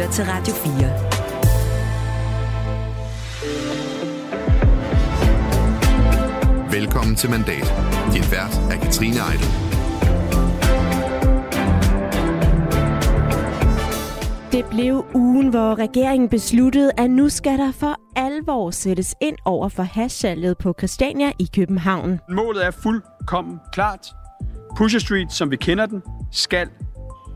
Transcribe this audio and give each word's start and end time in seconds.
lytter 0.00 0.12
til 0.12 0.24
Radio 0.24 0.54
4. 0.54 0.72
Velkommen 6.80 7.16
til 7.16 7.30
Mandat. 7.30 7.74
Din 8.12 8.24
vært 8.30 8.60
er 8.70 8.76
Katrine 8.82 9.16
Eidel. 9.16 9.46
Det 14.52 14.64
blev 14.70 15.04
ugen, 15.14 15.48
hvor 15.48 15.74
regeringen 15.74 16.28
besluttede, 16.28 16.92
at 16.96 17.10
nu 17.10 17.28
skal 17.28 17.58
der 17.58 17.72
for 17.72 17.96
alvor 18.16 18.70
sættes 18.70 19.14
ind 19.20 19.36
over 19.44 19.68
for 19.68 19.82
hashsalget 19.82 20.58
på 20.58 20.74
Christiania 20.78 21.32
i 21.38 21.48
København. 21.54 22.20
Målet 22.30 22.66
er 22.66 22.70
fuldkommen 22.70 23.60
klart. 23.72 24.06
Pusher 24.76 25.00
Street, 25.00 25.32
som 25.32 25.50
vi 25.50 25.56
kender 25.56 25.86
den, 25.86 26.02
skal 26.32 26.68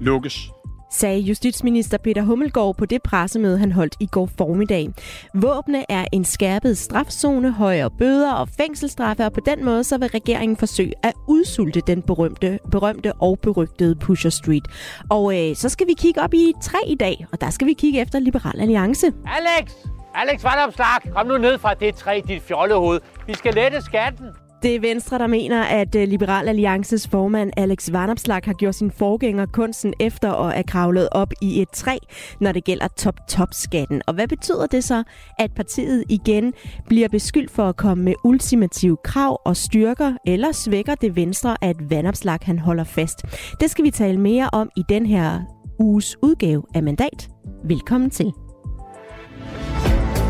lukkes 0.00 0.53
sagde 0.94 1.20
justitsminister 1.20 1.98
Peter 1.98 2.22
Hummelgaard 2.22 2.76
på 2.76 2.86
det 2.86 3.02
pressemøde, 3.02 3.58
han 3.58 3.72
holdt 3.72 3.94
i 4.00 4.06
går 4.06 4.28
formiddag. 4.38 4.88
Våbne 5.34 5.84
er 5.88 6.04
en 6.12 6.24
skærpet 6.24 6.78
strafzone, 6.78 7.52
højere 7.52 7.90
bøder 7.90 8.32
og 8.32 8.48
fængselsstraffe, 8.48 9.24
og 9.24 9.32
på 9.32 9.40
den 9.46 9.64
måde 9.64 9.84
så 9.84 9.98
vil 9.98 10.08
regeringen 10.08 10.56
forsøge 10.56 10.92
at 11.02 11.12
udsulte 11.28 11.80
den 11.80 12.02
berømte, 12.02 12.58
berømte 12.70 13.12
og 13.12 13.38
berygtede 13.38 13.94
Pusher 13.94 14.30
Street. 14.30 14.64
Og 15.10 15.50
øh, 15.50 15.56
så 15.56 15.68
skal 15.68 15.86
vi 15.86 15.92
kigge 15.92 16.22
op 16.22 16.34
i 16.34 16.52
tre 16.62 16.78
i 16.86 16.94
dag, 16.94 17.26
og 17.32 17.40
der 17.40 17.50
skal 17.50 17.66
vi 17.66 17.72
kigge 17.72 18.00
efter 18.00 18.18
Liberal 18.18 18.60
Alliance. 18.60 19.06
Alex! 19.06 19.72
Alex 20.14 20.44
Vandopslag, 20.44 21.12
kom 21.14 21.26
nu 21.26 21.38
ned 21.38 21.58
fra 21.58 21.74
det 21.74 21.94
træ, 21.94 22.20
dit 22.28 22.42
fjollehoved. 22.42 23.00
Vi 23.26 23.34
skal 23.34 23.54
lette 23.54 23.82
skatten. 23.82 24.26
Det 24.64 24.74
er 24.74 24.80
Venstre, 24.80 25.18
der 25.18 25.26
mener, 25.26 25.62
at 25.62 25.94
øh, 25.94 26.08
Liberal 26.08 26.48
Alliances 26.48 27.08
formand 27.08 27.50
Alex 27.56 27.92
Vanopslag 27.92 28.40
har 28.44 28.52
gjort 28.52 28.74
sin 28.74 28.90
forgænger 28.90 29.46
kunsten 29.46 29.94
efter 30.00 30.32
at 30.32 30.58
er 30.58 30.62
kravlet 30.62 31.08
op 31.12 31.32
i 31.42 31.62
et 31.62 31.68
træ, 31.70 31.98
når 32.40 32.52
det 32.52 32.64
gælder 32.64 32.88
top-top-skatten. 32.88 34.02
Og 34.06 34.14
hvad 34.14 34.28
betyder 34.28 34.66
det 34.66 34.84
så, 34.84 35.02
at 35.38 35.50
partiet 35.56 36.04
igen 36.08 36.52
bliver 36.86 37.08
beskyldt 37.08 37.50
for 37.50 37.68
at 37.68 37.76
komme 37.76 38.04
med 38.04 38.14
ultimative 38.24 38.96
krav 39.04 39.40
og 39.44 39.56
styrker, 39.56 40.12
eller 40.26 40.52
svækker 40.52 40.94
det 40.94 41.16
Venstre, 41.16 41.56
at 41.60 41.90
Vanopslag 41.90 42.38
han 42.42 42.58
holder 42.58 42.84
fast? 42.84 43.22
Det 43.60 43.70
skal 43.70 43.84
vi 43.84 43.90
tale 43.90 44.20
mere 44.20 44.50
om 44.52 44.70
i 44.76 44.82
den 44.88 45.06
her 45.06 45.40
uges 45.78 46.16
udgave 46.22 46.62
af 46.74 46.82
Mandat. 46.82 47.28
Velkommen 47.64 48.10
til. 48.10 48.32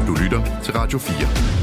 Du 0.06 0.14
lytter 0.22 0.60
til 0.62 0.74
Radio 0.74 0.98
4 0.98 1.53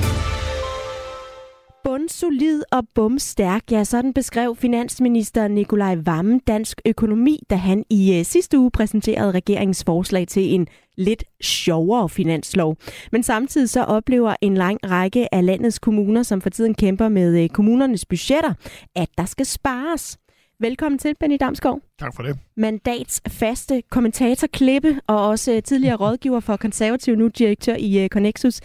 bundsolid 1.83 2.63
og 2.71 2.83
bumstærk. 2.95 3.71
Ja, 3.71 3.83
sådan 3.83 4.13
beskrev 4.13 4.55
finansminister 4.55 5.47
Nikolaj 5.47 5.95
Vammen 6.05 6.39
dansk 6.39 6.81
økonomi, 6.85 7.39
da 7.49 7.55
han 7.55 7.85
i 7.89 8.19
uh, 8.19 8.25
sidste 8.25 8.59
uge 8.59 8.71
præsenterede 8.71 9.31
regeringens 9.31 9.83
forslag 9.83 10.27
til 10.27 10.53
en 10.53 10.67
lidt 10.97 11.23
sjovere 11.43 12.09
finanslov. 12.09 12.77
Men 13.11 13.23
samtidig 13.23 13.69
så 13.69 13.83
oplever 13.83 14.35
en 14.41 14.55
lang 14.55 14.79
række 14.83 15.33
af 15.33 15.45
landets 15.45 15.79
kommuner, 15.79 16.23
som 16.23 16.41
for 16.41 16.49
tiden 16.49 16.75
kæmper 16.75 17.09
med 17.09 17.43
uh, 17.43 17.49
kommunernes 17.49 18.05
budgetter, 18.05 18.53
at 18.95 19.09
der 19.17 19.25
skal 19.25 19.45
spares. 19.45 20.17
Velkommen 20.59 20.99
til, 20.99 21.15
Benny 21.19 21.37
Damskov. 21.39 21.81
Tak 21.99 22.15
for 22.15 22.23
det. 22.23 22.37
Mandats 22.57 23.21
faste 23.27 23.81
kommentator 23.91 24.47
Klippe, 24.47 24.99
og 25.07 25.27
også 25.27 25.61
tidligere 25.65 25.95
rådgiver 26.05 26.39
for 26.39 26.57
konservativ, 26.57 27.15
nu 27.15 27.27
direktør 27.27 27.75
i 27.79 28.07
Connexus. 28.11 28.59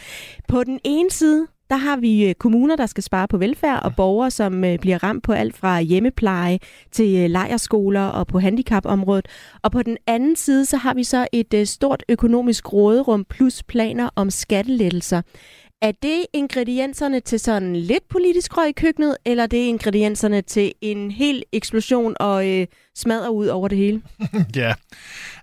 På 0.48 0.64
den 0.64 0.80
ene 0.84 1.10
side, 1.10 1.46
der 1.70 1.76
har 1.76 1.96
vi 1.96 2.28
øh, 2.28 2.34
kommuner, 2.34 2.76
der 2.76 2.86
skal 2.86 3.02
spare 3.02 3.28
på 3.28 3.38
velfærd, 3.38 3.82
og 3.82 3.96
borgere, 3.96 4.30
som 4.30 4.64
øh, 4.64 4.78
bliver 4.78 5.04
ramt 5.04 5.24
på 5.24 5.32
alt 5.32 5.56
fra 5.56 5.80
hjemmepleje 5.80 6.58
til 6.92 7.16
øh, 7.16 7.30
lejerskoler 7.30 8.06
og 8.06 8.26
på 8.26 8.38
handicapområdet. 8.38 9.26
Og 9.62 9.72
på 9.72 9.82
den 9.82 9.96
anden 10.06 10.36
side, 10.36 10.64
så 10.64 10.76
har 10.76 10.94
vi 10.94 11.04
så 11.04 11.26
et 11.32 11.68
stort 11.68 12.04
økonomisk 12.08 12.72
råderum 12.72 13.24
plus 13.24 13.62
planer 13.62 14.08
om 14.16 14.30
skattelettelser. 14.30 15.22
Er 15.82 15.92
det 16.02 16.26
ingredienserne 16.32 17.20
til 17.20 17.40
sådan 17.40 17.76
lidt 17.76 18.08
politisk 18.08 18.56
røg 18.56 18.68
i 18.68 18.72
køkkenet, 18.72 19.16
eller 19.24 19.42
er 19.42 19.46
det 19.46 19.56
ingredienserne 19.56 20.42
til 20.42 20.72
en 20.80 21.10
hel 21.10 21.42
eksplosion 21.52 22.16
og 22.20 22.48
øh, 22.48 22.66
smadrer 22.94 23.28
ud 23.28 23.46
over 23.46 23.68
det 23.68 23.78
hele? 23.78 24.02
ja, 24.56 24.74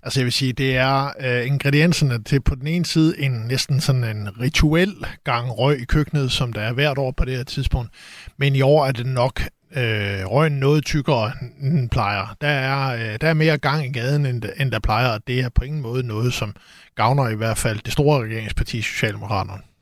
altså 0.03 0.19
jeg 0.19 0.25
vil 0.25 0.33
sige, 0.33 0.53
det 0.53 0.77
er 0.77 1.11
øh, 1.19 1.47
ingredienserne 1.47 2.23
til 2.23 2.41
på 2.41 2.55
den 2.55 2.67
ene 2.67 2.85
side 2.85 3.19
en 3.19 3.31
næsten 3.31 3.81
sådan 3.81 4.03
en 4.03 4.41
rituel 4.41 4.95
gang 5.23 5.59
røg 5.59 5.81
i 5.81 5.85
køkkenet, 5.85 6.31
som 6.31 6.53
der 6.53 6.61
er 6.61 6.73
hvert 6.73 6.97
år 6.97 7.11
på 7.11 7.25
det 7.25 7.37
her 7.37 7.43
tidspunkt. 7.43 7.89
Men 8.37 8.55
i 8.55 8.61
år 8.61 8.85
er 8.85 8.91
det 8.91 9.05
nok 9.05 9.41
øh, 9.75 10.25
røgen 10.25 10.53
noget 10.53 10.85
tykkere, 10.85 11.31
end 11.61 11.77
den 11.77 11.89
plejer. 11.89 12.35
Der 12.41 12.47
er, 12.47 12.93
øh, 12.93 13.17
der 13.21 13.27
er 13.27 13.33
mere 13.33 13.57
gang 13.57 13.85
i 13.85 13.91
gaden, 13.91 14.25
end, 14.25 14.43
end 14.59 14.71
der 14.71 14.79
plejer, 14.79 15.07
og 15.07 15.27
det 15.27 15.39
er 15.39 15.49
på 15.49 15.63
ingen 15.63 15.81
måde 15.81 16.07
noget, 16.07 16.33
som 16.33 16.55
gavner 16.95 17.29
i 17.29 17.35
hvert 17.35 17.57
fald 17.57 17.79
det 17.85 17.93
store 17.93 18.23
regeringsparti 18.23 18.81
Socialdemokraterne. 18.81 19.72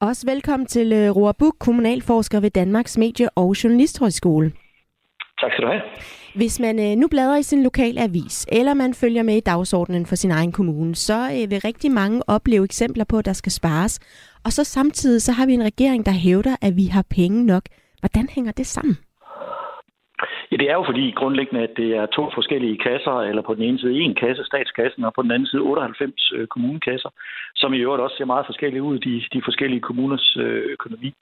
Også 0.00 0.26
velkommen 0.26 0.66
til 0.66 0.92
uh, 0.92 1.16
Roar 1.16 1.32
Buk, 1.32 1.56
kommunalforsker 1.58 2.40
ved 2.40 2.50
Danmarks 2.50 2.98
Medie- 2.98 3.28
og 3.34 3.64
Journalisthøjskole. 3.64 4.52
Tak 5.40 5.52
skal 5.52 5.64
du 5.64 5.70
have. 5.70 5.82
Hvis 6.34 6.60
man 6.60 6.78
uh, 6.78 6.98
nu 6.98 7.08
bladrer 7.08 7.36
i 7.36 7.42
sin 7.42 7.62
lokale 7.62 8.00
avis, 8.00 8.46
eller 8.52 8.74
man 8.74 8.94
følger 8.94 9.22
med 9.22 9.36
i 9.36 9.40
dagsordenen 9.40 10.06
for 10.06 10.16
sin 10.16 10.30
egen 10.30 10.52
kommune, 10.52 10.94
så 10.94 11.28
uh, 11.28 11.50
vil 11.50 11.60
rigtig 11.60 11.90
mange 11.90 12.28
opleve 12.28 12.64
eksempler 12.64 13.04
på, 13.04 13.18
at 13.18 13.24
der 13.24 13.32
skal 13.32 13.52
spares. 13.52 14.00
Og 14.44 14.52
så 14.52 14.64
samtidig 14.64 15.22
så 15.22 15.32
har 15.32 15.46
vi 15.46 15.54
en 15.54 15.64
regering, 15.64 16.06
der 16.06 16.12
hævder, 16.12 16.56
at 16.62 16.76
vi 16.76 16.86
har 16.86 17.04
penge 17.10 17.46
nok. 17.46 17.62
Hvordan 18.00 18.28
hænger 18.28 18.52
det 18.52 18.66
sammen? 18.66 18.96
Ja, 20.50 20.56
det 20.56 20.70
er 20.70 20.74
jo 20.74 20.84
fordi 20.84 21.10
grundlæggende, 21.10 21.62
at 21.62 21.76
det 21.76 21.90
er 21.96 22.06
to 22.06 22.30
forskellige 22.34 22.78
kasser, 22.78 23.16
eller 23.20 23.42
på 23.42 23.54
den 23.54 23.62
ene 23.62 23.78
side 23.78 24.00
en 24.00 24.14
kasse, 24.14 24.44
statskassen, 24.44 25.04
og 25.04 25.12
på 25.14 25.22
den 25.22 25.30
anden 25.30 25.46
side 25.46 25.62
98 25.62 26.32
øh, 26.34 26.46
kommunekasser, 26.46 27.10
som 27.54 27.74
i 27.74 27.78
øvrigt 27.78 28.02
også 28.02 28.16
ser 28.16 28.24
meget 28.24 28.46
forskellige 28.46 28.82
ud, 28.82 28.98
de, 28.98 29.22
de 29.32 29.42
forskellige 29.44 29.80
kommuners 29.80 30.36
øh, 30.36 30.62
økonomi. 30.76 31.14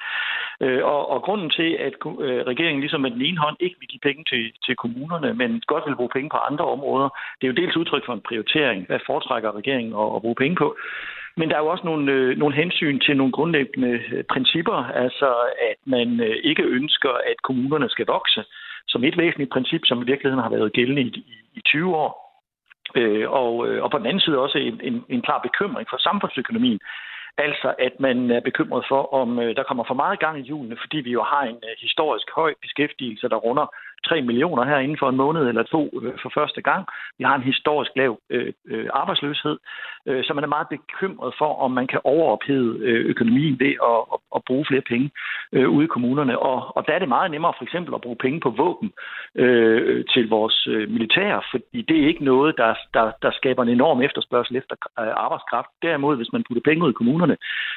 Øh, 0.61 0.85
og, 0.85 1.11
og 1.11 1.23
grunden 1.23 1.51
til, 1.51 1.71
at 1.87 1.95
øh, 2.27 2.41
regeringen 2.51 2.81
ligesom 2.81 3.01
med 3.01 3.11
den 3.11 3.23
ene 3.23 3.39
hånd 3.39 3.57
ikke 3.61 3.77
vil 3.81 3.89
give 3.89 4.07
penge 4.09 4.25
til, 4.31 4.53
til 4.67 4.77
kommunerne, 4.77 5.35
men 5.35 5.63
godt 5.67 5.85
vil 5.87 5.97
bruge 5.97 6.15
penge 6.17 6.31
på 6.31 6.37
andre 6.37 6.65
områder, 6.65 7.09
det 7.39 7.45
er 7.45 7.53
jo 7.53 7.61
dels 7.61 7.77
udtryk 7.77 8.07
for 8.07 8.13
en 8.13 8.27
prioritering. 8.29 8.87
Hvad 8.87 9.01
foretrækker 9.07 9.57
regeringen 9.57 9.93
at, 10.03 10.09
at 10.17 10.23
bruge 10.23 10.41
penge 10.43 10.57
på? 10.57 10.77
Men 11.39 11.49
der 11.49 11.57
er 11.57 11.65
jo 11.65 11.73
også 11.75 11.85
nogle, 11.85 12.13
øh, 12.13 12.39
nogle 12.39 12.55
hensyn 12.55 13.01
til 13.01 13.17
nogle 13.17 13.33
grundlæggende 13.33 14.01
øh, 14.13 14.25
principper, 14.25 14.79
altså 15.05 15.29
at 15.71 15.79
man 15.85 16.21
øh, 16.21 16.37
ikke 16.51 16.63
ønsker, 16.63 17.13
at 17.31 17.39
kommunerne 17.43 17.89
skal 17.89 18.07
vokse 18.07 18.45
som 18.89 19.05
et 19.05 19.17
væsentligt 19.19 19.53
princip, 19.53 19.83
som 19.85 20.03
i 20.03 20.05
virkeligheden 20.05 20.43
har 20.43 20.51
været 20.51 20.73
gældende 20.73 21.03
i, 21.03 21.11
i, 21.17 21.37
i 21.55 21.61
20 21.61 21.97
år. 21.97 22.27
Øh, 22.95 23.31
og, 23.31 23.69
øh, 23.69 23.83
og 23.85 23.91
på 23.91 23.99
den 23.99 24.07
anden 24.07 24.21
side 24.21 24.39
også 24.39 24.59
en, 24.59 24.81
en, 24.83 25.05
en 25.09 25.23
klar 25.23 25.41
bekymring 25.49 25.87
for 25.91 25.99
samfundsøkonomien. 25.99 26.81
Altså, 27.39 27.75
at 27.79 27.95
man 28.01 28.31
er 28.31 28.41
bekymret 28.41 28.85
for, 28.89 29.03
om 29.21 29.39
øh, 29.39 29.57
der 29.57 29.63
kommer 29.63 29.85
for 29.87 29.95
meget 29.95 30.19
gang 30.21 30.39
i 30.39 30.49
julene, 30.51 30.77
fordi 30.83 30.97
vi 30.97 31.11
jo 31.11 31.23
har 31.23 31.43
en 31.43 31.61
øh, 31.69 31.75
historisk 31.81 32.29
høj 32.35 32.55
beskæftigelse, 32.63 33.29
der 33.29 33.37
runder 33.37 33.67
3 34.05 34.23
millioner 34.23 34.65
her 34.65 34.79
inden 34.79 34.99
for 34.99 35.09
en 35.09 35.17
måned 35.17 35.43
eller 35.49 35.63
to 35.63 35.83
øh, 36.03 36.13
for 36.23 36.31
første 36.35 36.63
gang. 36.63 36.87
Vi 37.19 37.25
har 37.25 37.35
en 37.37 37.51
historisk 37.53 37.91
lav 37.97 38.19
øh, 38.31 38.53
øh, 38.69 38.87
arbejdsløshed, 38.93 39.57
øh, 40.07 40.25
så 40.25 40.35
man 40.35 40.45
er 40.45 40.55
meget 40.57 40.69
bekymret 40.69 41.35
for, 41.39 41.51
om 41.65 41.71
man 41.71 41.87
kan 41.87 42.01
overophede 42.05 42.79
øh, 42.89 43.05
økonomien 43.13 43.61
ved 43.61 43.75
at, 43.93 44.01
at, 44.15 44.19
at 44.37 44.41
bruge 44.47 44.65
flere 44.69 44.89
penge 44.93 45.11
øh, 45.53 45.69
ude 45.69 45.85
i 45.85 45.95
kommunerne. 45.95 46.39
Og, 46.39 46.77
og 46.77 46.87
der 46.87 46.93
er 46.93 46.99
det 46.99 47.09
meget 47.09 47.31
nemmere 47.31 47.55
for 47.59 47.65
eksempel 47.65 47.95
at 47.95 48.01
bruge 48.01 48.23
penge 48.25 48.41
på 48.41 48.51
våben 48.51 48.93
øh, 49.35 50.05
til 50.13 50.29
vores 50.29 50.67
øh, 50.71 50.91
militær, 50.91 51.47
fordi 51.51 51.83
det 51.89 51.97
er 52.03 52.09
ikke 52.09 52.25
noget, 52.25 52.55
der, 52.57 52.75
der, 52.95 53.07
der 53.23 53.31
skaber 53.31 53.63
en 53.63 53.69
enorm 53.69 54.01
efterspørgsel 54.03 54.57
efter 54.57 54.77
øh, 55.01 55.15
arbejdskraft. 55.25 55.69
Derimod, 55.83 56.17
hvis 56.17 56.33
man 56.33 56.45
putter 56.47 56.63
penge 56.69 56.85
ud 56.85 56.91
i 56.91 56.99
kommunerne, 57.01 57.37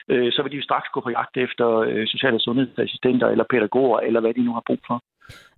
øh, 0.10 0.32
så 0.32 0.42
vil 0.42 0.52
de 0.52 0.58
jo 0.58 0.64
straks 0.64 0.90
gå 0.94 1.00
på 1.02 1.10
jagt 1.10 1.38
efter 1.38 1.68
øh, 1.78 2.08
social- 2.08 2.34
og 2.34 2.42
sundhedsassistenter 2.42 3.28
eller 3.28 3.44
pædagoger, 3.50 4.00
eller 4.00 4.20
hvad 4.20 4.34
de 4.34 4.46
nu 4.46 4.54
har 4.54 4.64
brug 4.68 4.80
for. 4.88 5.02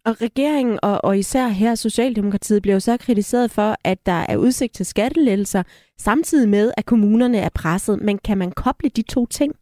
Og 0.06 0.14
regeringen, 0.22 0.80
og, 0.84 1.04
og 1.04 1.18
især 1.18 1.48
her 1.48 1.76
Socialdemokratiet, 1.76 2.62
bliver 2.62 2.76
jo 2.76 2.80
så 2.80 2.98
kritiseret 2.98 3.52
for, 3.52 3.76
at 3.84 4.06
der 4.06 4.26
er 4.30 4.38
udsigt 4.38 4.74
til 4.74 4.86
skattelettelser, 4.86 5.64
samtidig 5.98 6.50
med, 6.50 6.72
at 6.78 6.86
kommunerne 6.86 7.38
er 7.38 7.50
presset. 7.56 8.02
Men 8.02 8.18
kan 8.18 8.38
man 8.38 8.52
koble 8.52 8.90
de 8.90 9.02
to 9.02 9.26
ting? 9.26 9.56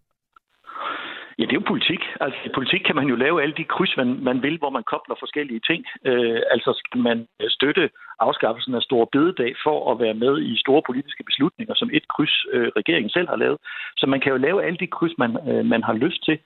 Ja, 1.40 1.44
det 1.44 1.54
er 1.54 1.62
jo 1.62 1.74
politik. 1.74 2.02
Altså, 2.22 2.40
i 2.46 2.52
politik 2.58 2.82
kan 2.88 2.96
man 2.96 3.08
jo 3.12 3.16
lave 3.16 3.42
alle 3.44 3.56
de 3.60 3.72
kryds, 3.74 3.94
man, 3.98 4.10
man 4.30 4.42
vil, 4.46 4.58
hvor 4.58 4.70
man 4.70 4.84
kobler 4.84 5.16
forskellige 5.20 5.62
ting. 5.70 5.82
Øh, 6.06 6.42
altså, 6.52 6.72
skal 6.80 7.02
man 7.02 7.28
støtte 7.50 7.90
afskaffelsen 8.20 8.76
af 8.76 8.82
store 8.82 9.08
bededag 9.12 9.52
for 9.64 9.92
at 9.92 10.00
være 10.00 10.14
med 10.14 10.34
i 10.42 10.54
store 10.64 10.82
politiske 10.90 11.24
beslutninger, 11.24 11.74
som 11.76 11.90
et 11.94 12.08
kryds 12.08 12.36
øh, 12.54 12.68
regeringen 12.80 13.10
selv 13.10 13.28
har 13.30 13.36
lavet. 13.44 13.58
Så 13.98 14.06
man 14.08 14.20
kan 14.22 14.32
jo 14.32 14.38
lave 14.38 14.64
alle 14.66 14.78
de 14.84 14.88
kryds, 14.88 15.18
man, 15.18 15.32
øh, 15.50 15.66
man 15.66 15.84
har 15.84 15.94
lyst 15.94 16.26
til. 16.26 16.38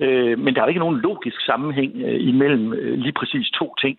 Øh, 0.00 0.38
men 0.38 0.54
der 0.54 0.62
er 0.62 0.66
ikke 0.66 0.86
nogen 0.86 1.00
logisk 1.00 1.40
sammenhæng 1.46 1.92
øh, 1.96 2.28
imellem 2.28 2.72
øh, 2.72 2.98
lige 2.98 3.12
præcis 3.12 3.50
to 3.50 3.74
ting. 3.80 3.98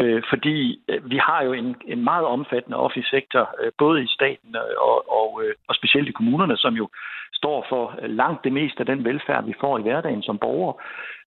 Øh, 0.00 0.22
fordi 0.30 0.80
øh, 0.88 1.10
vi 1.10 1.16
har 1.16 1.42
jo 1.44 1.52
en, 1.52 1.76
en 1.86 2.04
meget 2.04 2.26
omfattende 2.26 2.76
offentlig 2.76 3.06
sektor, 3.06 3.54
øh, 3.62 3.72
både 3.78 4.02
i 4.02 4.06
staten 4.06 4.56
øh, 4.56 4.76
og, 4.88 5.12
og, 5.20 5.42
øh, 5.44 5.54
og 5.68 5.74
specielt 5.74 6.08
i 6.08 6.12
kommunerne, 6.12 6.56
som 6.56 6.74
jo 6.74 6.88
står 7.32 7.66
for 7.68 7.98
øh, 8.02 8.10
langt 8.10 8.44
det 8.44 8.52
meste 8.52 8.80
af 8.80 8.86
den 8.86 9.04
velfærd, 9.04 9.44
vi 9.44 9.54
får 9.60 9.78
i 9.78 9.82
hverdagen 9.82 10.22
som 10.22 10.38
borgere. 10.38 10.74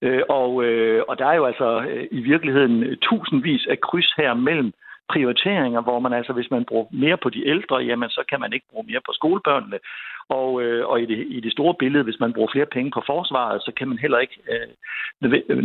Øh, 0.01 0.22
og, 0.30 0.63
øh, 0.63 1.04
og 1.07 1.19
der 1.19 1.25
er 1.25 1.36
jo 1.36 1.45
altså 1.45 1.81
øh, 1.89 2.07
i 2.12 2.22
virkeligheden 2.22 2.98
tusindvis 3.01 3.68
af 3.69 3.80
kryds 3.80 4.13
her 4.18 4.33
mellem 4.33 4.74
prioriteringer, 5.13 5.81
hvor 5.81 5.99
man 5.99 6.13
altså, 6.13 6.33
hvis 6.33 6.51
man 6.51 6.65
bruger 6.65 6.85
mere 6.91 7.17
på 7.17 7.29
de 7.29 7.47
ældre, 7.47 7.77
jamen 7.77 8.09
så 8.09 8.23
kan 8.29 8.39
man 8.39 8.53
ikke 8.53 8.65
bruge 8.71 8.85
mere 8.89 9.01
på 9.05 9.11
skolebørnene. 9.13 9.79
Og, 10.29 10.63
øh, 10.63 10.87
og 10.87 11.01
i, 11.01 11.05
det, 11.05 11.19
i 11.37 11.39
det 11.39 11.51
store 11.51 11.75
billede, 11.79 12.03
hvis 12.03 12.19
man 12.19 12.33
bruger 12.33 12.51
flere 12.51 12.73
penge 12.75 12.91
på 12.91 13.01
forsvaret, 13.05 13.61
så 13.61 13.71
kan 13.77 13.87
man 13.87 13.97
heller 13.97 14.19
ikke 14.19 14.37
øh, 14.53 14.67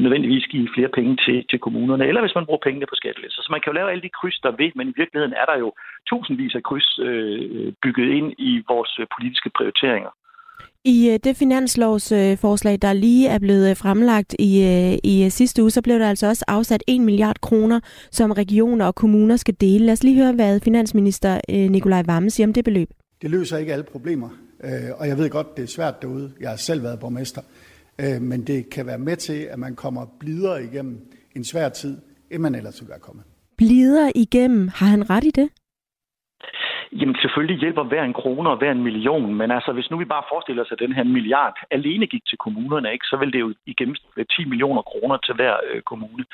nødvendigvis 0.05 0.47
give 0.47 0.69
flere 0.75 0.89
penge 0.89 1.17
til, 1.25 1.47
til 1.51 1.59
kommunerne, 1.59 2.07
eller 2.07 2.21
hvis 2.21 2.35
man 2.35 2.47
bruger 2.47 2.65
pengene 2.67 2.87
på 2.87 2.95
skattelæsser. 2.95 3.43
Så 3.43 3.49
man 3.51 3.61
kan 3.61 3.71
jo 3.71 3.79
lave 3.79 3.91
alle 3.91 4.03
de 4.03 4.17
kryds, 4.19 4.39
der 4.45 4.51
ved, 4.51 4.71
men 4.75 4.89
i 4.89 4.95
virkeligheden 4.97 5.35
er 5.43 5.47
der 5.51 5.59
jo 5.59 5.73
tusindvis 6.09 6.55
af 6.55 6.63
kryds 6.63 6.99
øh, 6.99 7.73
bygget 7.83 8.09
ind 8.19 8.33
i 8.39 8.63
vores 8.69 8.93
øh, 9.01 9.07
politiske 9.17 9.51
prioriteringer. 9.57 10.11
I 10.85 11.11
øh, 11.11 11.19
det 11.25 11.37
finanslovsforslag, 11.37 12.79
der 12.83 12.93
lige 12.93 13.29
er 13.29 13.39
blevet 13.39 13.71
øh, 13.71 13.77
fremlagt 13.77 14.35
i, 14.39 14.63
øh, 14.65 14.99
i 15.05 15.31
sidste 15.31 15.63
uge, 15.63 15.71
så 15.71 15.83
blev 15.83 15.99
der 15.99 16.09
altså 16.09 16.27
også 16.27 16.45
afsat 16.49 16.83
1 16.87 17.01
milliard 17.01 17.41
kroner, 17.41 17.81
som 18.11 18.31
regioner 18.31 18.87
og 18.87 18.95
kommuner 18.95 19.37
skal 19.37 19.55
dele. 19.61 19.85
Lad 19.85 19.93
os 19.93 20.03
lige 20.03 20.17
høre, 20.17 20.33
hvad 20.33 20.61
finansminister 20.61 21.41
Nikolaj 21.69 22.03
Vammen 22.07 22.31
siger 22.31 22.47
om 22.47 22.53
det 22.53 22.65
beløb. 22.65 22.89
Det 23.23 23.31
løser 23.31 23.57
ikke 23.57 23.73
alle 23.73 23.85
problemer, 23.85 24.29
og 24.99 25.09
jeg 25.09 25.19
ved 25.19 25.31
godt, 25.31 25.57
det 25.57 25.63
er 25.63 25.67
svært 25.67 26.03
derude. 26.03 26.33
Jeg 26.41 26.51
har 26.51 26.57
selv 26.57 26.83
været 26.83 27.01
borgmester. 27.01 27.43
Men 28.21 28.43
det 28.43 28.71
kan 28.71 28.87
være 28.87 28.99
med 28.99 29.17
til, 29.17 29.33
at 29.51 29.59
man 29.59 29.75
kommer 29.75 30.07
blidere 30.21 30.65
igennem 30.65 30.99
en 31.37 31.45
svær 31.45 31.69
tid, 31.69 31.97
end 32.31 32.43
man 32.43 32.55
ellers 32.55 32.81
ville 32.81 32.91
være 32.91 32.99
kommet. 32.99 33.25
Blidere 33.57 34.17
igennem. 34.17 34.69
Har 34.69 34.87
han 34.87 35.11
ret 35.11 35.25
i 35.25 35.31
det? 35.31 35.49
Jamen 36.93 37.17
selvfølgelig 37.23 37.59
hjælper 37.61 37.83
hver 37.83 38.05
en 38.05 38.13
krone 38.13 38.51
og 38.51 38.57
hver 38.57 38.73
en 38.73 38.83
million, 38.83 39.35
men 39.35 39.51
altså 39.51 39.73
hvis 39.73 39.91
nu 39.91 39.99
vi 39.99 40.05
bare 40.05 40.31
forestiller 40.33 40.63
os, 40.63 40.73
at 40.73 40.79
den 40.79 40.93
her 40.93 41.05
milliard 41.05 41.57
alene 41.71 42.07
gik 42.07 42.25
til 42.27 42.39
kommunerne, 42.39 42.93
ikke, 42.93 43.07
så 43.11 43.17
vil 43.17 43.33
det 43.33 43.41
jo 43.41 43.55
i 43.67 43.75
gennemsnit 43.79 44.27
10 44.37 44.45
millioner 44.45 44.83
kroner 44.83 45.17
til 45.17 45.35
hver 45.35 45.55
øh, 45.71 45.83
kommune. 45.83 46.25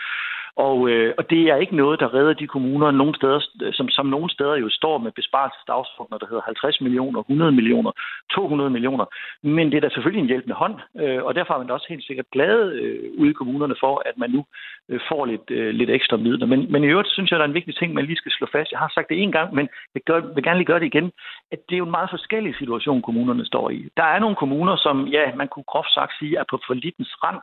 Og, 0.56 0.88
øh, 0.90 1.14
og 1.18 1.30
det 1.30 1.42
er 1.50 1.56
ikke 1.56 1.76
noget, 1.76 2.00
der 2.00 2.14
redder 2.14 2.32
de 2.32 2.46
kommuner, 2.46 2.90
nogle 2.90 3.14
steder, 3.14 3.40
øh, 3.62 3.72
som, 3.72 3.88
som 3.88 4.06
nogle 4.06 4.30
steder 4.30 4.56
jo 4.56 4.68
står 4.68 4.98
med 4.98 5.12
besparelsesdagsordner, 5.12 6.18
der 6.18 6.26
hedder 6.26 6.42
50 6.42 6.80
millioner, 6.80 7.20
100 7.20 7.52
millioner, 7.52 7.92
200 8.34 8.70
millioner. 8.70 9.04
Men 9.42 9.70
det 9.70 9.76
er 9.76 9.80
da 9.80 9.88
selvfølgelig 9.88 10.22
en 10.22 10.32
hjælpende 10.32 10.54
hånd, 10.54 10.76
øh, 11.00 11.24
og 11.24 11.34
derfor 11.34 11.54
er 11.54 11.58
man 11.58 11.66
da 11.66 11.72
også 11.72 11.86
helt 11.88 12.06
sikkert 12.06 12.30
glad 12.32 12.72
øh, 12.72 13.10
ude 13.18 13.30
i 13.30 13.38
kommunerne 13.40 13.76
for, 13.80 14.02
at 14.06 14.18
man 14.18 14.30
nu 14.30 14.44
øh, 14.88 15.00
får 15.08 15.26
lidt, 15.26 15.50
øh, 15.50 15.74
lidt 15.74 15.90
ekstra 15.90 16.16
midler. 16.16 16.46
Men, 16.46 16.72
men 16.72 16.84
i 16.84 16.86
øvrigt 16.86 17.12
synes 17.12 17.30
jeg, 17.30 17.38
der 17.38 17.44
er 17.44 17.48
en 17.48 17.60
vigtig 17.60 17.76
ting, 17.76 17.94
man 17.94 18.06
lige 18.06 18.22
skal 18.22 18.32
slå 18.32 18.46
fast. 18.52 18.72
Jeg 18.72 18.78
har 18.78 18.92
sagt 18.94 19.08
det 19.08 19.22
en 19.22 19.32
gang, 19.32 19.54
men 19.54 19.68
jeg 19.94 20.02
gør, 20.02 20.20
vil 20.34 20.44
gerne 20.44 20.58
lige 20.58 20.72
gøre 20.72 20.80
det 20.80 20.92
igen, 20.94 21.12
at 21.52 21.58
det 21.68 21.74
er 21.74 21.82
jo 21.82 21.84
en 21.84 21.98
meget 21.98 22.10
forskellig 22.10 22.54
situation, 22.58 23.02
kommunerne 23.02 23.46
står 23.46 23.70
i. 23.70 23.88
Der 23.96 24.04
er 24.04 24.18
nogle 24.18 24.36
kommuner, 24.36 24.76
som, 24.76 25.06
ja, 25.06 25.34
man 25.34 25.48
kunne 25.48 25.70
groft 25.72 25.92
sagt 25.94 26.12
sige, 26.18 26.38
er 26.38 26.44
på 26.50 26.58
forlitens 26.66 27.14
rand, 27.24 27.40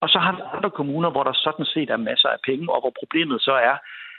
og 0.00 0.08
så 0.08 0.18
har 0.18 0.32
vi 0.36 0.42
andre 0.54 0.70
kommuner, 0.70 1.10
hvor 1.10 1.24
der 1.24 1.32
sådan 1.32 1.64
set 1.64 1.90
er 1.90 1.96
masser 1.96 2.28
af 2.28 2.40
penge, 2.46 2.72
og 2.74 2.80
hvor 2.80 2.92
problemet 3.00 3.42
så 3.42 3.52
er, 3.52 3.76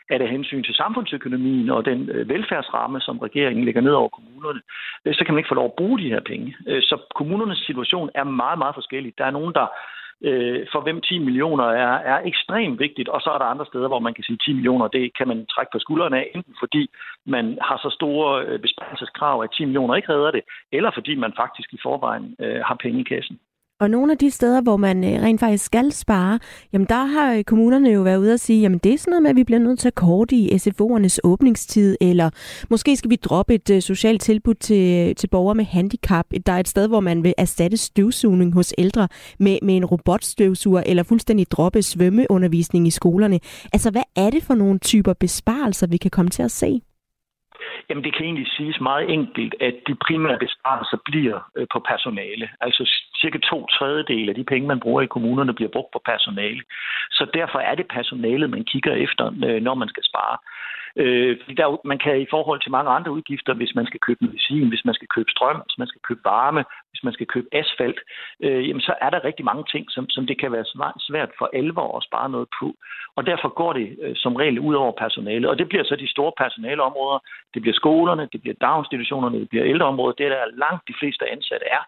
at 0.09 0.21
af 0.21 0.29
hensyn 0.29 0.63
til 0.63 0.75
samfundsøkonomien 0.75 1.69
og 1.69 1.85
den 1.85 2.09
øh, 2.09 2.29
velfærdsramme, 2.29 3.01
som 3.01 3.19
regeringen 3.19 3.65
lægger 3.65 3.81
ned 3.81 3.91
over 3.91 4.09
kommunerne, 4.09 4.61
øh, 5.05 5.13
så 5.15 5.25
kan 5.25 5.33
man 5.33 5.39
ikke 5.39 5.51
få 5.51 5.59
lov 5.61 5.65
at 5.65 5.77
bruge 5.77 5.99
de 5.99 6.09
her 6.09 6.19
penge. 6.19 6.55
Øh, 6.67 6.81
så 6.81 6.97
kommunernes 7.15 7.57
situation 7.57 8.09
er 8.15 8.23
meget, 8.23 8.57
meget 8.57 8.75
forskellig. 8.75 9.13
Der 9.17 9.25
er 9.25 9.31
nogen, 9.31 9.53
der 9.53 9.67
for 10.71 10.81
hvem 10.81 11.01
10 11.01 11.19
millioner 11.19 11.63
er, 11.63 11.93
er 12.13 12.19
ekstremt 12.25 12.79
vigtigt, 12.79 13.09
og 13.09 13.21
så 13.21 13.29
er 13.29 13.37
der 13.37 13.45
andre 13.45 13.65
steder, 13.65 13.87
hvor 13.87 13.99
man 13.99 14.13
kan 14.13 14.23
sige, 14.23 14.33
at 14.33 14.45
10 14.45 14.53
millioner, 14.53 14.87
det 14.87 15.17
kan 15.17 15.27
man 15.27 15.45
trække 15.45 15.71
på 15.71 15.79
skuldrene 15.79 16.17
af, 16.17 16.31
enten 16.35 16.55
fordi 16.59 16.89
man 17.25 17.57
har 17.61 17.77
så 17.77 17.89
store 17.89 18.59
besparelseskrav, 18.59 19.41
at 19.43 19.51
10 19.57 19.65
millioner 19.65 19.95
ikke 19.95 20.13
redder 20.13 20.31
det, 20.31 20.43
eller 20.71 20.91
fordi 20.93 21.15
man 21.15 21.33
faktisk 21.37 21.73
i 21.73 21.79
forvejen 21.83 22.35
øh, 22.39 22.61
har 22.65 22.77
penge 22.83 22.99
i 22.99 23.03
kassen. 23.03 23.39
Og 23.79 23.89
nogle 23.89 24.11
af 24.11 24.17
de 24.17 24.31
steder, 24.31 24.61
hvor 24.61 24.77
man 24.77 25.03
øh, 25.03 25.21
rent 25.21 25.39
faktisk 25.39 25.65
skal 25.65 25.91
spare, 25.91 26.39
jamen 26.73 26.87
der 26.87 27.05
har 27.05 27.43
kommunerne 27.43 27.89
jo 27.89 28.01
været 28.01 28.17
ude 28.17 28.33
at 28.33 28.39
sige, 28.39 28.61
jamen 28.61 28.79
det 28.79 28.93
er 28.93 28.97
sådan 28.97 29.11
noget 29.11 29.23
med, 29.23 29.29
at 29.29 29.35
vi 29.35 29.43
bliver 29.43 29.59
nødt 29.59 29.79
til 29.79 29.87
at 29.87 29.95
korte 29.95 30.35
i 30.35 30.51
SFO'ernes 30.51 31.17
åbningstid, 31.23 31.97
eller 32.01 32.29
måske 32.69 32.95
skal 32.95 33.09
vi 33.09 33.15
droppe 33.15 33.53
et 33.53 33.69
øh, 33.69 33.81
socialt 33.81 34.21
tilbud 34.21 34.53
til, 34.53 35.07
øh, 35.09 35.15
til 35.15 35.27
borgere 35.27 35.55
med 35.55 35.65
handicap. 35.65 36.25
Der 36.45 36.53
er 36.53 36.59
et 36.59 36.67
sted, 36.67 36.87
hvor 36.87 36.99
man 36.99 37.23
vil 37.23 37.33
erstatte 37.37 37.77
støvsugning 37.77 38.53
hos 38.53 38.73
ældre 38.77 39.07
med, 39.39 39.57
med 39.61 39.75
en 39.75 39.85
robotstøvsuger, 39.85 40.83
eller 40.85 41.03
fuldstændig 41.03 41.51
droppe 41.51 41.81
svømmeundervisning 41.81 42.87
i 42.87 42.91
skolerne. 42.91 43.39
Altså, 43.73 43.91
hvad 43.91 44.03
er 44.15 44.29
det 44.29 44.43
for 44.43 44.55
nogle 44.55 44.79
typer 44.79 45.13
besparelser, 45.13 45.87
vi 45.87 45.97
kan 45.97 46.11
komme 46.11 46.31
til 46.31 46.43
at 46.43 46.51
se? 46.51 46.81
Jamen, 47.89 48.03
det 48.03 48.13
kan 48.15 48.25
egentlig 48.25 48.47
siges 48.57 48.79
meget 48.81 49.13
enkelt, 49.13 49.55
at 49.61 49.75
de 49.87 49.95
primære 49.95 50.39
besparelser 50.39 50.97
bliver 51.05 51.39
øh, 51.57 51.67
på 51.73 51.79
personale. 51.79 52.49
Altså 52.61 52.83
cirka 53.21 53.37
to 53.37 53.67
tredjedel 53.67 54.29
af 54.29 54.35
de 54.35 54.43
penge, 54.43 54.67
man 54.67 54.79
bruger 54.79 55.01
i 55.01 55.13
kommunerne, 55.15 55.53
bliver 55.53 55.71
brugt 55.75 55.91
på 55.93 56.01
personale. 56.05 56.61
Så 57.11 57.23
derfor 57.33 57.59
er 57.59 57.75
det 57.75 57.87
personalet, 57.87 58.49
man 58.49 58.63
kigger 58.63 58.93
efter, 58.93 59.25
øh, 59.47 59.61
når 59.61 59.73
man 59.73 59.89
skal 59.89 60.03
spare. 60.03 60.37
Øh, 60.95 61.37
der, 61.57 61.87
man 61.87 61.99
kan 61.99 62.21
i 62.21 62.27
forhold 62.29 62.61
til 62.61 62.71
mange 62.71 62.91
andre 62.91 63.11
udgifter, 63.11 63.53
hvis 63.53 63.75
man 63.75 63.85
skal 63.85 63.99
købe 63.99 64.25
medicin, 64.25 64.69
hvis 64.69 64.85
man 64.85 64.95
skal 64.95 65.07
købe 65.07 65.31
strøm, 65.31 65.61
hvis 65.65 65.77
man 65.77 65.87
skal 65.87 66.01
købe 66.07 66.21
varme, 66.25 66.63
hvis 66.91 67.03
man 67.03 67.13
skal 67.13 67.27
købe 67.27 67.47
asfalt, 67.51 67.99
øh, 68.43 68.67
jamen 68.67 68.81
så 68.81 68.93
er 69.01 69.09
der 69.09 69.23
rigtig 69.23 69.45
mange 69.45 69.63
ting, 69.71 69.85
som, 69.89 70.09
som 70.09 70.27
det 70.27 70.39
kan 70.39 70.51
være 70.51 70.65
svært 71.07 71.31
for 71.37 71.49
alvor 71.53 71.97
at 71.97 72.03
spare 72.03 72.29
noget 72.29 72.47
på. 72.59 72.75
Og 73.15 73.25
derfor 73.25 73.49
går 73.61 73.73
det 73.73 73.97
øh, 74.01 74.15
som 74.15 74.35
regel 74.35 74.59
ud 74.59 74.75
over 74.75 74.91
personale. 74.91 75.49
Og 75.49 75.57
det 75.59 75.69
bliver 75.69 75.83
så 75.83 75.95
de 75.95 76.11
store 76.15 76.31
personaleområder. 76.37 77.19
Det 77.53 77.61
bliver 77.61 77.75
skolerne, 77.75 78.29
det 78.33 78.41
bliver 78.41 78.55
daginstitutionerne, 78.61 79.39
det 79.39 79.49
bliver 79.49 79.65
ældreområdet. 79.65 80.17
Det 80.17 80.25
er 80.25 80.29
der 80.29 80.57
langt 80.65 80.87
de 80.87 80.93
fleste 80.99 81.31
ansatte 81.31 81.65
er. 81.65 81.83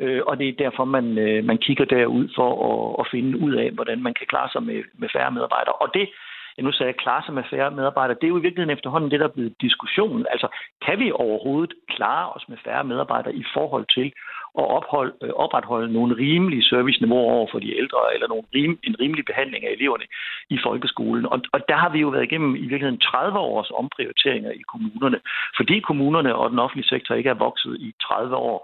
Øh, 0.00 0.22
og 0.26 0.38
det 0.38 0.48
er 0.48 0.62
derfor, 0.64 0.84
man, 0.84 1.18
øh, 1.18 1.44
man 1.44 1.58
kigger 1.58 1.84
derud 1.84 2.28
for 2.36 2.50
at, 2.70 2.96
at 3.00 3.10
finde 3.10 3.38
ud 3.38 3.52
af, 3.54 3.70
hvordan 3.70 4.02
man 4.02 4.14
kan 4.14 4.26
klare 4.26 4.48
sig 4.52 4.62
med, 4.62 4.82
med 4.94 5.08
færre 5.12 5.30
medarbejdere. 5.30 5.74
Og 5.74 5.88
det 5.94 6.08
ja, 6.56 6.62
nu 6.62 6.72
sagde, 6.72 6.92
klare 6.92 7.22
sig 7.24 7.34
med 7.34 7.42
færre 7.50 7.70
medarbejdere, 7.70 8.18
det 8.20 8.24
er 8.24 8.34
jo 8.34 8.38
i 8.38 8.46
virkeligheden 8.46 8.76
efterhånden 8.76 9.10
det, 9.10 9.20
der 9.20 9.28
er 9.28 9.36
blevet 9.36 9.54
diskussionen. 9.60 10.26
Altså, 10.30 10.48
kan 10.86 10.98
vi 10.98 11.12
overhovedet 11.12 11.74
klare 11.88 12.32
os 12.32 12.48
med 12.48 12.58
færre 12.64 12.84
medarbejdere 12.84 13.34
i 13.34 13.44
forhold 13.54 13.86
til 13.96 14.12
at 14.60 14.66
ophold, 14.78 15.12
øh, 15.22 15.30
opretholde 15.44 15.92
nogle 15.92 16.16
rimelige 16.16 16.62
serviceniveauer 16.62 17.32
over 17.32 17.48
for 17.52 17.58
de 17.58 17.76
ældre, 17.78 18.14
eller 18.14 18.28
nogle 18.28 18.44
rim, 18.54 18.78
en 18.82 18.96
rimelig 19.00 19.24
behandling 19.24 19.64
af 19.66 19.72
eleverne 19.72 20.06
i 20.50 20.58
folkeskolen. 20.66 21.26
Og, 21.26 21.38
og 21.52 21.60
der 21.68 21.76
har 21.76 21.90
vi 21.90 21.98
jo 22.00 22.08
været 22.08 22.24
igennem 22.24 22.56
i 22.56 22.66
virkeligheden 22.72 23.00
30 23.00 23.38
års 23.38 23.70
omprioriteringer 23.70 24.50
i 24.50 24.62
kommunerne, 24.72 25.18
fordi 25.56 25.80
kommunerne 25.80 26.34
og 26.34 26.50
den 26.50 26.58
offentlige 26.58 26.88
sektor 26.88 27.14
ikke 27.14 27.30
er 27.30 27.44
vokset 27.46 27.76
i 27.80 27.94
30 28.02 28.36
år. 28.36 28.58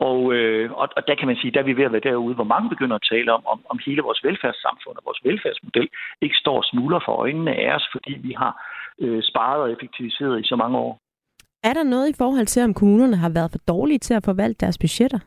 Og, 0.00 0.32
øh, 0.32 0.72
og, 0.72 0.88
og 0.96 1.02
der 1.06 1.14
kan 1.14 1.26
man 1.28 1.36
sige, 1.36 1.50
der 1.50 1.60
er 1.60 1.64
vi 1.70 1.76
ved 1.76 1.84
at 1.84 1.92
være 1.92 2.08
derude, 2.10 2.34
hvor 2.34 2.44
mange 2.44 2.68
begynder 2.68 2.96
at 2.96 3.08
tale 3.12 3.32
om, 3.32 3.42
om, 3.46 3.60
om 3.70 3.78
hele 3.86 4.02
vores 4.02 4.24
velfærdssamfund 4.24 4.96
og 4.96 5.02
vores 5.04 5.20
velfærdsmodel 5.24 5.88
ikke 6.20 6.36
står 6.36 6.56
og 6.56 6.64
smuldrer 6.64 7.00
for 7.04 7.12
øjnene 7.12 7.52
af 7.54 7.74
os, 7.74 7.88
fordi 7.92 8.12
vi 8.12 8.32
har 8.32 8.52
øh, 9.00 9.22
sparet 9.22 9.60
og 9.62 9.72
effektiviseret 9.72 10.40
i 10.40 10.48
så 10.48 10.56
mange 10.56 10.78
år. 10.78 10.98
Er 11.64 11.72
der 11.72 11.82
noget 11.82 12.08
i 12.08 12.18
forhold 12.18 12.46
til, 12.46 12.64
om 12.64 12.74
kommunerne 12.74 13.16
har 13.16 13.30
været 13.30 13.50
for 13.50 13.58
dårlige 13.68 13.98
til 13.98 14.14
at 14.14 14.24
forvalte 14.24 14.66
deres 14.66 14.78
budgetter? 14.78 15.18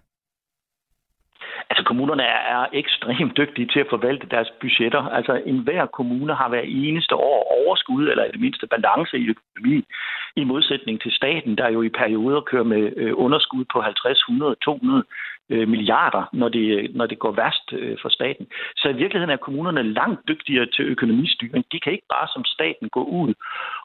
Altså 1.69 1.83
kommunerne 1.85 2.23
er, 2.23 2.41
er 2.55 2.65
ekstremt 2.73 3.37
dygtige 3.37 3.67
til 3.73 3.79
at 3.79 3.87
forvalte 3.89 4.27
deres 4.35 4.49
budgetter. 4.61 5.01
Altså 5.17 5.41
enhver 5.45 5.85
kommune 5.85 6.33
har 6.35 6.49
hver 6.49 6.65
eneste 6.65 7.15
år 7.15 7.39
overskud, 7.59 8.03
eller 8.07 8.23
i 8.25 8.31
det 8.31 8.39
mindste 8.39 8.67
balance 8.67 9.17
i 9.17 9.29
økonomien, 9.33 9.85
i 10.35 10.43
modsætning 10.43 11.01
til 11.01 11.11
staten, 11.11 11.57
der 11.57 11.69
jo 11.69 11.81
i 11.81 11.89
perioder 11.89 12.41
kører 12.41 12.63
med 12.63 12.93
øh, 12.97 13.13
underskud 13.15 13.65
på 13.73 13.81
50, 13.81 14.19
100, 14.19 14.55
200 14.65 15.03
milliarder, 15.49 16.23
når 16.33 16.49
det, 16.49 16.95
når 16.95 17.05
det 17.05 17.19
går 17.19 17.31
værst 17.31 17.73
øh, 17.73 17.97
for 18.01 18.09
staten. 18.09 18.47
Så 18.75 18.89
i 18.89 18.93
virkeligheden 18.93 19.29
er 19.29 19.45
kommunerne 19.45 19.93
langt 19.93 20.27
dygtigere 20.27 20.65
til 20.65 20.85
økonomistyring. 20.85 21.65
De 21.71 21.79
kan 21.79 21.93
ikke 21.93 22.13
bare 22.15 22.27
som 22.33 22.45
staten 22.45 22.89
gå 22.89 23.03
ud 23.03 23.33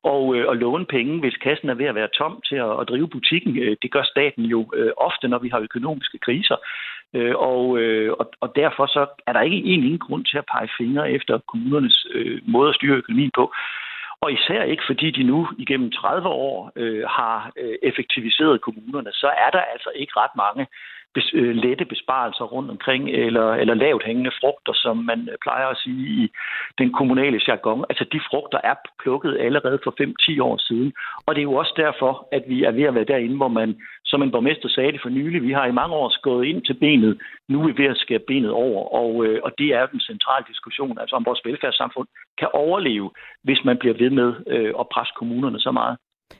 og, 0.02 0.36
øh, 0.36 0.48
og 0.48 0.56
låne 0.56 0.86
penge, 0.86 1.20
hvis 1.20 1.36
kassen 1.36 1.68
er 1.68 1.74
ved 1.74 1.86
at 1.86 1.94
være 1.94 2.14
tom 2.18 2.40
til 2.48 2.56
at, 2.56 2.80
at 2.80 2.88
drive 2.88 3.08
butikken. 3.08 3.76
Det 3.82 3.90
gør 3.90 4.02
staten 4.02 4.44
jo 4.44 4.60
ofte, 4.96 5.28
når 5.28 5.38
vi 5.38 5.48
har 5.48 5.60
økonomiske 5.60 6.18
kriser. 6.18 6.56
Og, 7.34 7.64
og, 8.18 8.30
og 8.40 8.52
derfor 8.56 8.86
så 8.86 9.06
er 9.26 9.32
der 9.32 9.40
ikke 9.40 9.56
en 9.56 9.64
ingen 9.84 9.98
grund 9.98 10.24
til 10.24 10.38
at 10.38 10.48
pege 10.52 10.68
fingre 10.78 11.12
efter 11.12 11.38
kommunernes 11.38 12.06
måde 12.42 12.68
at 12.68 12.74
styre 12.74 12.96
økonomien 12.96 13.30
på. 13.34 13.52
Og 14.22 14.32
især 14.32 14.62
ikke, 14.62 14.82
fordi 14.86 15.10
de 15.10 15.22
nu 15.22 15.48
igennem 15.58 15.90
30 15.90 16.28
år 16.28 16.72
øh, 16.76 17.04
har 17.08 17.52
øh, 17.56 17.76
effektiviseret 17.82 18.60
kommunerne, 18.60 19.12
så 19.12 19.26
er 19.26 19.50
der 19.50 19.60
altså 19.60 19.90
ikke 19.94 20.12
ret 20.16 20.36
mange 20.36 20.66
bes, 21.14 21.30
øh, 21.34 21.54
lette 21.54 21.84
besparelser 21.84 22.44
rundt 22.44 22.70
omkring, 22.70 23.10
eller, 23.10 23.48
eller 23.52 23.74
lavt 23.74 24.04
hængende 24.04 24.32
frugter, 24.40 24.72
som 24.74 24.96
man 24.96 25.28
øh, 25.32 25.36
plejer 25.42 25.66
at 25.66 25.78
sige 25.84 26.04
i 26.22 26.30
den 26.78 26.92
kommunale 26.92 27.40
jargon. 27.48 27.84
Altså 27.90 28.04
de 28.12 28.20
frugter 28.30 28.60
er 28.64 28.74
plukket 29.02 29.36
allerede 29.40 29.78
for 29.84 29.92
5-10 30.00 30.42
år 30.42 30.56
siden. 30.68 30.92
Og 31.26 31.34
det 31.34 31.40
er 31.40 31.50
jo 31.50 31.54
også 31.54 31.74
derfor, 31.76 32.28
at 32.32 32.42
vi 32.48 32.64
er 32.64 32.70
ved 32.70 32.82
at 32.82 32.94
være 32.94 33.10
derinde, 33.12 33.36
hvor 33.36 33.48
man, 33.48 33.80
som 34.04 34.22
en 34.22 34.30
borgmester 34.30 34.68
sagde 34.68 34.92
det 34.92 35.02
for 35.02 35.08
nylig, 35.08 35.42
vi 35.42 35.52
har 35.52 35.66
i 35.66 35.78
mange 35.80 35.94
år 35.94 36.20
gået 36.22 36.46
ind 36.46 36.62
til 36.62 36.74
benet, 36.74 37.20
nu 37.48 37.62
er 37.62 37.66
vi 37.66 37.82
ved 37.82 37.90
at 37.90 37.96
skære 37.96 38.28
benet 38.28 38.50
over. 38.50 38.80
Og, 39.00 39.26
øh, 39.26 39.40
og 39.44 39.52
det 39.58 39.68
er 39.78 39.86
den 39.86 40.00
centrale 40.00 40.44
diskussion, 40.48 40.98
altså 40.98 41.16
om 41.16 41.26
vores 41.26 41.40
velfærdssamfund 41.44 42.08
kan 42.38 42.48
overleve, 42.52 43.10
hvis 43.44 43.64
man 43.64 43.76
bliver 43.78 43.94
ved 43.94 44.10
med 44.10 44.34
øh, 44.46 44.72
at 44.80 44.88
presse 44.88 45.12
kommunerne 45.16 45.60
så 45.60 45.70
meget. 45.70 45.96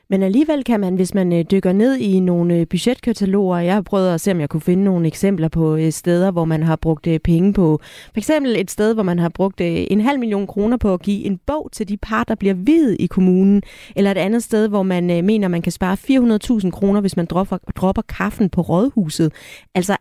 Men 0.09 0.23
alligevel 0.23 0.63
kan 0.63 0.79
man, 0.79 0.95
hvis 0.95 1.13
man 1.13 1.33
øh, 1.33 1.45
dykker 1.51 1.73
ned 1.73 1.97
i 1.97 2.19
nogle 2.19 2.55
øh, 2.55 2.67
budgetkataloger, 2.67 3.57
jeg 3.57 3.73
har 3.73 3.81
prøvet 3.81 4.13
at 4.13 4.21
se, 4.21 4.31
om 4.31 4.39
jeg 4.39 4.49
kunne 4.49 4.61
finde 4.61 4.83
nogle 4.83 5.07
eksempler 5.07 5.47
på 5.47 5.75
øh, 5.75 5.91
steder, 5.91 6.31
hvor 6.31 6.45
man 6.45 6.63
har 6.63 6.75
brugt 6.75 7.07
penge 7.23 7.53
på. 7.53 7.79
For 7.83 8.17
eksempel 8.17 8.55
et 8.59 8.71
sted, 8.71 8.93
hvor 8.93 9.03
man 9.03 9.19
har 9.19 9.29
brugt 9.29 9.61
en 9.61 10.01
halv 10.01 10.19
million 10.19 10.47
kroner 10.47 10.77
på 10.77 10.93
at 10.93 11.01
give 11.01 11.25
en 11.25 11.39
bog 11.47 11.69
til 11.71 11.89
de 11.89 11.97
par, 11.97 12.23
der 12.23 12.35
bliver 12.35 12.53
videt 12.53 12.97
i 12.99 13.05
kommunen. 13.05 13.61
Eller 13.95 14.11
et 14.11 14.17
andet 14.17 14.43
sted, 14.43 14.67
hvor 14.67 14.83
man 14.83 15.05
mener, 15.05 15.47
man 15.47 15.61
kan 15.61 15.71
spare 15.71 15.97
400.000 16.63 16.69
kroner, 16.69 17.01
hvis 17.01 17.17
man 17.17 17.25
dropper, 17.25 17.57
dropper 17.75 18.01
kaffen 18.01 18.49
på 18.49 18.61
rådhuset. 18.61 19.33
Altså, 19.75 19.97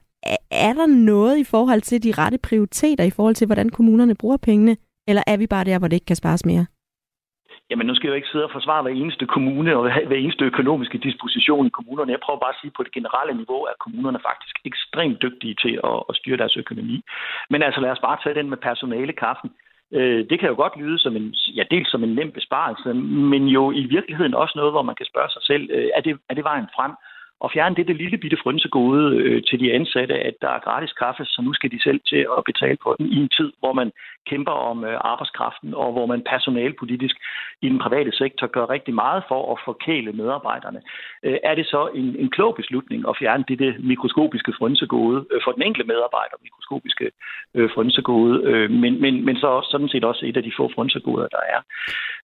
er 0.50 0.73
der 0.73 0.87
noget 0.87 1.38
i 1.38 1.44
forhold 1.44 1.80
til 1.80 2.02
de 2.02 2.12
rette 2.12 2.38
prioriteter, 2.38 3.04
i 3.04 3.11
forhold 3.11 3.35
til, 3.35 3.47
hvordan 3.47 3.68
kommunerne 3.68 4.14
bruger 4.14 4.37
pengene? 4.37 4.76
Eller 5.09 5.23
er 5.26 5.37
vi 5.37 5.47
bare 5.47 5.64
der, 5.64 5.78
hvor 5.78 5.88
det 5.88 5.97
ikke 5.97 6.06
kan 6.06 6.16
spares 6.16 6.44
mere? 6.44 6.66
Jamen, 7.70 7.86
nu 7.86 7.94
skal 7.94 8.06
jeg 8.06 8.12
jo 8.12 8.20
ikke 8.20 8.32
sidde 8.32 8.44
og 8.48 8.56
forsvare 8.56 8.82
hver 8.82 8.94
eneste 9.02 9.26
kommune 9.26 9.76
og 9.76 9.82
hver 10.08 10.16
eneste 10.16 10.44
økonomiske 10.44 10.98
disposition 10.98 11.66
i 11.66 11.76
kommunerne. 11.78 12.12
Jeg 12.12 12.24
prøver 12.24 12.40
bare 12.40 12.54
at 12.54 12.60
sige, 12.60 12.72
at 12.72 12.76
på 12.76 12.82
det 12.82 12.92
generelle 12.92 13.34
niveau 13.34 13.60
er 13.70 13.82
kommunerne 13.84 14.20
faktisk 14.30 14.54
ekstremt 14.64 15.22
dygtige 15.22 15.54
til 15.62 15.74
at, 15.90 15.98
at 16.08 16.16
styre 16.16 16.36
deres 16.36 16.56
økonomi. 16.56 17.04
Men 17.50 17.62
altså, 17.62 17.80
lad 17.80 17.90
os 17.90 18.04
bare 18.06 18.18
tage 18.22 18.38
den 18.38 18.50
med 18.50 18.58
personalekaffen. 18.68 19.50
Øh, 19.92 20.20
det 20.30 20.40
kan 20.40 20.48
jo 20.48 20.54
godt 20.54 20.76
lyde 20.82 20.98
som 20.98 21.16
en, 21.16 21.34
ja, 21.58 21.64
dels 21.70 21.90
som 21.90 22.04
en 22.04 22.14
nem 22.14 22.30
besparelse, 22.32 22.94
men 23.32 23.44
jo 23.46 23.72
i 23.72 23.84
virkeligheden 23.96 24.34
også 24.34 24.54
noget, 24.56 24.72
hvor 24.72 24.82
man 24.82 24.94
kan 24.94 25.06
spørge 25.06 25.30
sig 25.30 25.42
selv, 25.42 25.70
øh, 25.72 25.88
er 25.96 26.00
det, 26.00 26.18
er 26.30 26.34
det 26.34 26.44
vejen 26.44 26.68
frem? 26.76 26.92
Og 27.40 27.50
fjerne 27.54 27.75
det, 27.76 27.88
det 27.88 27.97
lille 27.97 28.18
bitte 28.18 28.38
frønsegode 28.42 29.16
øh, 29.16 29.42
til 29.49 29.61
de 29.61 29.73
ansatte, 29.73 30.14
at 30.14 30.35
der 30.42 30.49
er 30.49 30.64
gratis 30.66 30.92
kaffe, 30.92 31.25
så 31.25 31.42
nu 31.42 31.52
skal 31.52 31.70
de 31.70 31.82
selv 31.82 32.00
til 32.09 32.26
at 32.38 32.44
betale 32.44 32.78
på 32.82 32.97
den 32.99 33.06
i 33.06 33.16
en 33.16 33.28
tid, 33.28 33.52
hvor 33.61 33.73
man 33.73 33.92
kæmper 34.30 34.52
om 34.52 34.85
øh, 34.85 34.99
arbejdskraften, 35.12 35.75
og 35.75 35.92
hvor 35.92 36.06
man 36.06 36.23
personalpolitisk 36.32 37.16
i 37.62 37.68
den 37.68 37.78
private 37.78 38.12
sektor 38.12 38.47
gør 38.47 38.70
rigtig 38.70 38.94
meget 38.94 39.23
for 39.28 39.52
at 39.52 39.59
forkæle 39.64 40.12
medarbejderne. 40.12 40.80
Øh, 41.26 41.38
er 41.44 41.54
det 41.54 41.66
så 41.66 41.90
en, 41.94 42.16
en 42.23 42.30
klog 42.30 42.54
beslutning 42.54 43.09
at 43.09 43.16
fjerne 43.20 43.44
det, 43.49 43.59
det 43.59 43.85
mikroskopiske 43.85 44.52
frynsegode 44.59 45.26
øh, 45.30 45.40
for 45.44 45.52
den 45.52 45.62
enkelte 45.62 45.88
medarbejder, 45.92 46.37
mikroskopiske 46.42 47.11
øh, 47.54 47.70
frynsegode, 47.75 48.35
øh, 48.50 48.70
men, 48.70 49.00
men, 49.00 49.25
men 49.25 49.37
så 49.37 49.47
også, 49.47 49.70
sådan 49.70 49.88
set 49.88 50.04
også 50.04 50.26
et 50.26 50.37
af 50.37 50.42
de 50.42 50.52
få 50.56 50.70
frynsegoder, 50.75 51.28
der 51.37 51.42
er. 51.54 51.61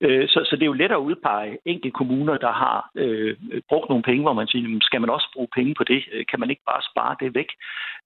Øh, 0.00 0.28
så, 0.28 0.38
så 0.48 0.56
det 0.56 0.62
er 0.62 0.72
jo 0.72 0.80
let 0.82 0.92
at 0.92 1.04
udpege 1.08 1.58
enkelte 1.64 1.98
kommuner, 2.00 2.36
der 2.36 2.52
har 2.52 2.90
øh, 2.94 3.36
brugt 3.68 3.88
nogle 3.88 4.02
penge, 4.02 4.22
hvor 4.22 4.32
man 4.32 4.46
siger, 4.46 4.78
skal 4.80 5.00
man 5.00 5.05
også 5.10 5.28
bruge 5.34 5.48
penge 5.56 5.74
på 5.78 5.84
det? 5.84 6.00
Øh, 6.12 6.24
kan 6.30 6.40
man 6.40 6.50
ikke 6.50 6.64
bare 6.70 6.82
spare 6.90 7.16
det 7.20 7.34
væk? 7.34 7.50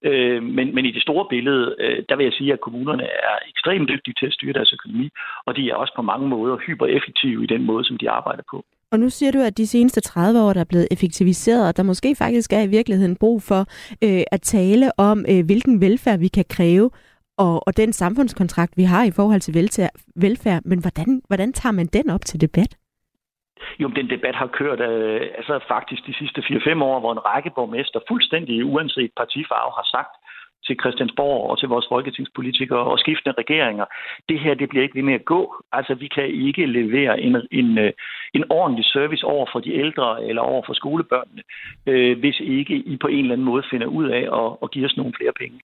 Øh, 0.03 0.43
men, 0.43 0.75
men 0.75 0.85
i 0.85 0.91
det 0.91 1.01
store 1.01 1.25
billede, 1.29 1.75
øh, 1.79 2.03
der 2.09 2.15
vil 2.15 2.23
jeg 2.23 2.33
sige, 2.33 2.53
at 2.53 2.61
kommunerne 2.61 3.03
er 3.03 3.35
ekstremt 3.51 3.89
dygtige 3.89 4.15
til 4.19 4.25
at 4.25 4.33
styre 4.33 4.53
deres 4.53 4.73
økonomi, 4.73 5.09
og 5.45 5.55
de 5.57 5.69
er 5.69 5.75
også 5.75 5.93
på 5.95 6.01
mange 6.01 6.27
måder 6.27 6.57
hypereffektive 6.57 7.43
i 7.43 7.47
den 7.47 7.63
måde, 7.63 7.85
som 7.85 7.97
de 7.97 8.09
arbejder 8.09 8.43
på. 8.51 8.65
Og 8.91 8.99
nu 8.99 9.09
siger 9.09 9.31
du, 9.31 9.39
at 9.39 9.57
de 9.57 9.67
seneste 9.67 10.01
30 10.01 10.41
år, 10.41 10.53
der 10.53 10.59
er 10.61 10.69
blevet 10.69 10.87
effektiviseret, 10.91 11.67
og 11.67 11.77
der 11.77 11.83
måske 11.83 12.15
faktisk 12.15 12.53
er 12.53 12.61
i 12.61 12.67
virkeligheden 12.67 13.15
brug 13.15 13.41
for 13.41 13.61
øh, 14.03 14.23
at 14.31 14.41
tale 14.41 14.99
om, 14.99 15.25
øh, 15.29 15.45
hvilken 15.45 15.81
velfærd 15.81 16.19
vi 16.19 16.27
kan 16.27 16.45
kræve, 16.49 16.89
og, 17.37 17.67
og 17.67 17.77
den 17.77 17.93
samfundskontrakt, 17.93 18.77
vi 18.77 18.83
har 18.83 19.03
i 19.03 19.11
forhold 19.11 19.41
til 19.41 19.53
velfærd. 20.15 20.61
Men 20.65 20.79
hvordan, 20.79 21.21
hvordan 21.27 21.53
tager 21.53 21.73
man 21.73 21.85
den 21.85 22.09
op 22.09 22.25
til 22.25 22.41
debat? 22.41 22.75
Jo, 23.79 23.87
den 23.87 24.09
debat 24.09 24.35
har 24.35 24.47
kørt 24.47 24.79
øh, 24.79 25.21
altså 25.37 25.59
faktisk 25.67 26.05
de 26.07 26.13
sidste 26.13 26.41
4-5 26.41 26.83
år, 26.83 26.99
hvor 26.99 27.11
en 27.11 27.25
række 27.25 27.51
borgmester, 27.55 27.99
fuldstændig 28.07 28.65
uanset 28.65 29.11
partifarve, 29.17 29.71
har 29.79 29.87
sagt, 29.95 30.13
til 30.65 30.75
Christiansborg 30.81 31.49
og 31.49 31.59
til 31.59 31.69
vores 31.69 31.85
folketingspolitikere 31.89 32.79
og 32.91 32.99
skiftende 32.99 33.35
regeringer. 33.37 33.85
Det 34.29 34.39
her, 34.39 34.53
det 34.53 34.69
bliver 34.69 34.83
ikke 34.83 34.95
ved 34.95 35.03
med 35.03 35.13
at 35.13 35.25
gå. 35.25 35.63
Altså, 35.71 35.93
vi 35.93 36.07
kan 36.07 36.27
ikke 36.27 36.65
levere 36.65 37.21
en, 37.21 37.35
en, 37.51 37.77
øh, 37.77 37.91
en 38.33 38.43
ordentlig 38.49 38.85
service 38.85 39.25
over 39.25 39.45
for 39.51 39.59
de 39.59 39.73
ældre 39.73 40.25
eller 40.25 40.41
over 40.41 40.63
for 40.65 40.73
skolebørnene, 40.73 41.43
øh, 41.87 42.19
hvis 42.19 42.39
ikke 42.39 42.75
I 42.75 42.97
på 42.97 43.07
en 43.07 43.19
eller 43.19 43.33
anden 43.33 43.45
måde 43.51 43.63
finder 43.71 43.87
ud 43.87 44.07
af 44.09 44.23
at, 44.41 44.57
at 44.63 44.71
give 44.71 44.85
os 44.85 44.97
nogle 44.97 45.13
flere 45.17 45.33
penge. 45.39 45.59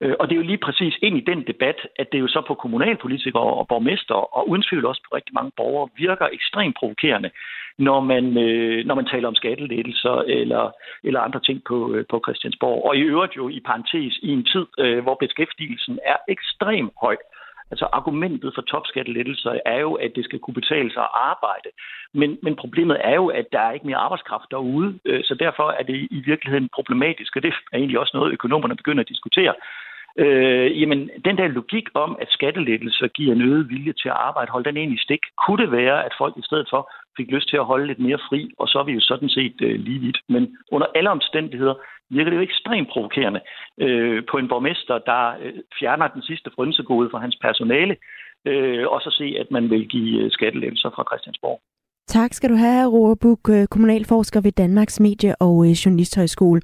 Øh, 0.00 0.14
og 0.20 0.28
det 0.28 0.34
er 0.34 0.42
jo 0.42 0.50
lige 0.50 0.64
præcis 0.66 0.94
ind 1.02 1.16
i 1.18 1.28
den 1.30 1.46
debat, 1.46 1.78
at 1.98 2.12
det 2.12 2.20
jo 2.20 2.28
så 2.28 2.42
på 2.46 2.54
kommunalpolitikere 2.54 3.54
og 3.60 3.68
borgmester, 3.68 4.14
og 4.36 4.48
uden 4.48 4.62
tvivl 4.62 4.86
også 4.86 5.02
på 5.04 5.16
rigtig 5.16 5.34
mange 5.34 5.52
borgere, 5.56 5.88
virker 5.96 6.26
ekstremt 6.32 6.76
provokerende, 6.78 7.30
når 7.78 8.00
man, 8.00 8.38
øh, 8.38 8.86
når 8.86 8.94
man 8.94 9.06
taler 9.06 9.28
om 9.28 9.34
skattelettelser 9.34 10.16
eller, 10.26 10.70
eller 11.04 11.20
andre 11.20 11.40
ting 11.40 11.62
på, 11.68 11.94
øh, 11.94 12.04
på 12.10 12.22
Christiansborg. 12.26 12.84
Og 12.84 12.96
i 12.96 13.00
øvrigt 13.00 13.36
jo 13.36 13.48
i 13.48 13.60
parentes 13.60 14.18
i 14.22 14.28
en 14.28 14.44
tid, 14.44 14.66
øh, 14.78 15.02
hvor 15.02 15.16
beskæftigelsen 15.20 15.98
er 16.04 16.16
ekstremt 16.28 16.92
høj. 17.00 17.16
Altså 17.70 17.86
argumentet 17.92 18.52
for 18.54 18.62
topskattelettelser 18.62 19.58
er 19.66 19.80
jo, 19.80 19.92
at 19.94 20.12
det 20.16 20.24
skal 20.24 20.38
kunne 20.38 20.54
betale 20.54 20.92
sig 20.92 21.02
at 21.02 21.14
arbejde. 21.14 21.68
Men, 22.12 22.38
men 22.42 22.56
problemet 22.56 22.96
er 23.00 23.14
jo, 23.14 23.26
at 23.26 23.46
der 23.52 23.60
er 23.60 23.72
ikke 23.72 23.86
mere 23.86 24.04
arbejdskraft 24.06 24.50
derude, 24.50 24.98
øh, 25.04 25.24
så 25.24 25.34
derfor 25.34 25.70
er 25.70 25.82
det 25.82 26.08
i 26.10 26.20
virkeligheden 26.26 26.68
problematisk, 26.74 27.36
og 27.36 27.42
det 27.42 27.52
er 27.72 27.76
egentlig 27.76 27.98
også 27.98 28.16
noget, 28.16 28.32
økonomerne 28.32 28.76
begynder 28.76 29.02
at 29.02 29.08
diskutere. 29.08 29.54
Øh, 30.18 30.80
jamen, 30.80 31.10
den 31.24 31.36
der 31.36 31.48
logik 31.48 31.86
om, 31.94 32.16
at 32.20 32.28
skattelettelser 32.30 33.08
giver 33.08 33.32
en 33.32 33.42
øget 33.42 33.68
vilje 33.68 33.92
til 33.92 34.08
at 34.08 34.20
arbejde, 34.28 34.50
hold 34.50 34.64
den 34.64 34.76
egentlig 34.76 35.00
stik. 35.00 35.22
Kunne 35.46 35.62
det 35.62 35.72
være, 35.72 36.04
at 36.04 36.12
folk 36.18 36.34
i 36.36 36.46
stedet 36.48 36.66
for 36.70 36.90
fik 37.16 37.30
lyst 37.30 37.48
til 37.48 37.56
at 37.56 37.64
holde 37.64 37.86
lidt 37.86 37.98
mere 37.98 38.18
fri, 38.28 38.50
og 38.58 38.68
så 38.68 38.78
er 38.78 38.84
vi 38.84 38.92
jo 38.92 39.00
sådan 39.00 39.28
set 39.28 39.56
øh, 39.62 39.80
lige 39.80 40.00
vidt. 40.00 40.18
Men 40.28 40.56
under 40.72 40.86
alle 40.94 41.10
omstændigheder 41.10 41.74
virker 42.10 42.30
det 42.30 42.36
jo 42.36 42.42
ekstremt 42.42 42.88
provokerende 42.88 43.40
øh, 43.80 44.22
på 44.30 44.38
en 44.38 44.48
borgmester, 44.48 44.98
der 44.98 45.22
øh, 45.42 45.52
fjerner 45.78 46.08
den 46.08 46.22
sidste 46.22 46.50
frynsegode 46.54 47.08
for 47.10 47.18
hans 47.18 47.36
personale, 47.42 47.96
øh, 48.46 48.86
og 48.88 49.00
så 49.00 49.10
se, 49.10 49.36
at 49.40 49.50
man 49.50 49.70
vil 49.70 49.88
give 49.88 50.22
øh, 50.22 50.30
skattelettelser 50.30 50.90
fra 50.90 51.04
Christiansborg. 51.10 51.60
Tak 52.08 52.32
skal 52.32 52.50
du 52.50 52.56
have, 52.56 52.90
Roar 52.90 53.16
Buk, 53.22 53.48
øh, 53.50 53.66
kommunalforsker 53.70 54.40
ved 54.40 54.52
Danmarks 54.52 55.00
Medie- 55.00 55.36
og 55.40 55.66
øh, 55.66 55.70
Journalisthøjskole. 55.70 56.60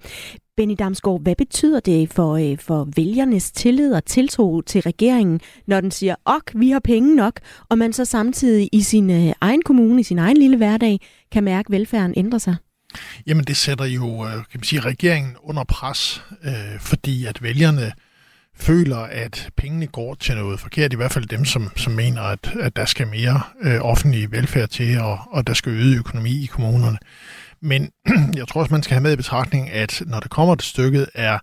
Benny 0.61 0.75
Damsgaard, 0.79 1.23
hvad 1.23 1.35
betyder 1.39 1.81
det 1.81 2.13
for, 2.13 2.37
øh, 2.37 2.59
for 2.59 2.89
vælgernes 2.97 3.51
tillid 3.51 3.95
og 3.95 4.05
tiltro 4.05 4.61
til 4.61 4.81
regeringen, 4.81 5.41
når 5.67 5.81
den 5.81 5.91
siger, 5.91 6.15
ok, 6.25 6.53
vi 6.55 6.71
har 6.71 6.81
penge 6.81 7.17
nok, 7.17 7.41
og 7.69 7.79
man 7.79 7.93
så 7.93 8.05
samtidig 8.05 8.69
i 8.73 8.83
sin 8.83 9.11
øh, 9.11 9.33
egen 9.41 9.63
kommune, 9.63 10.01
i 10.01 10.05
sin 10.05 10.19
egen 10.19 10.37
lille 10.37 10.57
hverdag, 10.57 11.01
kan 11.33 11.45
mærke, 11.45 11.67
at 11.67 11.71
velfærden 11.71 12.15
ændrer 12.17 12.39
sig? 12.39 12.57
Jamen 13.27 13.45
det 13.45 13.57
sætter 13.57 13.85
jo 13.85 14.27
øh, 14.27 14.33
kan 14.33 14.45
man 14.55 14.63
sige, 14.63 14.81
regeringen 14.81 15.37
under 15.43 15.65
pres, 15.65 16.23
øh, 16.45 16.81
fordi 16.81 17.27
at 17.27 17.43
vælgerne 17.43 17.93
føler, 18.57 18.99
at 18.99 19.51
pengene 19.57 19.87
går 19.87 20.15
til 20.15 20.35
noget 20.35 20.61
forkert, 20.61 20.93
i 20.93 20.97
hvert 20.97 21.13
fald 21.13 21.27
dem, 21.27 21.45
som, 21.45 21.71
som 21.77 21.93
mener, 21.93 22.23
at, 22.23 22.53
at 22.61 22.77
der 22.77 22.85
skal 22.85 23.07
mere 23.07 23.41
øh, 23.63 23.81
offentlig 23.81 24.33
velfærd 24.33 24.69
til, 24.69 25.01
og, 25.01 25.19
og 25.31 25.47
der 25.47 25.55
skal 25.55 25.73
øget 25.73 25.99
økonomi 25.99 26.43
i 26.43 26.47
kommunerne. 26.47 26.99
Men 27.63 27.91
jeg 28.39 28.49
tror 28.49 28.61
også, 28.61 28.75
man 28.75 28.83
skal 28.83 28.95
have 28.95 29.03
med 29.03 29.13
i 29.13 29.17
betragtning, 29.17 29.71
at 29.71 30.03
når 30.07 30.21
det 30.21 30.31
kommer 30.31 30.55
til 30.55 30.69
stykket, 30.69 31.07
er, 31.15 31.39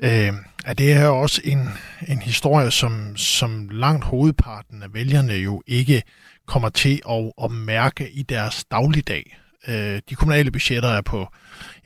øh, 0.00 0.32
er 0.64 0.74
det 0.74 0.94
her 0.94 1.08
også 1.08 1.40
en, 1.44 1.68
en 2.08 2.18
historie, 2.18 2.70
som, 2.70 3.16
som 3.16 3.68
langt 3.72 4.04
hovedparten 4.04 4.82
af 4.82 4.94
vælgerne 4.94 5.32
jo 5.32 5.62
ikke 5.66 6.02
kommer 6.46 6.68
til 6.68 7.00
at, 7.10 7.32
at 7.44 7.50
mærke 7.50 8.10
i 8.10 8.22
deres 8.22 8.64
dagligdag. 8.64 9.36
Øh, 9.68 10.00
de 10.10 10.14
kommunale 10.14 10.50
budgetter 10.50 10.88
er 10.88 11.00
på 11.00 11.28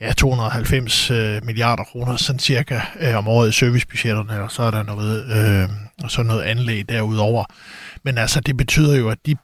ja, 0.01 0.11
290 0.11 1.11
øh, 1.11 1.45
milliarder 1.45 1.83
kroner, 1.83 2.15
sådan 2.15 2.39
cirka 2.39 2.79
øh, 2.99 3.17
om 3.17 3.27
året 3.27 3.49
i 3.49 3.51
servicebudgetterne, 3.51 4.43
og 4.43 4.51
så 4.51 4.63
er 4.63 4.71
der 4.71 4.83
noget, 4.83 5.25
øh, 5.25 5.69
og 6.03 6.11
så 6.11 6.23
noget 6.23 6.41
anlæg 6.41 6.89
derudover. 6.89 7.45
Men 8.03 8.17
altså, 8.17 8.39
det 8.39 8.57
betyder 8.57 8.95
jo, 8.95 9.09
at 9.09 9.17
de 9.25 9.35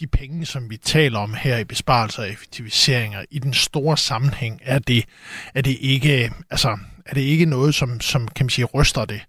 de 0.00 0.06
penge, 0.06 0.46
som 0.46 0.70
vi 0.70 0.76
taler 0.76 1.18
om 1.18 1.34
her 1.34 1.58
i 1.58 1.64
besparelser 1.64 2.22
og 2.22 2.30
effektiviseringer, 2.30 3.24
i 3.30 3.38
den 3.38 3.54
store 3.54 3.96
sammenhæng, 3.96 4.60
er 4.62 4.78
det, 4.78 5.04
er 5.54 5.62
det 5.62 5.76
ikke, 5.80 6.32
altså, 6.50 6.78
er 7.06 7.14
det 7.14 7.20
ikke 7.20 7.44
noget, 7.44 7.74
som, 7.74 8.00
som 8.00 8.28
kan 8.28 8.46
man 8.46 8.50
sige, 8.50 8.64
ryster 8.64 9.04
det 9.04 9.20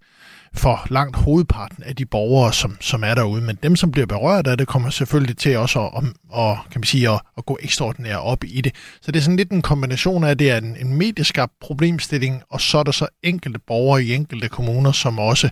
for 0.54 0.86
langt 0.90 1.16
hovedparten 1.16 1.82
af 1.82 1.96
de 1.96 2.06
borgere, 2.06 2.52
som, 2.52 2.76
som 2.80 3.04
er 3.04 3.14
derude. 3.14 3.42
Men 3.42 3.58
dem, 3.62 3.76
som 3.76 3.90
bliver 3.90 4.06
berørt 4.06 4.46
af 4.46 4.58
det, 4.58 4.68
kommer 4.68 4.90
selvfølgelig 4.90 5.36
til 5.36 5.56
også 5.56 5.80
at, 5.80 6.04
at, 6.36 6.56
kan 6.70 6.80
man 6.80 6.84
sige, 6.84 7.10
at, 7.10 7.20
at 7.38 7.46
gå 7.46 7.58
ekstraordinært 7.62 8.18
op 8.18 8.44
i 8.44 8.60
det. 8.60 8.74
Så 9.00 9.12
det 9.12 9.18
er 9.18 9.22
sådan 9.22 9.36
lidt 9.36 9.50
en 9.50 9.62
kombination 9.62 10.24
af, 10.24 10.30
at 10.30 10.38
det 10.38 10.50
er 10.50 10.58
en, 10.58 10.76
en 10.76 10.94
medieskabt 10.94 11.52
problemstilling, 11.60 12.42
og 12.50 12.60
så 12.60 12.78
er 12.78 12.82
der 12.82 12.92
så 12.92 13.06
enkelte 13.22 13.58
borgere 13.58 14.04
i 14.04 14.14
enkelte 14.14 14.48
kommuner, 14.48 14.92
som 14.92 15.18
også 15.18 15.50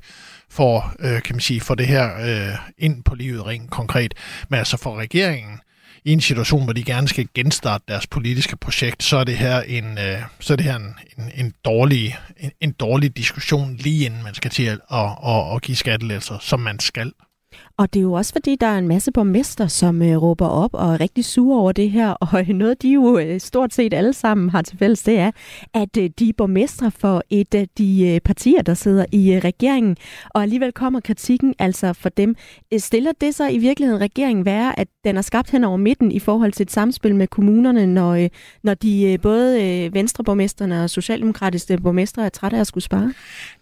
får, 0.53 0.95
øh, 0.99 1.23
kan 1.23 1.35
man 1.35 1.41
sige, 1.41 1.61
får 1.61 1.75
det 1.75 1.87
her 1.87 2.05
øh, 2.21 2.57
ind 2.79 3.05
på 3.05 3.15
livet 3.15 3.47
rent 3.47 3.71
konkret. 3.71 4.15
Men 4.49 4.59
altså 4.59 4.77
for 4.77 4.97
regeringen, 4.97 5.61
i 6.05 6.13
en 6.13 6.21
situation, 6.21 6.65
hvor 6.65 6.73
de 6.73 6.85
gerne 6.85 7.09
skal 7.09 7.29
genstarte 7.35 7.85
deres 7.89 8.07
politiske 8.07 8.57
projekt, 8.57 9.03
så 9.03 9.17
er 9.17 9.25
det 9.25 9.37
her 9.37 9.61
en, 9.61 9.99
øh, 9.99 10.23
så 10.41 10.53
er 10.53 10.57
det 10.57 10.67
her 10.67 10.77
en, 10.77 10.95
en, 11.19 11.31
en, 11.35 11.55
dårlig, 11.65 12.19
en, 12.37 12.51
en 12.61 12.73
dårlig 12.73 13.17
diskussion 13.17 13.77
lige 13.77 14.07
inden 14.07 14.23
man 14.23 14.35
skal 14.35 14.51
til 14.51 14.65
at, 14.65 14.79
at, 14.93 15.11
at, 15.27 15.55
at 15.55 15.63
give 15.63 15.77
skattelettelser, 15.77 16.39
som 16.41 16.61
man 16.61 16.81
skal. 16.81 17.13
Og 17.77 17.95
det 17.95 18.01
er 18.01 18.03
jo 18.03 18.13
også 18.13 18.33
fordi, 18.33 18.57
der 18.57 18.67
er 18.67 18.79
en 18.79 18.89
masse 18.89 19.13
borgmester, 19.13 19.67
som 19.67 20.03
øh, 20.03 20.23
råber 20.23 20.47
op 20.47 20.75
og 20.75 20.95
er 20.95 21.01
rigtig 21.01 21.25
sure 21.25 21.61
over 21.61 21.73
det 21.73 21.91
her. 21.91 22.11
Og 22.23 22.45
noget, 22.49 22.83
de 22.83 22.89
jo 22.89 23.19
øh, 23.19 23.41
stort 23.41 23.75
set 23.75 23.95
alle 23.95 24.13
sammen 24.13 24.51
har 24.51 24.63
til 24.63 24.79
fælles, 24.79 25.03
det 25.03 25.19
er, 25.19 25.31
at 25.75 25.97
øh, 25.97 26.11
de 26.19 26.29
er 26.29 26.33
borgmestre 26.37 26.91
for 26.91 27.23
et 27.31 27.55
af 27.55 27.69
de 27.79 28.09
øh, 28.09 28.21
partier, 28.21 28.63
der 28.63 28.75
sidder 28.75 29.05
i 29.13 29.33
øh, 29.33 29.45
regeringen. 29.45 29.97
Og 30.31 30.43
alligevel 30.43 30.73
kommer 30.73 31.01
kritikken 31.01 31.55
altså 31.59 31.93
for 31.93 32.09
dem. 32.09 32.37
Øh, 32.73 32.81
stiller 32.81 33.13
det 33.21 33.35
så 33.35 33.49
i 33.49 33.59
virkeligheden 33.59 34.01
regeringen 34.01 34.45
være, 34.45 34.81
at 34.81 34.89
den 35.05 35.17
er 35.17 35.23
skabt 35.23 35.51
hen 35.51 35.65
over 35.65 35.77
midten 35.77 36.13
i 36.13 36.19
forhold 36.19 36.53
til 36.53 36.65
et 36.65 36.71
samspil 36.71 37.15
med 37.15 37.27
kommunerne, 37.27 37.87
når, 37.87 38.15
øh, 38.15 38.29
når 38.63 38.75
de 38.75 39.13
øh, 39.13 39.19
både 39.21 39.65
øh, 39.65 39.95
venstreborgmesterne 39.95 40.85
og 40.85 40.91
socialdemokratiske 40.91 41.79
borgmestre 41.79 42.25
er 42.25 42.29
trætte 42.29 42.57
af 42.57 42.61
at 42.61 42.67
skulle 42.67 42.85
spare? 42.85 43.13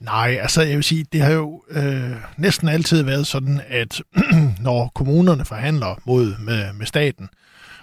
Nej, 0.01 0.39
altså 0.43 0.63
jeg 0.63 0.77
vil 0.77 0.85
sige, 0.85 1.07
det 1.13 1.21
har 1.21 1.33
jo 1.33 1.63
øh, 1.71 2.11
næsten 2.39 2.69
altid 2.69 3.03
været 3.03 3.27
sådan, 3.27 3.61
at 3.69 4.00
når 4.61 4.91
kommunerne 4.95 5.45
forhandler 5.45 6.01
mod 6.05 6.39
med, 6.39 6.73
med 6.73 6.87
staten 6.87 7.29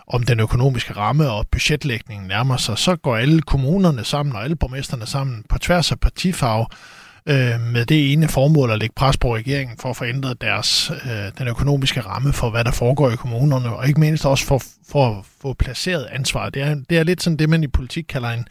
om 0.08 0.24
den 0.24 0.40
økonomiske 0.40 0.94
ramme 0.94 1.30
og 1.32 1.48
budgetlægningen 1.52 2.28
nærmer 2.28 2.58
sig, 2.58 2.78
så 2.78 2.96
går 2.96 3.16
alle 3.16 3.42
kommunerne 3.42 4.04
sammen 4.04 4.36
og 4.36 4.44
alle 4.44 4.56
borgmesterne 4.56 5.06
sammen 5.06 5.44
på 5.50 5.58
tværs 5.58 5.92
af 5.92 6.00
partifarve 6.00 6.66
øh, 7.28 7.62
med 7.62 7.86
det 7.86 8.14
ene 8.14 8.28
formål 8.28 8.72
at 8.72 8.80
lægge 8.80 8.94
pres 8.96 9.18
på 9.18 9.36
regeringen 9.36 9.78
for 9.78 9.90
at 9.90 9.98
få 9.98 10.06
ændret 10.06 10.42
deres, 10.42 10.92
øh, 11.06 11.32
den 11.38 11.48
økonomiske 11.48 12.02
ramme 12.02 12.34
for, 12.34 12.50
hvad 12.50 12.64
der 12.64 12.72
foregår 12.72 13.12
i 13.12 13.16
kommunerne, 13.16 13.76
og 13.76 13.88
ikke 13.88 14.00
mindst 14.00 14.26
også 14.26 14.46
for, 14.46 14.62
for 14.90 15.10
at 15.10 15.26
få 15.42 15.54
placeret 15.54 16.08
ansvaret. 16.12 16.54
Det 16.54 16.62
er, 16.62 16.76
det 16.90 16.98
er 16.98 17.04
lidt 17.04 17.24
sådan 17.24 17.38
det, 17.38 17.50
man 17.50 17.64
i 17.64 17.68
politik 17.68 18.06
kalder 18.10 18.30
en, 18.30 18.48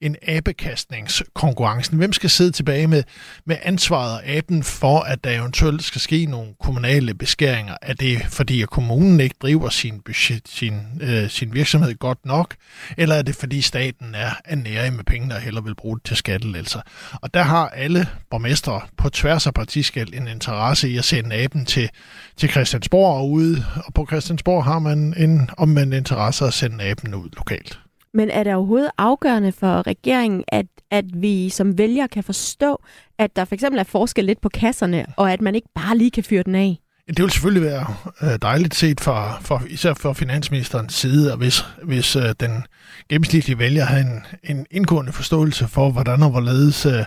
en 0.00 0.16
abekastningskonkurrencen. 0.28 1.98
Hvem 1.98 2.12
skal 2.12 2.30
sidde 2.30 2.50
tilbage 2.50 2.86
med, 2.86 3.02
med 3.44 3.56
ansvaret 3.62 4.12
og 4.12 4.26
aben 4.26 4.62
for, 4.62 5.00
at 5.00 5.24
der 5.24 5.30
eventuelt 5.30 5.84
skal 5.84 6.00
ske 6.00 6.26
nogle 6.26 6.54
kommunale 6.60 7.14
beskæringer? 7.14 7.76
Er 7.82 7.94
det 7.94 8.26
fordi, 8.28 8.62
at 8.62 8.70
kommunen 8.70 9.20
ikke 9.20 9.36
driver 9.42 9.68
sin, 9.68 10.00
budget, 10.00 10.48
sin, 10.48 10.80
øh, 11.00 11.30
sin 11.30 11.54
virksomhed 11.54 11.94
godt 11.98 12.26
nok? 12.26 12.54
Eller 12.96 13.14
er 13.14 13.22
det 13.22 13.36
fordi, 13.36 13.60
staten 13.60 14.14
er, 14.14 14.30
er 14.44 14.56
nære 14.56 14.90
med 14.90 15.04
pengene 15.04 15.34
og 15.34 15.40
hellere 15.40 15.64
vil 15.64 15.74
bruge 15.74 15.96
det 15.96 16.04
til 16.04 16.16
skattelettelser? 16.16 16.80
Og 17.12 17.34
der 17.34 17.42
har 17.42 17.68
alle 17.68 18.08
borgmestre 18.30 18.80
på 18.96 19.08
tværs 19.08 19.46
af 19.46 19.54
partiskæld 19.54 20.14
en 20.14 20.28
interesse 20.28 20.88
i 20.88 20.96
at 20.98 21.04
sende 21.04 21.36
aben 21.36 21.66
til, 21.66 21.90
til 22.36 22.50
Christiansborg 22.50 23.16
og 23.16 23.30
ude. 23.30 23.64
Og 23.86 23.94
på 23.94 24.06
Christiansborg 24.06 24.64
har 24.64 24.78
man 24.78 25.14
en 25.16 25.50
omvendt 25.58 25.94
interesse 25.94 26.44
at 26.44 26.54
sende 26.54 26.84
aben 26.84 27.14
ud 27.14 27.28
lokalt. 27.36 27.78
Men 28.14 28.30
er 28.30 28.44
det 28.44 28.54
overhovedet 28.54 28.90
afgørende 28.98 29.52
for 29.52 29.86
regeringen, 29.86 30.44
at, 30.48 30.66
at 30.90 31.04
vi 31.22 31.48
som 31.48 31.78
vælgere 31.78 32.08
kan 32.08 32.24
forstå, 32.24 32.82
at 33.18 33.36
der 33.36 33.44
for 33.44 33.54
eksempel 33.54 33.78
er 33.78 33.84
forskel 33.84 34.24
lidt 34.24 34.40
på 34.40 34.48
kasserne, 34.48 35.06
og 35.16 35.32
at 35.32 35.40
man 35.40 35.54
ikke 35.54 35.68
bare 35.74 35.98
lige 35.98 36.10
kan 36.10 36.24
fyre 36.24 36.42
den 36.42 36.54
af? 36.54 36.78
Det 37.08 37.22
vil 37.22 37.30
selvfølgelig 37.30 37.62
være 37.62 37.94
øh, 38.22 38.38
dejligt 38.42 38.74
set 38.74 39.00
for, 39.00 39.38
for 39.40 39.62
især 39.68 39.94
for 39.94 40.12
finansministerens 40.12 40.94
side, 40.94 41.32
og 41.32 41.38
hvis, 41.38 41.64
hvis 41.82 42.16
øh, 42.16 42.34
den 42.40 42.66
gennemsnitlige 43.08 43.58
vælger 43.58 43.84
har 43.84 43.98
en, 43.98 44.26
en 44.42 44.66
indgående 44.70 45.12
forståelse 45.12 45.68
for, 45.68 45.90
hvordan 45.90 46.22
og 46.22 46.30
hvorledes 46.30 46.86
øh, 46.86 47.04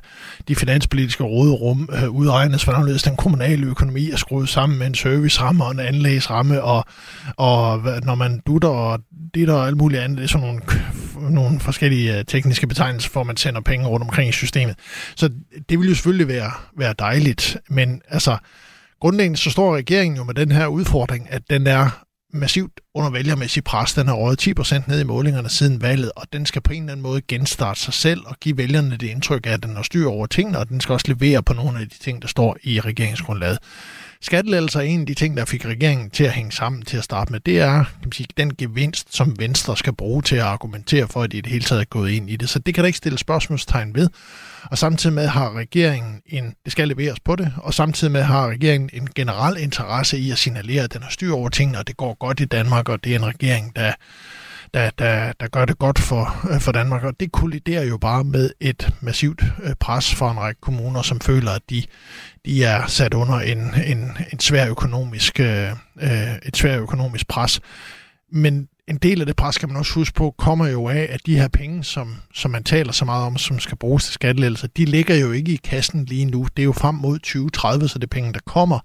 de 0.48 0.56
finanspolitiske 0.56 1.24
råderum 1.24 1.89
øh, 1.94 2.10
udregnes, 2.10 2.63
hvordan 2.63 2.98
den 3.06 3.16
kommunale 3.16 3.66
økonomi 3.66 4.12
er 4.12 4.16
skruet 4.16 4.50
sammen 4.50 4.80
med 4.80 4.88
en 4.88 4.96
serviceramme 4.96 5.63
og 5.63 5.72
en 5.72 5.80
anlægsramme, 5.80 6.63
og, 6.63 6.86
og 7.38 7.82
når 8.04 8.16
man 8.16 8.42
dutter 8.48 8.70
og 8.70 9.00
det 9.34 9.50
og 9.50 9.68
alt 9.68 9.77
muligt 9.77 10.01
andet, 10.01 10.18
det 10.18 10.24
er 10.24 10.27
sådan 10.27 10.48
nogle, 10.48 10.62
nogle 11.36 11.60
forskellige 11.60 12.18
øh, 12.18 12.25
tekniske 12.25 12.68
betegnelser 12.68 13.10
for, 13.10 13.22
at 13.22 13.27
man 13.27 13.38
sender 13.38 13.62
penge 13.62 13.88
rundt 13.88 14.04
omkring 14.04 14.30
i 14.30 14.32
systemet. 14.32 14.75
Så 15.16 15.30
det 15.70 15.80
vil 15.80 15.89
jo 15.89 15.96
selvfølgelig 15.96 16.27
være, 16.27 16.51
være 16.77 16.94
dejligt, 17.00 17.58
men 17.70 18.01
altså 18.10 18.38
grundlæggende 19.01 19.38
så 19.38 19.50
står 19.50 19.75
regeringen 19.75 20.18
jo 20.18 20.24
med 20.24 20.34
den 20.34 20.51
her 20.51 20.68
udfordring, 20.68 21.27
at 21.30 21.42
den 21.50 21.68
er 21.68 22.04
massivt 22.34 22.72
under 22.96 23.10
vælgermæssig 23.10 23.63
pres. 23.63 23.94
Den 23.94 24.08
har 24.08 24.16
røget 24.16 24.48
10% 24.48 24.84
ned 24.88 25.01
i 25.01 25.04
målingerne 25.04 25.50
siden 25.50 25.82
valget, 25.82 26.12
og 26.16 26.24
den 26.34 26.46
skal 26.46 26.62
på 26.62 26.74
en 26.74 26.82
eller 26.82 26.92
anden 26.92 27.04
måde 27.04 27.22
genstarte 27.22 27.80
sig 27.80 27.94
selv 27.94 28.22
og 28.25 28.36
give 28.39 28.58
vælgerne 28.58 28.98
det 28.98 29.08
indtryk 29.08 29.48
af, 29.48 29.51
at 29.51 29.63
den 29.63 29.75
har 29.75 29.84
styr 29.84 30.08
over 30.08 30.25
tingene, 30.25 30.60
og 30.60 30.70
den 30.70 30.82
skal 30.82 30.94
også 30.94 31.06
levere 31.08 31.44
på 31.44 31.54
nogle 31.54 31.80
af 31.80 31.89
de 31.89 31.98
ting, 32.00 32.22
der 32.22 32.27
står 32.27 32.58
i 32.63 32.80
regeringsgrundlaget. 32.80 33.60
Skattelettelser 34.22 34.80
er 34.80 34.84
en 34.84 35.00
af 35.00 35.06
de 35.06 35.13
ting, 35.13 35.38
der 35.38 35.46
fik 35.46 35.66
regeringen 35.66 36.10
til 36.10 36.24
at 36.24 36.32
hænge 36.32 36.51
sammen 36.51 36.82
til 36.82 36.98
at 36.98 37.04
starte 37.04 37.32
med. 37.32 37.39
Det 37.39 37.60
er 37.60 37.74
kan 37.74 37.86
man 38.04 38.12
sige, 38.12 38.27
den 38.38 38.56
gevinst, 38.56 39.16
som 39.16 39.39
Venstre 39.39 39.77
skal 39.77 39.94
bruge 39.94 40.22
til 40.22 40.36
at 40.36 40.42
argumentere 40.42 41.08
for, 41.08 41.24
at 41.24 41.32
de 41.32 41.38
i 41.38 41.42
det 41.42 41.51
hele 41.51 41.66
taget 41.66 41.82
er 41.82 41.86
gået 41.86 42.12
ind 42.12 42.30
i 42.30 42.36
det. 42.36 42.50
Så 42.50 42.60
det 42.60 42.74
kan 42.74 42.82
der 42.82 42.88
ikke 42.88 42.98
stille 42.98 43.18
spørgsmålstegn 43.18 43.96
ved. 43.96 44.10
Og 44.72 44.78
samtidig 44.78 45.14
med 45.14 45.28
har 45.28 45.54
regeringen 45.58 46.22
en, 46.26 46.56
det 46.64 46.72
skal 46.72 46.88
leveres 46.88 47.20
på 47.20 47.36
det, 47.36 47.54
og 47.58 47.74
samtidig 47.74 48.12
med 48.12 48.24
har 48.24 48.48
regeringen 48.48 48.90
en 48.94 49.08
generel 49.16 49.58
interesse 49.58 50.18
i 50.18 50.32
at 50.32 50.38
signalere, 50.38 50.84
at 50.84 50.94
den 50.94 51.04
har 51.04 51.10
styr 51.10 51.34
over 51.34 51.50
tingene, 51.50 51.80
og 51.80 51.88
det 51.88 51.98
går 51.98 52.14
godt 52.14 52.40
i 52.40 52.46
Danmark, 52.46 52.90
og 52.90 53.04
det 53.04 53.12
er 53.12 53.20
en 53.20 53.26
regering, 53.26 53.76
der 53.76 53.94
der, 54.74 54.90
der, 54.90 55.34
der 55.40 55.48
gør 55.48 55.66
det 55.66 55.78
godt 55.78 56.00
for, 56.00 56.48
øh, 56.54 56.60
for 56.62 56.72
Danmark. 56.72 57.04
Og 57.04 57.20
det 57.20 57.32
kolliderer 57.32 57.84
jo 57.84 57.98
bare 57.98 58.24
med 58.24 58.50
et 58.60 58.94
massivt 59.02 59.41
øh, 59.63 59.76
pres 59.80 60.15
fra 60.15 60.32
en 60.32 60.39
række 60.39 60.62
kommuner, 60.62 61.02
som 61.02 61.22
føler, 61.22 61.52
at 61.52 61.62
de, 61.70 61.84
de 62.46 62.63
er 62.63 62.88
sat 62.88 63.13
under 63.13 63.39
en, 63.39 63.74
en, 63.86 64.18
en 64.34 64.39
svær 64.39 64.70
økonomisk, 64.70 65.39
øh, 65.39 65.70
øh 66.02 66.36
et 66.46 66.58
svær 66.58 66.82
økonomisk 66.82 67.28
pres. 67.28 67.62
Men 68.32 68.68
en 68.88 68.98
del 68.98 69.20
af 69.20 69.26
det 69.26 69.36
pres, 69.36 69.58
kan 69.58 69.70
man 69.70 69.78
også 69.78 69.94
huske 69.94 70.13
på, 70.13 70.36
kommer 70.38 70.68
jo 70.68 70.88
af, 70.88 71.08
at 71.10 71.26
de 71.26 71.38
her 71.38 71.48
penge, 71.48 71.84
som, 71.84 72.16
som 72.34 72.52
man 72.52 72.63
taler 72.63 72.92
så 72.92 73.06
meget 73.06 73.26
om, 73.26 73.38
som 73.38 73.60
skal 73.60 73.78
bruges 73.78 74.04
til 74.04 74.13
skattelettelser, 74.13 74.68
de 74.68 74.86
ligger 74.86 75.16
jo 75.16 75.32
ikke 75.32 75.52
i 75.52 75.60
kassen 75.63 76.06
lige 76.06 76.26
nu. 76.26 76.48
Det 76.58 76.63
er 76.63 76.66
jo 76.66 76.72
frem 76.72 76.96
mod 76.96 77.20
2030, 77.20 77.88
så 77.88 78.00
det 78.00 78.04
er 78.04 78.16
penge, 78.16 78.34
der 78.34 78.40
kommer. 78.46 78.80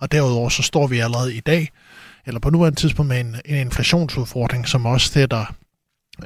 Og 0.00 0.12
derudover 0.12 0.48
så 0.48 0.62
står 0.62 0.86
vi 0.86 0.98
allerede 0.98 1.34
i 1.34 1.40
dag 1.40 1.70
eller 2.26 2.40
på 2.40 2.50
nuværende 2.50 2.80
tidspunkt 2.80 3.08
med 3.08 3.20
en, 3.20 3.36
en 3.44 3.56
inflationsudfordring, 3.56 4.68
som 4.68 4.86
også 4.86 5.08
sætter 5.08 5.54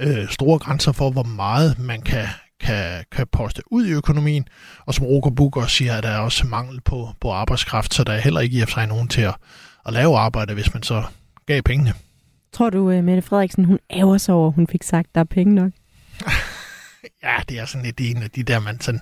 øh, 0.01 0.29
store 0.29 0.59
grænser 0.59 0.93
for, 0.93 1.11
hvor 1.11 1.23
meget 1.23 1.79
man 1.79 2.03
kan, 2.03 2.27
kan, 2.61 3.05
kan 3.13 3.27
poste 3.33 3.63
ud 3.67 3.87
i 3.87 3.93
økonomien. 3.93 4.49
Og 4.87 4.95
som 4.95 5.07
Roger 5.07 5.63
også 5.63 5.77
siger, 5.77 5.97
at 5.97 6.03
der 6.03 6.09
er 6.09 6.19
også 6.19 6.47
mangel 6.47 6.81
på, 6.81 7.09
på 7.21 7.33
arbejdskraft, 7.33 7.95
så 7.95 8.05
der 8.05 8.13
er 8.13 8.21
heller 8.21 8.41
ikke 8.41 8.59
i 8.59 8.61
og 8.61 8.69
sig 8.69 8.87
nogen 8.87 9.09
til 9.09 9.21
at, 9.21 9.35
at 9.87 9.93
lave 9.93 10.19
arbejde, 10.19 10.55
hvis 10.55 10.75
man 10.75 10.83
så 10.83 11.03
gav 11.47 11.63
pengene. 11.63 11.93
Tror 12.55 12.71
du, 12.71 12.91
uh, 12.91 13.05
Mette 13.05 13.23
Frederiksen, 13.23 13.65
hun 13.65 13.79
ærger 13.91 14.19
sig 14.19 14.35
over, 14.35 14.51
hun 14.51 14.67
fik 14.67 14.83
sagt, 14.83 15.09
at 15.09 15.15
der 15.15 15.21
er 15.21 15.25
penge 15.25 15.55
nok? 15.55 15.73
ja, 17.25 17.37
det 17.49 17.59
er 17.59 17.65
sådan 17.65 17.85
lidt 17.85 18.01
en 18.01 18.23
af 18.23 18.31
de 18.31 18.43
der, 18.43 18.61
man 18.61 18.81
sådan, 18.81 19.01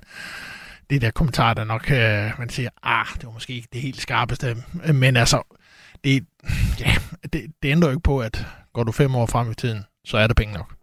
det 0.90 1.02
der 1.02 1.10
kommentarer, 1.10 1.54
der 1.54 1.64
nok, 1.64 1.82
uh, 1.90 2.38
man 2.38 2.48
siger, 2.48 2.68
ah, 2.82 3.06
det 3.14 3.26
var 3.26 3.32
måske 3.32 3.52
ikke 3.54 3.68
det 3.72 3.80
helt 3.80 4.00
skarpeste, 4.00 4.56
men 4.94 5.16
altså, 5.16 5.56
det, 6.04 6.24
ja, 6.80 6.94
det, 7.22 7.46
det 7.62 7.68
ændrer 7.68 7.88
jo 7.88 7.92
ikke 7.92 8.02
på, 8.02 8.20
at 8.20 8.46
går 8.72 8.84
du 8.84 8.92
fem 8.92 9.14
år 9.14 9.26
frem 9.26 9.50
i 9.50 9.54
tiden, 9.54 9.84
så 10.04 10.16
er 10.16 10.26
der 10.26 10.34
penge 10.34 10.54
nok. 10.54 10.74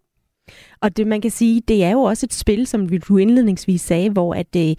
Og 0.82 0.98
det 0.98 1.08
man 1.08 1.22
kan 1.22 1.32
sige, 1.32 1.62
det 1.68 1.84
er 1.84 1.90
jo 1.90 2.02
også 2.02 2.26
et 2.26 2.34
spil, 2.34 2.68
som 2.68 2.90
du 2.90 3.18
indledningsvis 3.18 3.82
sagde, 3.82 4.10
hvor 4.10 4.34
at, 4.34 4.56
øh, 4.58 4.76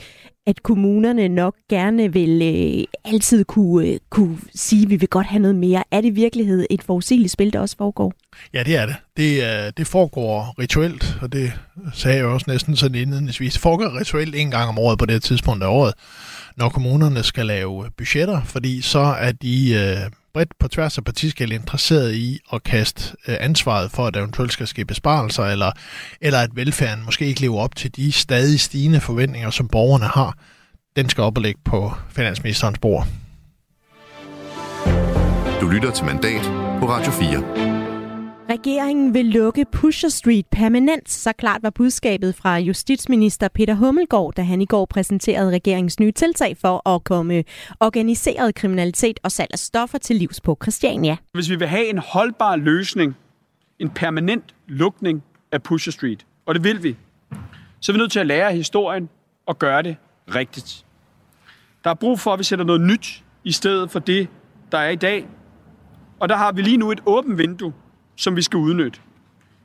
at 0.50 0.62
kommunerne 0.62 1.28
nok 1.28 1.54
gerne 1.68 2.12
vil 2.12 2.42
øh, 2.42 3.12
altid 3.12 3.44
kunne, 3.44 3.86
øh, 3.86 3.98
kunne 4.10 4.38
sige, 4.54 4.82
at 4.82 4.90
vi 4.90 4.96
vil 4.96 5.08
godt 5.08 5.26
have 5.26 5.40
noget 5.40 5.56
mere. 5.56 5.84
Er 5.90 6.00
det 6.00 6.08
i 6.08 6.10
virkeligheden 6.10 6.66
et 6.70 6.82
forudsigeligt 6.82 7.32
spil, 7.32 7.52
der 7.52 7.60
også 7.60 7.76
foregår? 7.76 8.12
Ja, 8.54 8.62
det 8.62 8.76
er 8.76 8.86
det. 8.86 8.96
Det, 9.16 9.42
øh, 9.42 9.72
det 9.76 9.86
foregår 9.86 10.54
rituelt, 10.58 11.18
og 11.22 11.32
det 11.32 11.52
sagde 11.94 12.16
jeg 12.16 12.26
også 12.26 12.44
næsten 12.48 12.76
sådan 12.76 12.94
indledningsvis. 12.94 13.52
Det 13.52 13.62
foregår 13.62 14.00
rituelt 14.00 14.34
en 14.34 14.50
gang 14.50 14.68
om 14.68 14.78
året 14.78 14.98
på 14.98 15.06
det 15.06 15.22
tidspunkt 15.22 15.64
af 15.64 15.68
året, 15.68 15.94
når 16.56 16.68
kommunerne 16.68 17.22
skal 17.22 17.46
lave 17.46 17.86
budgetter, 17.96 18.42
fordi 18.44 18.80
så 18.80 18.98
er 18.98 19.32
de 19.32 19.72
øh, 19.74 20.10
bredt 20.34 20.58
på 20.58 20.68
tværs 20.68 20.98
af 20.98 21.04
partiskæld 21.04 21.52
interesseret 21.52 22.14
i 22.14 22.38
at 22.52 22.62
kaste 22.62 23.16
øh, 23.28 23.36
ansvaret 23.40 23.90
for, 23.90 24.06
at 24.06 24.14
der 24.14 24.20
eventuelt 24.20 24.52
skal 24.52 24.66
ske 24.66 24.84
besparelser, 24.84 25.44
eller, 25.44 25.72
eller 26.20 26.38
at 26.38 26.50
velfærden 26.54 27.04
måske 27.04 27.26
ikke 27.26 27.40
lever 27.40 27.60
op 27.60 27.76
til 27.76 27.96
de 27.96 28.12
stadig 28.12 28.60
stigende 28.60 29.00
forventninger, 29.00 29.50
som 29.50 29.68
borgerne 29.68 30.04
har. 30.06 30.38
Den 30.96 31.08
skal 31.08 31.24
op 31.24 31.36
og 31.36 31.42
ligge 31.42 31.60
på 31.64 31.92
finansministerens 32.10 32.78
bord. 32.78 33.06
Du 35.60 35.68
lytter 35.68 35.90
til 35.94 36.04
Mandat 36.04 36.42
på 36.80 36.88
Radio 36.88 37.12
4. 37.12 37.79
Regeringen 38.50 39.14
vil 39.14 39.26
lukke 39.26 39.64
Pusher 39.72 40.08
Street 40.08 40.46
permanent, 40.46 41.10
så 41.10 41.32
klart 41.32 41.62
var 41.62 41.70
budskabet 41.70 42.34
fra 42.34 42.58
justitsminister 42.58 43.48
Peter 43.48 43.74
Hummelgaard, 43.74 44.32
da 44.36 44.42
han 44.42 44.62
i 44.62 44.66
går 44.66 44.84
præsenterede 44.84 45.50
regeringens 45.50 46.00
nye 46.00 46.12
tiltag 46.12 46.56
for 46.56 46.88
at 46.88 47.04
komme 47.04 47.44
organiseret 47.80 48.54
kriminalitet 48.54 49.20
og 49.22 49.32
salg 49.32 49.50
af 49.52 49.58
stoffer 49.58 49.98
til 49.98 50.16
livs 50.16 50.40
på 50.40 50.58
Christiania. 50.62 51.16
Hvis 51.32 51.50
vi 51.50 51.56
vil 51.56 51.68
have 51.68 51.90
en 51.90 51.98
holdbar 51.98 52.56
løsning, 52.56 53.16
en 53.78 53.90
permanent 53.90 54.54
lukning 54.66 55.22
af 55.52 55.62
Pusher 55.62 55.92
Street, 55.92 56.26
og 56.46 56.54
det 56.54 56.64
vil 56.64 56.82
vi, 56.82 56.96
så 57.80 57.92
er 57.92 57.94
vi 57.94 57.98
nødt 57.98 58.12
til 58.12 58.20
at 58.20 58.26
lære 58.26 58.52
historien 58.52 59.08
og 59.46 59.58
gøre 59.58 59.82
det 59.82 59.96
rigtigt. 60.34 60.84
Der 61.84 61.90
er 61.90 61.94
brug 61.94 62.20
for, 62.20 62.32
at 62.32 62.38
vi 62.38 62.44
sætter 62.44 62.64
noget 62.64 62.80
nyt 62.80 63.24
i 63.44 63.52
stedet 63.52 63.90
for 63.90 63.98
det, 63.98 64.28
der 64.72 64.78
er 64.78 64.90
i 64.90 64.96
dag. 64.96 65.26
Og 66.20 66.28
der 66.28 66.36
har 66.36 66.52
vi 66.52 66.62
lige 66.62 66.76
nu 66.76 66.90
et 66.90 67.00
åbent 67.06 67.38
vindue 67.38 67.72
som 68.20 68.36
vi 68.36 68.42
skal 68.42 68.56
udnytte. 68.56 69.00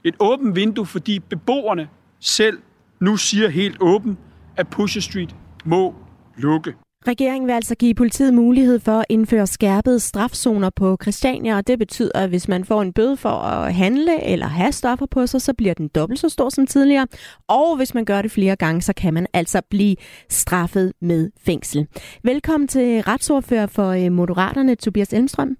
Et 0.04 0.16
åbent 0.20 0.56
vindue, 0.56 0.86
fordi 0.86 1.20
beboerne 1.20 1.88
selv 2.20 2.58
nu 3.00 3.18
siger 3.18 3.50
helt 3.50 3.78
åbent, 3.82 4.20
at 4.58 4.68
Pusher 4.68 5.02
Street 5.02 5.36
må 5.66 5.96
lukke. 6.38 6.74
Regeringen 7.08 7.48
vil 7.48 7.54
altså 7.54 7.76
give 7.76 7.96
politiet 7.96 8.34
mulighed 8.34 8.80
for 8.80 8.92
at 8.92 9.06
indføre 9.10 9.48
skærpede 9.48 10.00
strafzoner 10.00 10.70
på 10.76 10.98
Christiania, 11.02 11.58
og 11.58 11.68
det 11.68 11.80
betyder, 11.80 12.20
at 12.20 12.30
hvis 12.30 12.48
man 12.48 12.66
får 12.66 12.82
en 12.82 12.94
bøde 12.94 13.18
for 13.18 13.30
at 13.30 13.74
handle 13.74 14.24
eller 14.24 14.46
have 14.48 14.72
stoffer 14.72 15.06
på 15.06 15.28
sig, 15.28 15.42
så 15.42 15.54
bliver 15.54 15.74
den 15.74 15.88
dobbelt 15.88 16.20
så 16.20 16.30
stor 16.30 16.50
som 16.50 16.68
tidligere. 16.68 17.08
Og 17.48 17.78
hvis 17.78 17.94
man 17.94 18.06
gør 18.06 18.22
det 18.22 18.32
flere 18.32 18.56
gange, 18.56 18.82
så 18.82 18.94
kan 18.94 19.14
man 19.14 19.28
altså 19.34 19.62
blive 19.70 19.96
straffet 20.30 20.94
med 21.02 21.32
fængsel. 21.46 21.88
Velkommen 22.24 22.68
til 22.68 23.02
retsordfører 23.02 23.68
for 23.68 23.90
øh, 23.90 24.12
Moderaterne, 24.12 24.76
Tobias 24.76 25.14
Elmstrøm. 25.14 25.58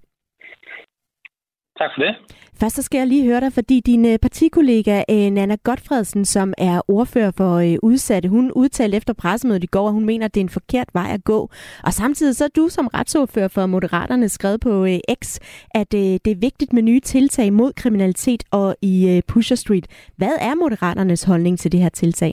Tak 1.78 1.90
for 1.96 2.02
det. 2.02 2.14
Først 2.60 2.76
så 2.76 2.82
skal 2.82 2.98
jeg 2.98 3.06
lige 3.06 3.26
høre 3.26 3.40
dig, 3.40 3.52
fordi 3.52 3.80
din 3.80 4.04
øh, 4.12 4.18
partikollega 4.22 5.02
øh, 5.10 5.30
Nana 5.30 5.56
Godfredsen, 5.64 6.24
som 6.24 6.54
er 6.58 6.80
ordfører 6.88 7.32
for 7.36 7.52
øh, 7.66 7.76
udsatte, 7.82 8.28
hun 8.28 8.52
udtalte 8.52 8.96
efter 8.96 9.14
pressemødet 9.22 9.64
i 9.64 9.66
går, 9.66 9.86
at 9.86 9.92
hun 9.92 10.04
mener, 10.04 10.24
at 10.26 10.34
det 10.34 10.40
er 10.40 10.44
en 10.44 10.58
forkert 10.60 10.88
vej 10.94 11.08
at 11.14 11.24
gå. 11.24 11.40
Og 11.86 11.92
samtidig 11.92 12.36
så 12.36 12.44
er 12.44 12.54
du 12.56 12.68
som 12.68 12.86
retsordfører 12.86 13.48
for 13.48 13.66
Moderaterne 13.66 14.28
skrevet 14.28 14.60
på 14.60 14.86
X, 15.22 15.40
at 15.74 15.92
det 15.92 16.32
er 16.34 16.40
vigtigt 16.40 16.72
med 16.72 16.82
nye 16.82 17.00
tiltag 17.00 17.52
mod 17.52 17.72
kriminalitet 17.72 18.42
og 18.52 18.76
i 18.82 19.22
Pusher 19.28 19.56
Street. 19.56 20.10
Hvad 20.16 20.34
er 20.40 20.54
Moderaternes 20.54 21.24
holdning 21.24 21.58
til 21.58 21.72
det 21.72 21.80
her 21.80 21.88
tiltag? 21.88 22.32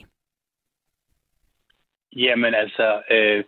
Jamen 2.15 2.53
altså, 2.53 3.01
øh, 3.12 3.43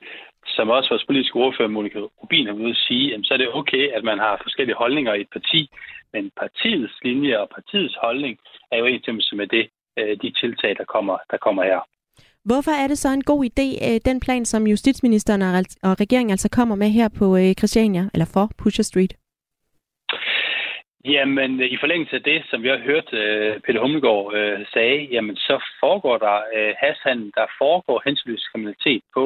som 0.47 0.69
også 0.69 0.89
vores 0.89 1.05
politiske 1.05 1.35
ordfører, 1.35 1.67
Monika 1.67 1.99
Rubin, 1.99 2.47
har 2.47 2.53
ude 2.53 2.69
at 2.69 2.83
sige, 2.87 3.09
jamen, 3.09 3.23
så 3.23 3.33
er 3.33 3.37
det 3.37 3.53
okay, 3.53 3.89
at 3.97 4.03
man 4.03 4.19
har 4.19 4.41
forskellige 4.43 4.75
holdninger 4.75 5.13
i 5.13 5.21
et 5.21 5.31
parti, 5.33 5.69
men 6.15 6.31
partiets 6.41 6.95
linje 7.07 7.33
og 7.41 7.47
partiets 7.55 7.95
holdning 8.05 8.35
er 8.71 8.77
jo 8.77 8.85
enstemmelse 8.85 9.35
med 9.35 9.47
det, 9.47 9.65
øh, 9.99 10.17
de 10.21 10.29
tiltag, 10.41 10.71
der 10.79 10.85
kommer, 10.95 11.17
der 11.31 11.37
kommer 11.37 11.63
her. 11.63 11.81
Hvorfor 12.49 12.71
er 12.71 12.87
det 12.87 12.97
så 12.97 13.09
en 13.09 13.23
god 13.31 13.41
idé, 13.51 13.67
øh, 13.87 13.99
den 14.09 14.19
plan, 14.19 14.45
som 14.45 14.67
justitsministeren 14.67 15.41
og 15.83 15.99
regeringen 16.03 16.31
altså 16.31 16.49
kommer 16.49 16.75
med 16.75 16.89
her 16.89 17.09
på 17.19 17.37
øh, 17.37 17.53
Christiania, 17.59 18.03
eller 18.13 18.29
for 18.33 18.45
Pusher 18.61 18.83
Street? 18.83 19.13
Jamen, 21.15 21.51
i 21.75 21.77
forlængelse 21.79 22.15
af 22.15 22.23
det, 22.23 22.39
som 22.49 22.63
vi 22.63 22.67
har 22.67 22.81
hørt 22.89 23.09
uh, 23.13 23.61
Peter 23.65 23.81
Hummelgaard 23.81 24.33
sagde, 24.73 24.99
jamen, 25.13 25.35
så 25.35 25.55
foregår 25.79 26.17
der 26.17 26.37
uh, 26.55 26.71
hashandel, 26.81 27.31
der 27.35 27.45
foregår 27.61 28.01
hensynløs 28.05 28.47
kriminalitet 28.51 29.01
på, 29.15 29.23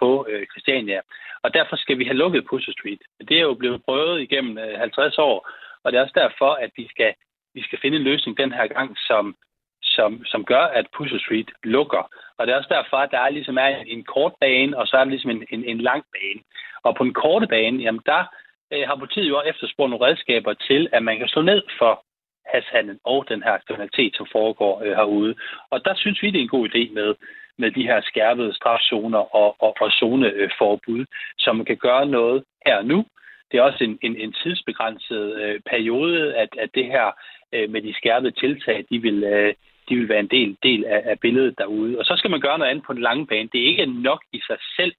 på 0.00 0.26
Christiania. 0.52 1.00
Og 1.44 1.54
derfor 1.54 1.76
skal 1.76 1.98
vi 1.98 2.04
have 2.04 2.22
lukket 2.22 2.46
Pusher 2.50 2.72
Street. 2.72 3.02
Det 3.28 3.36
er 3.36 3.46
jo 3.50 3.54
blevet 3.54 3.84
prøvet 3.84 4.20
igennem 4.20 4.56
uh, 4.56 4.80
50 4.80 5.18
år, 5.18 5.36
og 5.84 5.92
det 5.92 5.98
er 5.98 6.02
også 6.02 6.20
derfor, 6.24 6.50
at 6.64 6.70
vi 6.76 6.88
skal, 6.88 7.14
vi 7.54 7.62
skal 7.62 7.78
finde 7.82 7.96
en 7.96 8.02
løsning 8.02 8.38
den 8.38 8.52
her 8.52 8.66
gang, 8.66 8.96
som, 8.98 9.36
som, 9.82 10.24
som 10.24 10.44
gør, 10.44 10.64
at 10.78 10.86
Pusher 10.96 11.18
Street 11.18 11.50
lukker. 11.64 12.10
Og 12.38 12.46
det 12.46 12.52
er 12.52 12.56
også 12.56 12.74
derfor, 12.78 12.96
at 12.96 13.10
der 13.10 13.20
er 13.20 13.30
ligesom 13.30 13.58
er 13.58 13.66
en, 13.66 14.04
kort 14.04 14.32
bane, 14.40 14.78
og 14.78 14.86
så 14.86 14.96
er 14.96 15.04
der 15.04 15.10
ligesom 15.10 15.30
en, 15.30 15.44
en, 15.50 15.64
en 15.64 15.80
lang 15.80 16.04
bane. 16.14 16.40
Og 16.82 16.96
på 16.96 17.04
den 17.04 17.14
korte 17.14 17.46
bane, 17.46 17.82
jamen 17.82 18.02
der 18.06 18.24
øh, 18.72 18.88
har 18.88 18.96
politiet 18.96 19.28
jo 19.28 19.42
efterspurgt 19.42 19.90
nogle 19.90 20.06
redskaber 20.06 20.54
til, 20.54 20.88
at 20.92 21.02
man 21.02 21.18
kan 21.18 21.28
slå 21.28 21.42
ned 21.42 21.62
for 21.78 22.04
hashandlen 22.46 22.98
og 23.04 23.24
den 23.28 23.42
her 23.42 23.58
kriminalitet, 23.66 24.16
som 24.16 24.26
foregår 24.32 24.82
øh, 24.84 24.96
herude. 24.96 25.34
Og 25.70 25.84
der 25.84 25.94
synes 25.94 26.22
vi, 26.22 26.30
det 26.30 26.38
er 26.38 26.42
en 26.42 26.56
god 26.56 26.68
idé 26.68 26.92
med, 26.92 27.14
med 27.58 27.70
de 27.70 27.82
her 27.82 28.00
skærpede 28.00 28.54
strafzoner 28.54 29.34
og, 29.36 29.56
og, 29.62 29.76
og 29.80 29.90
zoneforbud, 29.90 31.04
som 31.38 31.64
kan 31.64 31.76
gøre 31.76 32.06
noget 32.06 32.44
her 32.66 32.76
og 32.76 32.84
nu. 32.84 33.04
Det 33.52 33.58
er 33.58 33.62
også 33.62 33.84
en, 33.84 33.98
en, 34.02 34.16
en 34.16 34.32
tidsbegrænset 34.32 35.40
øh, 35.42 35.60
periode, 35.70 36.36
at, 36.36 36.48
at 36.58 36.70
det 36.74 36.86
her 36.86 37.06
øh, 37.52 37.70
med 37.70 37.82
de 37.82 37.94
skærpede 37.94 38.32
tiltag, 38.32 38.84
de 38.90 38.98
vil, 38.98 39.24
øh, 39.24 39.54
de 39.88 39.96
vil 39.96 40.08
være 40.08 40.20
en 40.20 40.32
del, 40.36 40.56
del 40.62 40.84
af, 40.84 41.02
af 41.04 41.20
billedet 41.20 41.54
derude. 41.58 41.98
Og 41.98 42.04
så 42.04 42.14
skal 42.16 42.30
man 42.30 42.40
gøre 42.40 42.58
noget 42.58 42.70
andet 42.70 42.84
på 42.86 42.92
den 42.92 43.02
lange 43.02 43.26
bane. 43.26 43.48
Det 43.52 43.60
er 43.60 43.66
ikke 43.66 43.86
nok 43.86 44.20
i 44.32 44.40
sig 44.46 44.56
selv 44.76 44.92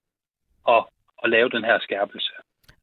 at, 0.67 0.85
at 1.23 1.29
lave 1.29 1.49
den 1.49 1.63
her 1.63 1.79
skærpelse. 1.79 2.31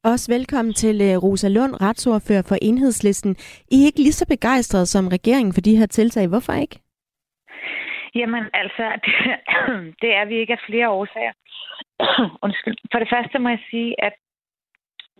Også 0.04 0.32
velkommen 0.32 0.74
til 0.74 0.96
øh, 1.02 1.16
Rosa 1.24 1.48
Lund, 1.48 1.74
retsordfører 1.80 2.46
for 2.48 2.56
Enhedslisten. 2.62 3.36
I 3.70 3.76
er 3.82 3.86
ikke 3.86 4.02
lige 4.06 4.20
så 4.20 4.26
begejstrede 4.28 4.86
som 4.86 5.08
regeringen 5.08 5.52
for 5.54 5.60
de 5.60 5.76
her 5.76 5.86
tiltag. 5.86 6.28
Hvorfor 6.28 6.52
ikke? 6.52 6.76
Jamen 8.14 8.44
altså, 8.54 8.84
det, 9.04 9.14
det 10.02 10.10
er 10.14 10.24
vi 10.24 10.34
ikke 10.38 10.52
af 10.52 10.62
flere 10.66 10.88
årsager. 10.90 11.32
Undskyld. 12.44 12.76
For 12.92 12.98
det 12.98 13.08
første 13.14 13.38
må 13.38 13.48
jeg 13.48 13.62
sige, 13.70 14.04
at 14.04 14.12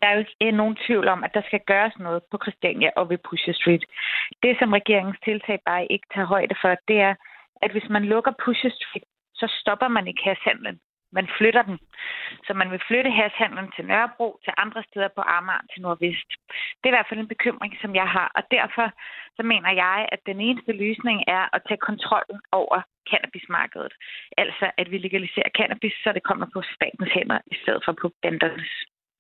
der 0.01 0.07
er 0.09 0.15
jo 0.15 0.25
ikke 0.41 0.57
nogen 0.57 0.77
tvivl 0.87 1.09
om, 1.09 1.25
at 1.25 1.35
der 1.35 1.43
skal 1.47 1.61
gøres 1.67 1.99
noget 1.99 2.23
på 2.31 2.39
Christiania 2.43 2.91
og 2.97 3.11
ved 3.11 3.19
Pusher 3.29 3.53
Street. 3.53 3.85
Det, 4.43 4.57
som 4.59 4.73
regeringens 4.73 5.21
tiltag 5.25 5.59
bare 5.67 5.87
ikke 5.87 6.07
tager 6.15 6.27
højde 6.27 6.55
for, 6.61 6.77
det 6.89 6.99
er, 7.01 7.15
at 7.63 7.71
hvis 7.73 7.89
man 7.91 8.05
lukker 8.05 8.33
Pusher 8.45 8.71
Street, 8.71 9.05
så 9.35 9.47
stopper 9.61 9.89
man 9.89 10.09
ikke 10.09 10.23
hashandlen 10.25 10.81
man 11.19 11.29
flytter 11.39 11.63
den. 11.71 11.79
Så 12.47 12.53
man 12.61 12.71
vil 12.73 12.83
flytte 12.89 13.11
hashandlen 13.19 13.69
til 13.77 13.85
Nørrebro, 13.91 14.29
til 14.45 14.53
andre 14.65 14.83
steder 14.89 15.11
på 15.17 15.23
Amager, 15.37 15.65
til 15.71 15.83
Nordvest. 15.83 16.31
Det 16.79 16.87
er 16.87 16.93
i 16.93 16.97
hvert 16.97 17.11
fald 17.11 17.21
en 17.21 17.35
bekymring, 17.35 17.73
som 17.83 17.95
jeg 18.01 18.09
har. 18.17 18.29
Og 18.39 18.43
derfor 18.57 18.87
så 19.37 19.43
mener 19.53 19.73
jeg, 19.85 19.99
at 20.15 20.21
den 20.31 20.39
eneste 20.49 20.73
løsning 20.73 21.19
er 21.37 21.45
at 21.57 21.63
tage 21.69 21.87
kontrollen 21.89 22.41
over 22.61 22.79
cannabismarkedet. 23.11 23.95
Altså 24.43 24.67
at 24.81 24.91
vi 24.91 24.99
legaliserer 24.99 25.51
cannabis, 25.59 25.97
så 26.05 26.09
det 26.17 26.23
kommer 26.29 26.47
på 26.55 26.61
statens 26.75 27.13
hænder, 27.17 27.39
i 27.55 27.57
stedet 27.63 27.83
for 27.85 27.93
på 28.03 28.09
bandernes. 28.23 28.75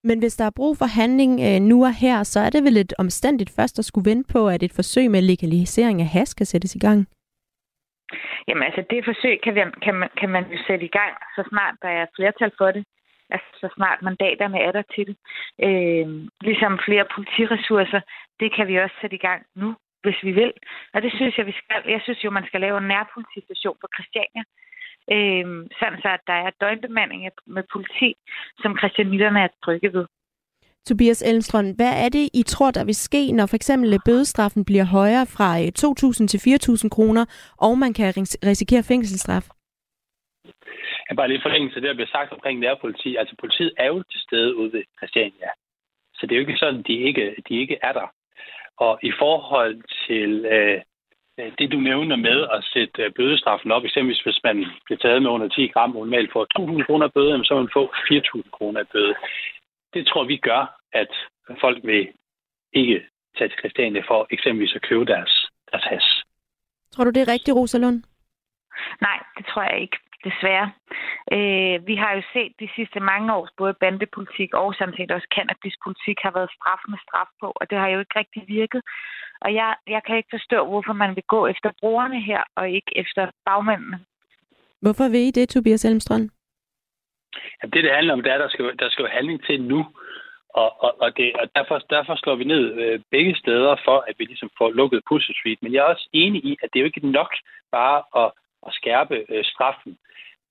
Men 0.09 0.19
hvis 0.19 0.37
der 0.37 0.47
er 0.47 0.59
brug 0.61 0.73
for 0.79 0.88
handling 1.01 1.33
øh, 1.47 1.61
nu 1.71 1.77
og 1.88 1.95
her, 2.05 2.23
så 2.23 2.38
er 2.40 2.51
det 2.51 2.64
vel 2.64 2.73
lidt 2.73 2.95
omstændigt 2.99 3.51
først 3.57 3.79
at 3.79 3.85
skulle 3.85 4.11
vente 4.11 4.33
på, 4.33 4.49
at 4.49 4.62
et 4.62 4.77
forsøg 4.79 5.11
med 5.11 5.23
legalisering 5.23 6.01
af 6.01 6.09
has 6.16 6.35
kan 6.35 6.47
sættes 6.47 6.75
i 6.75 6.79
gang? 6.79 7.01
Jamen 8.49 8.62
altså, 8.62 8.83
det 8.90 9.05
forsøg 9.05 9.40
kan, 9.45 9.55
vi, 9.55 9.61
kan, 9.85 9.95
man, 9.95 10.09
kan 10.21 10.31
man 10.37 10.45
jo 10.53 10.59
sætte 10.66 10.85
i 10.85 10.95
gang, 10.99 11.12
så 11.37 11.42
snart 11.51 11.75
der 11.83 11.88
er 11.88 12.07
flertal 12.16 12.53
for 12.59 12.71
det. 12.77 12.85
Altså, 13.31 13.49
så 13.61 13.69
snart 13.77 14.03
mandaterne 14.03 14.59
er 14.66 14.73
der 14.73 14.83
til 14.95 15.07
det. 15.09 15.16
Øh, 15.66 16.07
ligesom 16.49 16.73
flere 16.87 17.07
politiressourcer, 17.14 18.01
det 18.40 18.49
kan 18.57 18.66
vi 18.69 18.77
også 18.77 18.97
sætte 19.01 19.16
i 19.16 19.25
gang 19.29 19.40
nu, 19.55 19.69
hvis 20.03 20.19
vi 20.23 20.33
vil. 20.33 20.53
Og 20.95 21.03
det 21.03 21.12
synes 21.14 21.38
jeg, 21.38 21.47
vi 21.47 21.55
skal. 21.61 21.83
Jeg 21.95 22.01
synes 22.03 22.25
jo, 22.25 22.31
man 22.31 22.47
skal 22.47 22.61
lave 22.61 22.79
en 22.79 22.88
nærpolitistation 22.95 23.77
på 23.81 23.87
Christiania. 23.95 24.42
Øh, 25.14 25.47
sådan 25.79 26.01
så, 26.03 26.09
at 26.19 26.25
der 26.27 26.38
er 26.47 26.51
døgnbemanding 26.61 27.23
med 27.47 27.62
politi, 27.73 28.14
som 28.62 28.79
christianitterne 28.79 29.40
er 29.40 29.49
trygge 29.64 29.92
ved. 29.92 30.07
Tobias 30.87 31.23
Elmstrøm, 31.23 31.71
hvad 31.71 31.92
er 32.05 32.09
det, 32.09 32.31
I 32.35 32.42
tror, 32.42 32.71
der 32.71 32.85
vil 32.85 32.95
ske, 32.95 33.33
når 33.33 33.47
for 33.47 33.57
eksempel 33.57 33.99
bødestraffen 34.07 34.64
bliver 34.64 34.85
højere 34.85 35.27
fra 35.37 35.49
2.000 35.59 36.23
øh, 36.23 36.29
til 36.29 36.38
4.000 36.38 36.88
kroner, 36.88 37.25
og 37.59 37.79
man 37.79 37.92
kan 37.95 38.07
risikere 38.51 38.83
fængselsstraf? 38.83 39.47
Jeg 41.09 41.16
bare 41.16 41.29
lige 41.29 41.47
forlængelse 41.47 41.77
af 41.77 41.81
det, 41.83 41.88
der 41.88 41.95
bliver 41.95 42.16
sagt 42.16 42.33
omkring 42.33 42.61
nærpoliti. 42.61 43.16
Altså, 43.16 43.35
politiet 43.40 43.73
er 43.77 43.87
jo 43.87 44.03
til 44.03 44.21
stede 44.21 44.57
ude 44.57 44.73
ved 44.73 44.83
Christiania. 44.99 45.51
Så 46.14 46.27
det 46.27 46.33
er 46.33 46.37
jo 46.37 46.47
ikke 46.47 46.59
sådan, 46.59 46.81
at 46.81 46.87
de 46.87 46.92
ikke, 47.09 47.35
de 47.49 47.55
ikke 47.62 47.79
er 47.83 47.92
der. 47.92 48.09
Og 48.77 48.99
i 49.03 49.12
forhold 49.19 49.77
til 50.07 50.45
øh 50.45 50.81
det, 51.59 51.72
du 51.72 51.81
nævner 51.81 52.16
med 52.16 52.38
at 52.57 52.64
sætte 52.72 53.03
øh, 53.03 53.12
bødestraffen 53.16 53.70
op, 53.70 53.85
eksempelvis 53.85 54.22
hvis 54.22 54.40
man 54.44 54.57
bliver 54.85 54.99
taget 54.99 55.22
med 55.22 55.31
under 55.31 55.49
10 55.49 55.66
gram, 55.66 55.90
normalt 55.90 56.33
får 56.33 56.46
2.000 56.59 56.87
kroner 56.87 57.09
bøde, 57.09 57.44
så 57.44 57.55
vil 57.55 57.62
man 57.62 57.77
få 57.79 57.85
4.000 57.87 58.51
kroner 58.51 58.85
bøde 58.92 59.14
det 59.96 60.07
tror 60.07 60.25
vi 60.25 60.37
gør, 60.37 60.62
at 60.92 61.12
folk 61.61 61.79
vil 61.85 62.03
ikke 62.72 62.99
tage 63.38 63.49
til 63.49 63.59
Christiania 63.59 64.03
for 64.11 64.20
eksempelvis 64.31 64.75
at 64.79 64.87
købe 64.88 65.05
deres, 65.05 65.33
deres 65.70 65.85
has. 65.85 66.07
Tror 66.92 67.05
du, 67.05 67.11
det 67.11 67.22
er 67.22 67.33
rigtigt, 67.35 67.57
Rosalund? 67.57 67.99
Nej, 69.01 69.18
det 69.37 69.44
tror 69.46 69.62
jeg 69.62 69.81
ikke, 69.81 69.99
desværre. 70.29 70.69
Øh, 71.37 71.77
vi 71.89 71.95
har 72.03 72.11
jo 72.17 72.23
set 72.35 72.53
de 72.62 72.69
sidste 72.77 73.01
mange 73.11 73.29
års 73.37 73.53
både 73.61 73.75
bandepolitik 73.83 74.51
og 74.55 74.75
samtidig 74.75 75.15
også 75.17 75.29
cannabispolitik 75.37 76.19
har 76.27 76.33
været 76.39 76.55
straf 76.57 76.83
med 76.93 76.99
straf 77.07 77.31
på, 77.41 77.49
og 77.61 77.65
det 77.71 77.79
har 77.79 77.89
jo 77.89 77.99
ikke 78.01 78.19
rigtig 78.23 78.43
virket. 78.59 78.83
Og 79.45 79.55
jeg, 79.55 79.71
jeg 79.95 80.03
kan 80.07 80.17
ikke 80.17 80.35
forstå, 80.37 80.59
hvorfor 80.71 80.93
man 80.93 81.17
vil 81.17 81.27
gå 81.35 81.41
efter 81.47 81.71
brugerne 81.81 82.21
her, 82.31 82.43
og 82.57 82.65
ikke 82.71 82.93
efter 83.03 83.31
bagmændene. 83.47 83.99
Hvorfor 84.83 85.09
vil 85.12 85.21
I 85.29 85.31
det, 85.31 85.49
Tobias 85.49 85.85
Elmstrøm? 85.85 86.31
Jamen, 87.59 87.73
det, 87.73 87.85
det 87.85 87.95
handler 87.95 88.12
om, 88.12 88.23
det 88.23 88.31
er, 88.31 88.35
at 88.35 88.41
der 88.41 88.49
skal, 88.49 88.79
der 88.79 88.89
skal 88.91 89.03
jo 89.03 89.09
handling 89.09 89.45
til 89.45 89.62
nu. 89.62 89.81
Og, 90.62 90.83
og, 90.85 90.93
og, 91.01 91.17
det, 91.17 91.33
og 91.41 91.47
derfor, 91.57 91.79
derfor 91.79 92.15
slår 92.17 92.37
vi 92.37 92.45
ned 92.45 92.65
øh, 92.83 93.01
begge 93.11 93.35
steder 93.37 93.77
for, 93.85 93.99
at 94.09 94.15
vi 94.19 94.25
ligesom 94.25 94.51
får 94.59 94.71
lukket 94.71 95.07
Pusher 95.09 95.35
Street. 95.35 95.59
Men 95.62 95.73
jeg 95.73 95.81
er 95.81 95.93
også 95.95 96.09
enig 96.12 96.45
i, 96.45 96.57
at 96.62 96.69
det 96.73 96.79
er 96.79 96.83
jo 96.83 96.93
ikke 96.93 97.11
nok 97.19 97.33
bare 97.73 97.99
at, 98.23 98.31
at 98.67 98.73
skærpe 98.73 99.25
øh, 99.29 99.45
straffen. 99.45 99.99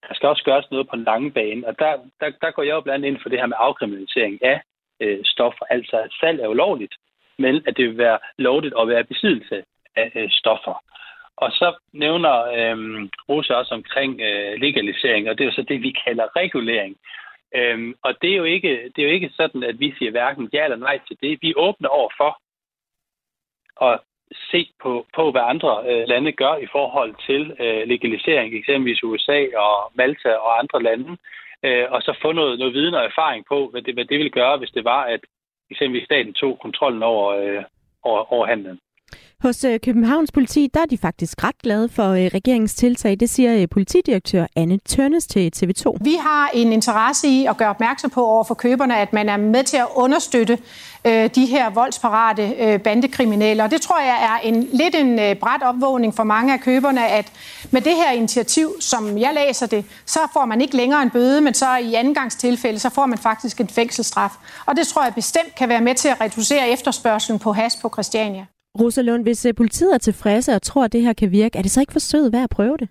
Der 0.07 0.13
skal 0.13 0.29
også 0.29 0.43
gøres 0.43 0.71
noget 0.71 0.89
på 0.89 0.95
en 0.95 1.03
lange 1.03 1.31
bane. 1.31 1.67
Og 1.67 1.79
der, 1.79 1.91
der, 2.19 2.29
der 2.41 2.51
går 2.51 2.63
jeg 2.63 2.71
jo 2.71 2.81
blandt 2.81 3.05
andet 3.05 3.07
ind 3.07 3.21
for 3.21 3.29
det 3.29 3.39
her 3.39 3.45
med 3.45 3.57
afkriminalisering 3.59 4.43
af 4.43 4.61
øh, 4.99 5.19
stoffer. 5.23 5.65
Altså, 5.69 5.97
at 5.97 6.11
salg 6.19 6.39
er 6.39 6.47
ulovligt, 6.47 6.95
men 7.37 7.55
at 7.67 7.77
det 7.77 7.85
vil 7.89 7.97
være 7.97 8.19
lovligt 8.37 8.75
at 8.79 8.87
være 8.87 9.03
besiddelse 9.03 9.63
af 9.95 10.11
øh, 10.15 10.29
stoffer. 10.31 10.83
Og 11.37 11.51
så 11.51 11.75
nævner 11.93 12.35
øh, 12.57 13.09
Rosa 13.29 13.53
også 13.53 13.73
omkring 13.73 14.21
øh, 14.21 14.61
legalisering, 14.61 15.29
og 15.29 15.37
det 15.37 15.43
er 15.43 15.45
jo 15.45 15.55
så 15.55 15.61
det, 15.61 15.81
vi 15.81 15.95
kalder 16.05 16.35
regulering. 16.35 16.97
Øhm, 17.55 17.95
og 18.01 18.21
det 18.21 18.31
er, 18.31 18.35
jo 18.35 18.43
ikke, 18.43 18.91
det 18.95 18.99
er 18.99 19.07
jo 19.07 19.13
ikke 19.13 19.31
sådan, 19.35 19.63
at 19.63 19.79
vi 19.79 19.93
siger 19.97 20.11
hverken 20.11 20.49
ja 20.53 20.63
eller 20.63 20.77
nej 20.77 20.99
til 21.07 21.17
det. 21.21 21.41
Vi 21.41 21.49
er 21.49 21.57
åbne 21.57 21.89
over 21.89 22.09
for 22.17 22.31
at 23.91 23.99
se 24.51 24.69
på, 24.83 25.05
på 25.15 25.31
hvad 25.31 25.41
andre 25.41 25.83
øh, 25.89 26.07
lande 26.07 26.31
gør 26.31 26.55
i 26.55 26.67
forhold 26.71 27.15
til 27.27 27.41
øh, 27.59 27.87
legalisering, 27.87 28.55
eksempelvis 28.55 29.03
USA 29.03 29.39
og 29.57 29.91
Malta 29.95 30.33
og 30.33 30.59
andre 30.59 30.83
lande. 30.83 31.17
øh, 31.63 31.85
og 31.91 32.01
så 32.01 32.17
få 32.21 32.31
noget, 32.31 32.59
noget 32.59 32.73
viden 32.73 32.93
og 32.93 33.05
erfaring 33.05 33.45
på, 33.49 33.67
hvad 33.71 33.81
det, 33.81 33.93
hvad 33.93 34.05
det 34.05 34.17
ville 34.17 34.37
gøre, 34.39 34.57
hvis 34.57 34.71
det 34.71 34.83
var, 34.83 35.03
at 35.03 35.19
eksempelvis 35.71 36.05
staten 36.05 36.33
tog 36.33 36.59
kontrollen 36.59 37.03
over, 37.03 37.27
øh, 37.41 37.63
over, 38.03 38.33
over 38.33 38.45
handlen. 38.45 38.79
Hos 39.45 39.63
øh, 39.63 39.79
Københavns 39.79 40.31
politi, 40.31 40.69
der 40.73 40.81
er 40.81 40.85
de 40.85 40.97
faktisk 40.97 41.43
ret 41.43 41.57
glade 41.63 41.89
for 41.89 42.09
øh, 42.09 42.25
regeringens 42.25 42.75
tiltag. 42.75 43.19
Det 43.19 43.29
siger 43.29 43.55
øh, 43.61 43.67
politidirektør 43.71 44.45
Anne 44.55 44.77
Tørnes 44.77 45.27
til 45.27 45.51
TV2. 45.55 45.97
Vi 46.01 46.15
har 46.19 46.49
en 46.53 46.71
interesse 46.71 47.27
i 47.27 47.45
at 47.45 47.57
gøre 47.57 47.69
opmærksom 47.69 48.09
på 48.09 48.25
over 48.25 48.43
for 48.43 48.53
køberne, 48.53 48.97
at 48.97 49.13
man 49.13 49.29
er 49.29 49.37
med 49.37 49.63
til 49.63 49.77
at 49.77 49.87
understøtte 49.95 50.57
de 51.35 51.45
her 51.45 51.69
voldsparate 51.69 52.79
bandekriminelle. 52.83 53.63
Og 53.63 53.71
det 53.71 53.81
tror 53.81 53.99
jeg 53.99 54.17
er 54.21 54.49
en 54.49 54.67
lidt 54.73 54.95
en 54.95 55.37
bræt 55.37 55.63
opvågning 55.63 56.15
for 56.15 56.23
mange 56.23 56.53
af 56.53 56.59
køberne, 56.59 57.07
at 57.07 57.31
med 57.71 57.81
det 57.81 57.95
her 57.95 58.11
initiativ, 58.11 58.81
som 58.81 59.17
jeg 59.17 59.33
læser 59.35 59.67
det, 59.67 59.85
så 60.05 60.19
får 60.33 60.45
man 60.45 60.61
ikke 60.61 60.77
længere 60.77 61.01
en 61.01 61.09
bøde, 61.09 61.41
men 61.41 61.53
så 61.53 61.75
i 61.75 61.93
andengangstilfælde, 61.93 62.79
så 62.79 62.89
får 62.89 63.05
man 63.05 63.17
faktisk 63.17 63.61
en 63.61 63.67
fængselsstraf. 63.67 64.31
Og 64.65 64.75
det 64.75 64.87
tror 64.87 65.03
jeg 65.03 65.13
bestemt 65.15 65.55
kan 65.55 65.69
være 65.69 65.81
med 65.81 65.95
til 65.95 66.07
at 66.07 66.21
reducere 66.21 66.69
efterspørgselen 66.69 67.39
på 67.39 67.53
has 67.53 67.75
på 67.75 67.89
Christiania. 67.89 68.45
Rosalund, 68.79 69.23
hvis 69.23 69.45
øh, 69.45 69.53
politiet 69.57 69.93
er 69.93 69.97
tilfredse 69.97 70.51
og 70.55 70.61
tror, 70.61 70.83
at 70.85 70.93
det 70.93 71.01
her 71.01 71.13
kan 71.13 71.31
virke, 71.31 71.57
er 71.57 71.61
det 71.61 71.71
så 71.71 71.81
ikke 71.81 71.93
for 71.93 71.99
sødt 71.99 72.33
værd 72.33 72.43
at 72.43 72.55
prøve 72.57 72.77
det? 72.77 72.89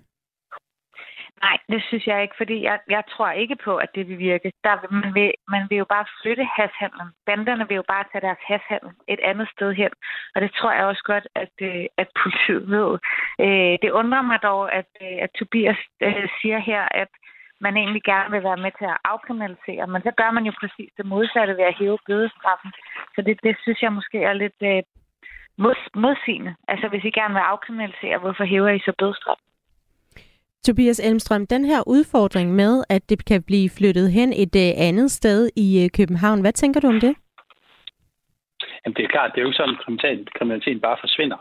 Nej, 1.46 1.58
det 1.72 1.82
synes 1.88 2.06
jeg 2.06 2.22
ikke, 2.22 2.34
fordi 2.36 2.56
jeg, 2.62 2.78
jeg 2.88 3.02
tror 3.12 3.30
ikke 3.30 3.56
på, 3.64 3.76
at 3.76 3.90
det 3.94 4.08
vil 4.08 4.18
virke. 4.18 4.52
Der, 4.64 4.74
man, 4.90 5.14
vil, 5.14 5.32
man 5.48 5.66
vil 5.70 5.78
jo 5.78 5.86
bare 5.94 6.06
flytte 6.22 6.44
hashandlen. 6.56 7.08
Banderne 7.26 7.68
vil 7.68 7.74
jo 7.74 7.84
bare 7.88 8.04
tage 8.12 8.26
deres 8.26 8.42
hashandel 8.50 8.90
et 9.08 9.20
andet 9.30 9.48
sted 9.54 9.72
hen. 9.72 9.92
Og 10.34 10.40
det 10.42 10.50
tror 10.58 10.72
jeg 10.72 10.84
også 10.84 11.04
godt, 11.12 11.26
at, 11.42 11.54
øh, 11.60 11.86
at 12.02 12.08
politiet 12.22 12.70
ved. 12.76 12.90
Øh, 13.44 13.74
det 13.82 13.90
undrer 14.00 14.22
mig 14.22 14.38
dog, 14.42 14.62
at, 14.78 14.90
at 15.24 15.30
Tobias 15.38 15.80
siger 16.40 16.58
her, 16.58 16.82
at 17.02 17.10
man 17.60 17.76
egentlig 17.76 18.02
gerne 18.02 18.30
vil 18.34 18.42
være 18.48 18.62
med 18.64 18.72
til 18.78 18.86
at 18.92 19.00
afkriminalisere, 19.12 19.86
men 19.86 20.02
så 20.02 20.12
gør 20.20 20.30
man 20.30 20.44
jo 20.48 20.52
præcis 20.60 20.90
det 20.98 21.06
modsatte 21.06 21.56
ved 21.58 21.66
at 21.70 21.78
hæve 21.80 21.98
bødestraffen. 22.06 22.70
Så 23.14 23.18
det, 23.26 23.34
det 23.46 23.54
synes 23.62 23.82
jeg 23.82 23.92
måske 23.92 24.18
er 24.30 24.32
lidt 24.32 24.58
mod, 25.58 25.74
modsigende. 25.94 26.54
Altså 26.68 26.88
hvis 26.88 27.04
I 27.04 27.10
gerne 27.10 27.34
vil 27.34 27.40
afkriminalisere, 27.40 28.18
hvorfor 28.18 28.44
hæver 28.44 28.68
I 28.68 28.78
så 28.78 28.92
bødstraf? 28.98 29.36
Tobias 30.64 31.00
Elmstrøm, 31.00 31.46
den 31.46 31.64
her 31.64 31.80
udfordring 31.86 32.54
med, 32.54 32.84
at 32.90 33.02
det 33.08 33.24
kan 33.24 33.42
blive 33.42 33.70
flyttet 33.78 34.12
hen 34.12 34.32
et 34.32 34.54
uh, 34.56 34.86
andet 34.88 35.10
sted 35.10 35.50
i 35.56 35.68
uh, 35.84 35.90
København, 35.98 36.40
hvad 36.40 36.52
tænker 36.52 36.80
du 36.80 36.88
om 36.88 37.00
det? 37.00 37.14
Jamen 38.84 38.96
det 38.96 39.04
er 39.04 39.08
klart, 39.08 39.30
det 39.30 39.38
er 39.38 39.42
jo 39.42 39.48
ikke 39.48 39.56
sådan, 39.56 40.18
at 40.18 40.34
kriminaliteten 40.34 40.80
bare 40.80 40.96
forsvinder. 41.00 41.36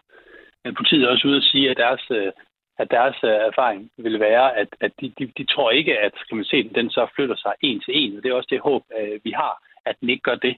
Men 0.64 0.76
politiet 0.76 1.04
er 1.04 1.10
også 1.10 1.28
ude 1.28 1.38
at 1.38 1.50
sige, 1.52 1.70
at 1.70 1.78
deres, 1.78 2.04
øh, 2.12 2.32
at 2.78 2.92
deres 2.92 3.18
erfaring 3.24 3.92
vil 3.98 4.20
være, 4.20 4.58
at, 4.58 4.68
at 4.82 4.92
de, 5.02 5.14
de, 5.20 5.32
de 5.38 5.46
tror 5.46 5.72
ikke, 5.72 6.00
at 6.00 6.14
kriminaliteten 6.28 6.76
den 6.76 6.90
så 6.90 7.08
flytter 7.16 7.36
sig 7.36 7.54
en 7.62 7.80
til 7.80 7.94
en. 8.02 8.18
Og 8.18 8.24
det 8.24 8.30
er 8.30 8.36
også 8.36 8.48
det 8.52 8.60
håb, 8.60 8.84
vi 9.24 9.32
har, 9.32 9.54
at 9.86 9.96
den 10.02 10.10
ikke 10.10 10.22
gør 10.22 10.36
det. 10.36 10.56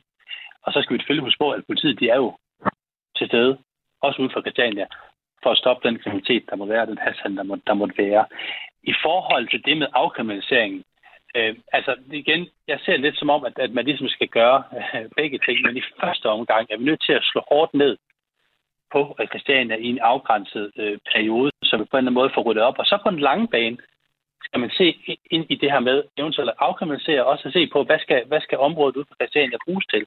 Og 0.63 0.73
så 0.73 0.81
skal 0.81 0.93
vi 0.93 0.99
selvfølgelig 0.99 1.27
huske 1.27 1.43
på, 1.43 1.51
at 1.51 1.65
politiet 1.67 1.99
de 1.99 2.09
er 2.09 2.15
jo 2.15 2.37
til 3.17 3.27
stede, 3.27 3.57
også 4.01 4.21
uden 4.21 4.31
for 4.33 4.41
Christiania, 4.41 4.87
for 5.43 5.49
at 5.51 5.57
stoppe 5.57 5.87
den 5.87 5.99
kriminalitet, 5.99 6.43
der 6.49 6.55
må 6.55 6.65
være, 6.65 6.85
den 6.85 6.97
hassan, 6.97 7.37
der, 7.37 7.43
må, 7.43 7.57
der 7.67 7.73
måtte 7.73 7.97
være. 7.97 8.25
I 8.83 8.93
forhold 9.05 9.47
til 9.49 9.65
det 9.65 9.77
med 9.77 9.87
afkriminaliseringen, 9.93 10.83
øh, 11.35 11.55
altså 11.73 11.95
igen, 12.11 12.47
jeg 12.67 12.79
ser 12.85 12.97
lidt 12.97 13.17
som 13.17 13.29
om, 13.29 13.45
at, 13.45 13.59
at 13.59 13.71
man 13.71 13.85
ligesom 13.85 14.07
skal 14.07 14.27
gøre 14.27 14.63
øh, 14.95 15.09
begge 15.17 15.39
ting, 15.45 15.57
men 15.61 15.77
i 15.77 15.83
første 16.01 16.29
omgang 16.29 16.67
er 16.69 16.77
vi 16.77 16.83
nødt 16.83 17.03
til 17.05 17.13
at 17.13 17.23
slå 17.23 17.41
hårdt 17.51 17.73
ned 17.73 17.97
på 18.93 19.17
Christiania 19.31 19.75
i 19.75 19.87
en 19.95 19.99
afgrænset 19.99 20.71
øh, 20.77 20.97
periode, 21.13 21.51
så 21.63 21.77
vi 21.77 21.83
på 21.83 21.97
en 21.97 21.97
eller 21.97 22.11
anden 22.11 22.13
måde 22.13 22.31
får 22.35 22.41
ryddet 22.41 22.63
op. 22.63 22.79
Og 22.79 22.85
så 22.85 22.99
på 23.03 23.09
en 23.09 23.19
lang 23.19 23.51
bane, 23.51 23.77
skal 24.55 24.67
man 24.67 24.79
se 24.81 24.87
ind 25.35 25.45
i 25.53 25.55
det 25.55 25.71
her 25.73 25.79
med 25.89 25.97
eventuelt 26.17 26.49
at 26.49 26.59
afkriminalisere, 26.67 27.25
også 27.31 27.43
at 27.47 27.53
se 27.53 27.67
på, 27.73 27.83
hvad 27.83 27.99
skal, 27.99 28.19
hvad 28.27 28.41
skal 28.41 28.57
området 28.67 28.95
ude 28.95 29.09
på 29.09 29.15
Christiania 29.19 29.57
bruges 29.65 29.85
til? 29.93 30.03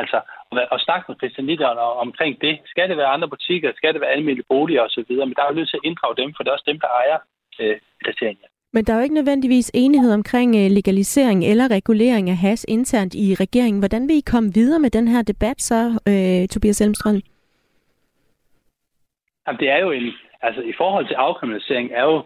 Altså, 0.00 0.18
at, 0.52 0.68
at 0.74 0.80
snakke 0.86 1.04
med 1.08 1.16
christianitterne 1.20 1.80
omkring 2.06 2.40
det. 2.40 2.54
Skal 2.72 2.88
det 2.88 2.96
være 2.96 3.14
andre 3.16 3.28
butikker? 3.28 3.72
Skal 3.76 3.92
det 3.92 4.00
være 4.00 4.14
almindelige 4.16 4.50
boliger 4.52 4.82
osv.? 4.82 5.10
Men 5.28 5.34
der 5.36 5.42
er 5.42 5.50
jo 5.50 5.58
nødt 5.58 5.70
til 5.70 5.80
at 5.80 5.86
inddrage 5.88 6.16
dem, 6.20 6.28
for 6.34 6.42
det 6.42 6.48
er 6.50 6.56
også 6.56 6.68
dem, 6.72 6.80
der 6.84 6.90
ejer 7.00 7.18
øh, 7.60 7.76
Christiania. 8.04 8.46
Men 8.74 8.84
der 8.84 8.92
er 8.92 8.96
jo 8.96 9.02
ikke 9.02 9.20
nødvendigvis 9.20 9.70
enighed 9.74 10.12
omkring 10.20 10.50
øh, 10.60 10.68
legalisering 10.78 11.38
eller 11.50 11.66
regulering 11.78 12.30
af 12.30 12.36
has 12.36 12.66
internt 12.68 13.14
i 13.14 13.26
regeringen. 13.44 13.80
Hvordan 13.84 14.08
vil 14.08 14.16
I 14.16 14.30
komme 14.32 14.50
videre 14.54 14.80
med 14.84 14.90
den 14.90 15.08
her 15.08 15.22
debat 15.22 15.58
så, 15.70 15.80
øh, 16.10 16.48
Tobias 16.48 16.80
Elmstrøm? 16.80 17.20
Jamen, 19.46 19.60
det 19.60 19.68
er 19.70 19.78
jo 19.78 19.90
en... 19.90 20.12
Altså, 20.46 20.60
i 20.60 20.74
forhold 20.80 21.06
til 21.06 21.14
afkriminalisering 21.14 21.90
er 22.00 22.04
jo 22.04 22.22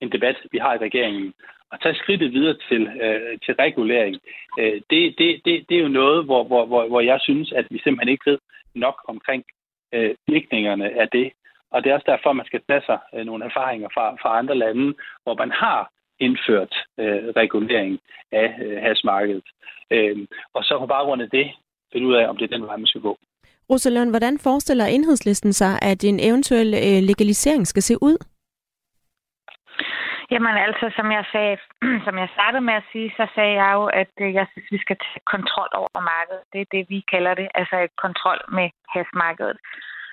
en 0.00 0.12
debat, 0.12 0.36
vi 0.52 0.58
har 0.58 0.74
i 0.74 0.84
regeringen. 0.86 1.34
At 1.72 1.78
tage 1.82 1.94
skridtet 1.94 2.32
videre 2.32 2.56
til, 2.68 2.82
øh, 3.02 3.38
til 3.44 3.54
regulering, 3.54 4.16
øh, 4.58 4.80
det, 4.90 5.18
det, 5.18 5.40
det, 5.44 5.64
det 5.68 5.76
er 5.76 5.82
jo 5.82 5.88
noget, 5.88 6.24
hvor, 6.24 6.44
hvor, 6.44 6.66
hvor, 6.66 6.88
hvor 6.88 7.00
jeg 7.00 7.18
synes, 7.20 7.52
at 7.52 7.66
vi 7.70 7.78
simpelthen 7.78 8.12
ikke 8.12 8.30
ved 8.30 8.38
nok 8.74 8.96
omkring 9.08 9.44
øh, 9.94 10.14
virkningerne 10.26 11.00
af 11.00 11.08
det. 11.08 11.32
Og 11.70 11.84
det 11.84 11.90
er 11.90 11.94
også 11.94 12.10
derfor, 12.12 12.32
man 12.32 12.46
skal 12.46 12.62
tage 12.68 12.82
sig 12.86 12.98
øh, 13.14 13.24
nogle 13.26 13.44
erfaringer 13.44 13.88
fra, 13.94 14.16
fra 14.22 14.38
andre 14.38 14.54
lande, 14.54 14.94
hvor 15.22 15.34
man 15.34 15.50
har 15.50 15.90
indført 16.20 16.74
øh, 16.98 17.22
regulering 17.36 17.98
af 18.32 18.48
øh, 18.64 18.82
hasmarkedet. 18.82 19.48
Øh, 19.90 20.26
og 20.54 20.64
så 20.64 20.78
på 20.78 20.86
baggrund 20.86 21.22
af 21.22 21.30
det 21.30 21.50
finde 21.92 22.06
ud 22.06 22.14
af, 22.14 22.28
om 22.28 22.36
det 22.36 22.44
er 22.44 22.56
den 22.56 22.66
vej, 22.66 22.76
man 22.76 22.86
skal 22.86 23.00
gå. 23.00 23.18
Rosalund, 23.70 24.10
hvordan 24.10 24.38
forestiller 24.38 24.84
enhedslisten 24.84 25.52
sig, 25.52 25.78
at 25.82 26.04
en 26.04 26.20
eventuel 26.20 26.74
øh, 26.74 27.02
legalisering 27.02 27.66
skal 27.66 27.82
se 27.82 27.94
ud? 28.02 28.16
Jamen 30.32 30.56
altså, 30.66 30.86
som 30.96 31.12
jeg 31.12 31.24
sagde, 31.32 31.56
som 32.06 32.14
jeg 32.22 32.28
startede 32.36 32.64
med 32.68 32.74
at 32.74 32.88
sige, 32.92 33.10
så 33.18 33.24
sagde 33.34 33.54
jeg 33.62 33.72
jo, 33.78 33.84
at 34.02 34.14
øh, 34.20 34.34
jeg 34.34 34.46
synes, 34.52 34.68
vi 34.72 34.78
skal 34.84 34.96
tage 34.96 35.22
kontrol 35.34 35.70
over 35.80 36.00
markedet. 36.14 36.44
Det 36.52 36.60
er 36.60 36.72
det, 36.74 36.82
vi 36.88 36.98
kalder 37.12 37.34
det, 37.34 37.48
altså 37.54 37.76
et 37.86 37.94
kontrol 38.04 38.40
med 38.56 38.68
hasmarkedet. 38.94 39.58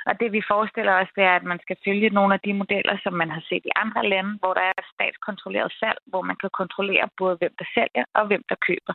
Og 0.10 0.14
det 0.20 0.30
vi 0.32 0.42
forestiller 0.54 0.94
os, 1.02 1.12
det 1.16 1.24
er, 1.24 1.36
at 1.36 1.50
man 1.52 1.60
skal 1.66 1.78
følge 1.86 2.10
nogle 2.10 2.34
af 2.34 2.40
de 2.46 2.54
modeller, 2.54 2.96
som 3.04 3.14
man 3.14 3.30
har 3.36 3.44
set 3.50 3.66
i 3.66 3.78
andre 3.84 4.04
lande, 4.14 4.34
hvor 4.42 4.54
der 4.54 4.66
er 4.72 4.82
statskontrolleret 4.94 5.72
salg, 5.80 6.00
hvor 6.12 6.22
man 6.30 6.38
kan 6.42 6.50
kontrollere 6.62 7.08
både, 7.18 7.36
hvem 7.40 7.54
der 7.60 7.68
sælger 7.76 8.06
og 8.18 8.28
hvem 8.28 8.44
der 8.50 8.58
køber. 8.68 8.94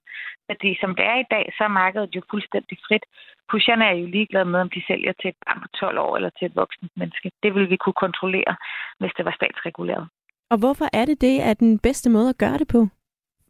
Fordi 0.49 0.71
som 0.81 0.91
det 0.99 1.05
er 1.13 1.19
i 1.21 1.31
dag, 1.35 1.45
så 1.57 1.65
er 1.65 1.79
markedet 1.83 2.15
jo 2.17 2.23
fuldstændig 2.31 2.79
frit. 2.87 3.05
Pusherne 3.51 3.85
er 3.91 3.97
jo 4.01 4.07
ligeglade 4.07 4.49
med, 4.53 4.61
om 4.61 4.71
de 4.71 4.83
sælger 4.87 5.13
til 5.21 5.29
et 5.29 5.41
barn 5.47 5.61
på 5.63 5.69
12 5.69 5.99
år 5.99 6.17
eller 6.17 6.31
til 6.39 6.47
et 6.47 6.57
voksent 6.57 6.93
menneske. 6.97 7.31
Det 7.43 7.55
vil 7.55 7.71
vi 7.71 7.77
kunne 7.77 8.01
kontrollere, 8.05 8.55
hvis 8.99 9.13
det 9.17 9.25
var 9.25 9.35
statsreguleret. 9.41 10.09
Og 10.53 10.59
hvorfor 10.59 10.87
er 10.93 11.05
det 11.05 11.21
det 11.21 11.37
er 11.49 11.55
den 11.55 11.79
bedste 11.79 12.11
måde 12.11 12.29
at 12.29 12.39
gøre 12.39 12.59
det 12.59 12.69
på, 12.69 12.81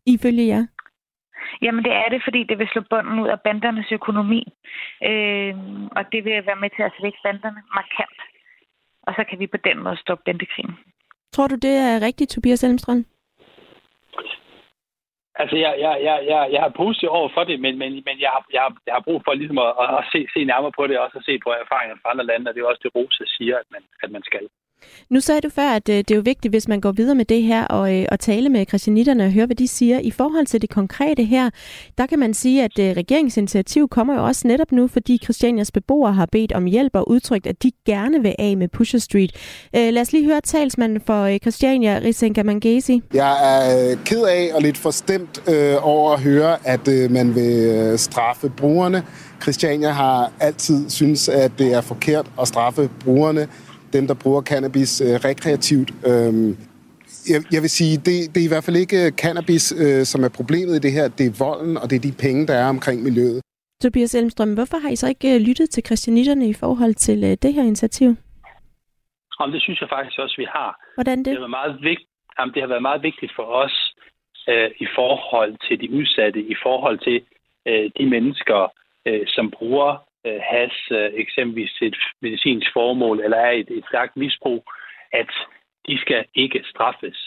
ifølge 0.06 0.46
jer? 0.46 0.64
Jamen 1.62 1.84
det 1.84 1.92
er 1.92 2.08
det, 2.08 2.20
fordi 2.26 2.40
det 2.44 2.58
vil 2.58 2.68
slå 2.72 2.82
bunden 2.90 3.18
ud 3.22 3.28
af 3.28 3.40
bandernes 3.40 3.92
økonomi. 3.92 4.42
Øh, 5.08 5.54
og 5.96 6.02
det 6.12 6.20
vil 6.24 6.46
være 6.48 6.62
med 6.64 6.70
til 6.76 6.82
at 6.82 6.92
svække 6.98 7.18
banderne 7.24 7.62
markant. 7.78 8.18
Og 9.06 9.12
så 9.16 9.22
kan 9.28 9.38
vi 9.38 9.46
på 9.46 9.56
den 9.68 9.78
måde 9.84 9.96
stoppe 9.96 10.22
bandekrigen. 10.26 10.74
Tror 11.34 11.46
du, 11.48 11.56
det 11.66 11.74
er 11.88 12.06
rigtigt, 12.06 12.30
Tobias 12.30 12.64
Elmstrøm? 12.64 13.04
Altså, 15.40 15.56
jeg, 15.56 15.72
jeg, 15.84 15.94
jeg, 16.08 16.16
jeg, 16.32 16.48
jeg 16.54 16.60
har 16.62 16.72
positiv 16.82 17.08
over 17.08 17.30
for 17.34 17.44
det, 17.44 17.60
men, 17.60 17.78
men, 17.78 17.92
men 18.06 18.16
jeg, 18.24 18.30
har, 18.34 18.42
jeg, 18.52 18.62
har, 18.66 18.72
jeg 18.86 18.94
har 18.94 19.04
brug 19.08 19.20
for 19.24 19.32
ligesom 19.34 19.58
at, 19.58 19.72
at 19.98 20.04
se, 20.12 20.20
se 20.34 20.44
nærmere 20.44 20.72
på 20.78 20.86
det, 20.86 20.98
og 20.98 21.04
også 21.04 21.18
at 21.18 21.28
se 21.28 21.34
på 21.44 21.50
erfaringer 21.64 21.96
fra 22.02 22.10
andre 22.10 22.26
lande, 22.26 22.48
og 22.48 22.54
det 22.54 22.60
er 22.60 22.70
også 22.72 22.84
det, 22.84 22.94
Rosa 22.96 23.24
siger, 23.36 23.56
at 23.62 23.68
man, 23.74 23.82
at 24.02 24.10
man 24.10 24.22
skal. 24.22 24.44
Nu 25.10 25.20
sagde 25.20 25.40
du 25.40 25.48
før, 25.48 25.68
at 25.68 25.88
øh, 25.88 25.96
det 25.96 26.10
er 26.10 26.14
jo 26.14 26.22
vigtigt, 26.24 26.52
hvis 26.52 26.68
man 26.68 26.80
går 26.80 26.92
videre 26.92 27.14
med 27.14 27.24
det 27.24 27.42
her 27.42 27.64
og, 27.64 27.94
øh, 27.94 28.06
og 28.10 28.20
tale 28.20 28.48
med 28.48 28.66
christianitterne 28.68 29.24
og 29.24 29.32
høre, 29.32 29.46
hvad 29.46 29.56
de 29.56 29.68
siger. 29.68 29.98
I 29.98 30.10
forhold 30.10 30.46
til 30.46 30.62
det 30.62 30.70
konkrete 30.70 31.24
her, 31.24 31.50
der 31.98 32.06
kan 32.06 32.18
man 32.18 32.34
sige, 32.34 32.64
at 32.64 32.78
øh, 32.78 32.96
regeringsinitiativ 32.96 33.88
kommer 33.88 34.14
jo 34.14 34.24
også 34.26 34.48
netop 34.48 34.72
nu, 34.72 34.86
fordi 34.86 35.18
Christianias 35.22 35.70
beboere 35.70 36.12
har 36.12 36.26
bedt 36.32 36.52
om 36.52 36.64
hjælp 36.64 36.96
og 36.96 37.08
udtrykt, 37.08 37.46
at 37.46 37.62
de 37.62 37.70
gerne 37.86 38.22
vil 38.22 38.34
af 38.38 38.56
med 38.56 38.68
Pusher 38.68 38.98
Street. 38.98 39.32
lad 39.74 39.98
os 39.98 40.12
lige 40.12 40.24
høre 40.24 40.40
talsmanden 40.40 41.00
for 41.06 41.38
Christiania, 41.38 42.00
Risenka 42.04 42.42
Mangesi. 42.42 43.02
Jeg 43.14 43.56
er 43.56 43.96
ked 44.04 44.22
af 44.22 44.50
og 44.54 44.62
lidt 44.62 44.78
forstemt 44.78 45.42
øh, 45.48 45.74
over 45.82 46.12
at 46.12 46.20
høre, 46.20 46.56
at 46.64 46.88
øh, 46.88 47.10
man 47.10 47.34
vil 47.34 47.98
straffe 47.98 48.52
brugerne. 48.56 49.02
Christiania 49.42 49.90
har 49.90 50.32
altid 50.40 50.90
synes, 50.90 51.28
at 51.28 51.52
det 51.58 51.72
er 51.72 51.80
forkert 51.80 52.26
at 52.40 52.48
straffe 52.48 52.90
brugerne 53.04 53.48
dem, 53.92 54.06
der 54.06 54.14
bruger 54.22 54.42
cannabis 54.42 55.00
øh, 55.00 55.14
rekreativt. 55.28 55.90
Øh, 56.10 56.32
jeg, 57.32 57.40
jeg 57.54 57.60
vil 57.64 57.72
sige, 57.78 57.94
det, 57.96 58.16
det 58.32 58.40
er 58.42 58.48
i 58.48 58.52
hvert 58.54 58.64
fald 58.64 58.76
ikke 58.76 59.00
cannabis, 59.22 59.64
øh, 59.82 60.04
som 60.12 60.24
er 60.24 60.32
problemet 60.38 60.74
i 60.76 60.82
det 60.86 60.92
her. 60.92 61.06
Det 61.18 61.26
er 61.26 61.44
volden, 61.44 61.76
og 61.76 61.90
det 61.90 61.96
er 61.96 62.04
de 62.08 62.14
penge, 62.26 62.46
der 62.46 62.56
er 62.62 62.68
omkring 62.68 63.02
miljøet. 63.02 63.40
Tobias 63.82 64.14
Elmstrøm, 64.14 64.54
hvorfor 64.54 64.78
har 64.84 64.90
I 64.90 64.96
så 64.96 65.08
ikke 65.08 65.34
øh, 65.34 65.40
lyttet 65.48 65.70
til 65.70 65.82
christianitterne 65.88 66.46
i 66.48 66.56
forhold 66.62 66.94
til 66.94 67.18
øh, 67.24 67.36
det 67.42 67.54
her 67.54 67.62
initiativ? 67.62 68.08
Om 69.38 69.52
det 69.52 69.62
synes 69.62 69.80
jeg 69.80 69.88
faktisk 69.88 70.18
også, 70.18 70.36
vi 70.38 70.46
har. 70.56 70.70
Hvordan 70.96 71.18
det? 71.18 71.26
Det 71.26 71.34
har 71.34 71.46
været 71.46 71.58
meget, 71.60 71.82
vigt, 71.82 72.04
jamen, 72.38 72.54
det 72.54 72.62
har 72.62 72.68
været 72.68 72.88
meget 72.90 73.02
vigtigt 73.02 73.32
for 73.36 73.46
os 73.62 73.76
øh, 74.48 74.70
i 74.84 74.86
forhold 74.98 75.52
til 75.66 75.80
de 75.82 75.88
udsatte, 75.98 76.40
i 76.54 76.56
forhold 76.62 76.98
til 76.98 77.18
øh, 77.68 77.90
de 77.98 78.06
mennesker, 78.14 78.60
øh, 79.08 79.24
som 79.26 79.50
bruger 79.50 79.90
øh, 80.26 80.40
has 80.50 80.74
øh, 80.90 81.10
eksempelvis 81.14 81.72
til 81.78 81.86
et 81.86 81.96
medicinsk 82.20 82.72
formål, 82.72 83.20
eller 83.20 83.36
er 83.36 83.50
et, 83.50 83.70
et 83.70 83.84
stærkt 83.88 84.16
misbrug, 84.16 84.64
at 85.12 85.30
de 85.86 85.98
skal 85.98 86.24
ikke 86.34 86.64
straffes. 86.70 87.18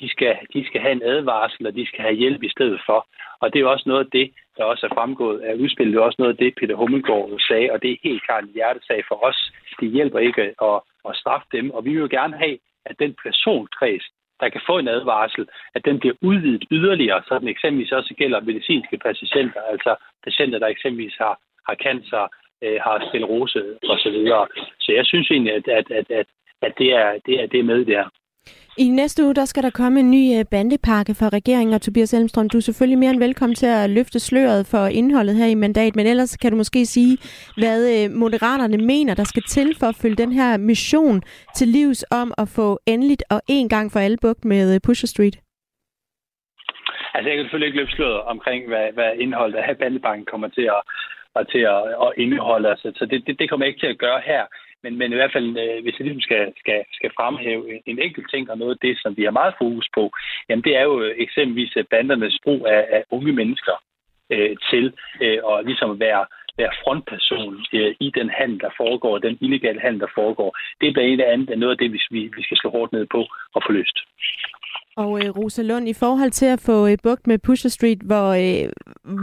de 0.00 0.08
skal, 0.08 0.38
de 0.54 0.66
skal 0.66 0.80
have 0.80 0.92
en 0.92 1.02
advarsel, 1.02 1.66
og 1.66 1.74
de 1.74 1.86
skal 1.86 2.00
have 2.00 2.14
hjælp 2.14 2.42
i 2.42 2.48
stedet 2.48 2.80
for. 2.86 3.06
Og 3.40 3.52
det 3.52 3.60
er 3.60 3.66
også 3.66 3.88
noget 3.88 4.04
af 4.04 4.10
det, 4.10 4.30
der 4.56 4.64
også 4.64 4.86
er 4.86 4.94
fremgået 4.94 5.40
af 5.40 5.54
udspillet. 5.54 5.94
Det 5.94 6.00
er 6.00 6.04
også 6.04 6.22
noget 6.22 6.32
af 6.32 6.38
det, 6.38 6.54
Peter 6.54 6.74
Hummelgaard 6.74 7.40
sagde, 7.48 7.72
og 7.72 7.82
det 7.82 7.90
er 7.90 7.96
helt 8.02 8.22
klart 8.26 8.44
en 8.44 8.56
hjertesag 8.58 9.00
for 9.08 9.24
os. 9.28 9.52
Det 9.80 9.90
hjælper 9.90 10.18
ikke 10.18 10.42
at, 10.42 10.80
at 11.08 11.16
straffe 11.16 11.46
dem, 11.52 11.70
og 11.70 11.84
vi 11.84 11.90
vil 11.90 12.00
jo 12.00 12.08
gerne 12.10 12.36
have, 12.36 12.58
at 12.84 12.98
den 12.98 13.14
personkreds, 13.24 14.04
der 14.40 14.48
kan 14.48 14.60
få 14.66 14.78
en 14.78 14.88
advarsel, 14.88 15.48
at 15.74 15.84
den 15.84 16.00
bliver 16.00 16.14
udvidet 16.22 16.64
yderligere, 16.70 17.22
så 17.26 17.38
den 17.38 17.48
eksempelvis 17.48 17.92
også 17.92 18.14
gælder 18.14 18.40
medicinske 18.40 18.98
patienter, 18.98 19.60
altså 19.72 19.96
patienter, 20.24 20.58
der 20.58 20.66
eksempelvis 20.66 21.16
har, 21.18 21.40
har 21.70 21.76
cancer, 21.86 22.24
øh, 22.64 22.78
har 22.86 22.96
sklerose 23.08 23.60
osv. 23.92 24.18
Så, 24.32 24.40
så 24.84 24.90
jeg 24.98 25.04
synes 25.06 25.30
egentlig, 25.30 25.54
at, 25.58 25.66
at, 25.78 25.86
at, 25.98 26.06
at, 26.20 26.28
at 26.66 26.72
det, 26.78 26.88
er, 27.02 27.10
det, 27.26 27.34
er, 27.40 27.46
det 27.46 27.58
er 27.60 27.70
med 27.72 27.84
der. 27.84 28.04
I 28.78 28.88
næste 28.88 29.24
uge, 29.24 29.34
der 29.34 29.44
skal 29.44 29.62
der 29.62 29.70
komme 29.70 30.00
en 30.00 30.10
ny 30.10 30.38
øh, 30.38 30.44
bandepakke 30.50 31.14
fra 31.14 31.28
regeringen, 31.28 31.74
og 31.74 31.82
Tobias 31.82 32.14
Elmstrøm, 32.14 32.48
du 32.48 32.56
er 32.56 32.60
selvfølgelig 32.60 32.98
mere 32.98 33.10
end 33.10 33.18
velkommen 33.18 33.54
til 33.54 33.66
at 33.66 33.90
løfte 33.90 34.20
sløret 34.20 34.66
for 34.66 34.86
indholdet 34.86 35.36
her 35.36 35.46
i 35.46 35.54
mandat, 35.54 35.96
men 35.96 36.06
ellers 36.06 36.36
kan 36.36 36.50
du 36.50 36.56
måske 36.56 36.86
sige, 36.86 37.18
hvad 37.56 37.80
øh, 37.94 38.10
moderaterne 38.10 38.78
mener, 38.78 39.14
der 39.14 39.24
skal 39.24 39.42
til 39.42 39.76
for 39.80 39.86
at 39.86 39.98
følge 40.02 40.16
den 40.16 40.32
her 40.32 40.56
mission 40.56 41.22
til 41.56 41.68
livs 41.68 42.04
om 42.10 42.34
at 42.38 42.48
få 42.56 42.78
endeligt 42.86 43.22
og 43.30 43.40
en 43.48 43.68
gang 43.68 43.92
for 43.92 44.00
alle 44.00 44.18
bugt 44.22 44.44
med 44.44 44.74
øh, 44.74 44.80
Pusher 44.86 45.06
Street. 45.06 45.36
Altså, 47.14 47.28
jeg 47.28 47.36
kan 47.36 47.44
selvfølgelig 47.44 47.66
ikke 47.66 47.78
løbe 47.78 47.90
sløret 47.90 48.20
omkring, 48.34 48.68
hvad, 48.68 48.86
hvad 48.92 49.10
indholdet 49.18 49.58
af 49.58 49.78
bandepakken 49.78 50.26
kommer 50.32 50.48
til 50.48 50.66
at, 50.76 50.82
at, 51.38 51.46
til 51.52 51.62
at, 51.74 51.82
at 52.04 52.10
indeholde. 52.16 52.68
Altså, 52.68 52.92
så 52.96 53.06
det, 53.06 53.26
det, 53.26 53.38
det 53.38 53.48
kommer 53.48 53.66
jeg 53.66 53.70
ikke 53.70 53.82
til 53.82 53.94
at 53.94 54.04
gøre 54.06 54.20
her. 54.24 54.44
Men, 54.82 54.98
men 54.98 55.12
i 55.12 55.14
hvert 55.14 55.32
fald, 55.32 55.48
øh, 55.64 55.82
hvis 55.82 55.98
jeg 55.98 56.04
ligesom 56.06 56.20
skal, 56.20 56.52
skal, 56.58 56.84
skal 56.92 57.10
fremhæve 57.16 57.74
en, 57.74 57.80
en 57.86 57.98
enkelt 57.98 58.30
ting, 58.30 58.50
og 58.50 58.58
noget 58.58 58.74
af 58.74 58.82
det, 58.82 58.98
som 59.02 59.16
vi 59.16 59.24
har 59.24 59.30
meget 59.30 59.54
fokus 59.58 59.88
på, 59.94 60.10
jamen 60.48 60.64
det 60.64 60.76
er 60.76 60.82
jo 60.82 61.12
eksempelvis 61.16 61.72
øh, 61.76 61.84
bandernes 61.90 62.38
brug 62.44 62.66
af, 62.66 62.86
af 62.96 63.04
unge 63.10 63.32
mennesker 63.32 63.76
øh, 64.30 64.56
til 64.70 64.92
øh, 65.22 65.38
at 65.50 65.64
ligesom 65.66 66.00
være, 66.00 66.26
være 66.58 66.72
frontperson 66.82 67.64
øh, 67.72 67.94
i 68.00 68.10
den 68.18 68.30
handel, 68.38 68.60
der 68.60 68.70
foregår, 68.76 69.18
den 69.18 69.38
illegale 69.40 69.80
handel, 69.80 70.00
der 70.00 70.12
foregår. 70.14 70.58
Det 70.80 70.88
er 70.88 70.92
blandt 70.92 71.22
andet 71.22 71.58
noget 71.58 71.72
af 71.72 71.78
det, 71.78 71.92
vi, 71.92 72.20
vi 72.36 72.42
skal 72.42 72.56
slå 72.56 72.70
hårdt 72.70 72.92
ned 72.92 73.06
på 73.06 73.20
og 73.54 73.62
få 73.66 73.72
løst. 73.72 73.98
Og 74.96 75.10
øh, 75.20 75.30
Rosa 75.38 75.62
Lund, 75.62 75.88
i 75.88 75.94
forhold 75.94 76.30
til 76.30 76.46
at 76.46 76.60
få 76.66 76.86
øh, 76.86 76.96
bugt 77.02 77.26
med 77.26 77.38
Pusher 77.38 77.70
Street, 77.70 78.00
hvor, 78.10 78.28
øh, 78.44 78.68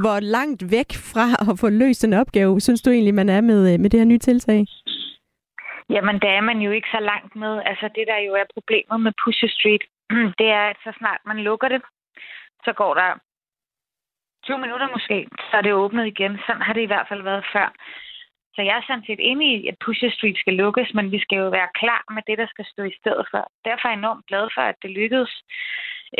hvor 0.02 0.20
langt 0.20 0.72
væk 0.72 0.90
fra 1.12 1.28
at 1.52 1.60
få 1.60 1.70
løst 1.70 2.04
en 2.04 2.14
opgave, 2.14 2.60
synes 2.60 2.82
du 2.82 2.90
egentlig, 2.90 3.14
man 3.14 3.30
er 3.30 3.42
med, 3.42 3.74
øh, 3.74 3.80
med 3.80 3.90
det 3.90 4.00
her 4.00 4.06
nye 4.06 4.26
tiltag? 4.30 4.66
Jamen, 5.90 6.20
der 6.20 6.30
er 6.30 6.42
man 6.42 6.60
jo 6.60 6.72
ikke 6.72 6.88
så 6.92 7.00
langt 7.12 7.36
med. 7.36 7.62
Altså, 7.66 7.90
det 7.96 8.06
der 8.08 8.20
jo 8.28 8.34
er 8.34 8.54
problemet 8.54 9.00
med 9.02 9.12
Pusher 9.24 9.50
Street, 9.58 9.84
det 10.40 10.48
er, 10.60 10.66
at 10.72 10.78
så 10.84 10.92
snart 10.98 11.22
man 11.26 11.38
lukker 11.38 11.68
det, 11.68 11.82
så 12.66 12.74
går 12.74 12.94
der 12.94 13.10
20 14.44 14.58
minutter 14.58 14.88
måske, 14.96 15.28
så 15.50 15.58
er 15.58 15.62
det 15.62 15.74
åbnet 15.74 16.06
igen. 16.08 16.34
Sådan 16.46 16.62
har 16.62 16.74
det 16.74 16.82
i 16.82 16.92
hvert 16.92 17.08
fald 17.10 17.24
været 17.24 17.46
før. 17.54 17.68
Så 18.58 18.64
jeg 18.64 18.78
er 18.78 18.88
sådan 18.88 19.08
set 19.08 19.22
enig 19.32 19.48
i, 19.58 19.68
at 19.68 19.78
Pusher 19.86 20.12
Street 20.12 20.38
skal 20.38 20.54
lukkes, 20.54 20.94
men 20.94 21.12
vi 21.12 21.20
skal 21.20 21.38
jo 21.38 21.50
være 21.50 21.70
klar 21.82 22.04
med 22.16 22.24
det, 22.28 22.38
der 22.38 22.48
skal 22.54 22.66
stå 22.74 22.84
i 22.84 22.98
stedet 23.00 23.26
for. 23.32 23.52
Derfor 23.66 23.86
er 23.88 23.92
jeg 23.92 23.98
enormt 23.98 24.26
glad 24.26 24.46
for, 24.56 24.62
at 24.62 24.78
det 24.82 24.92
lykkedes 24.92 25.34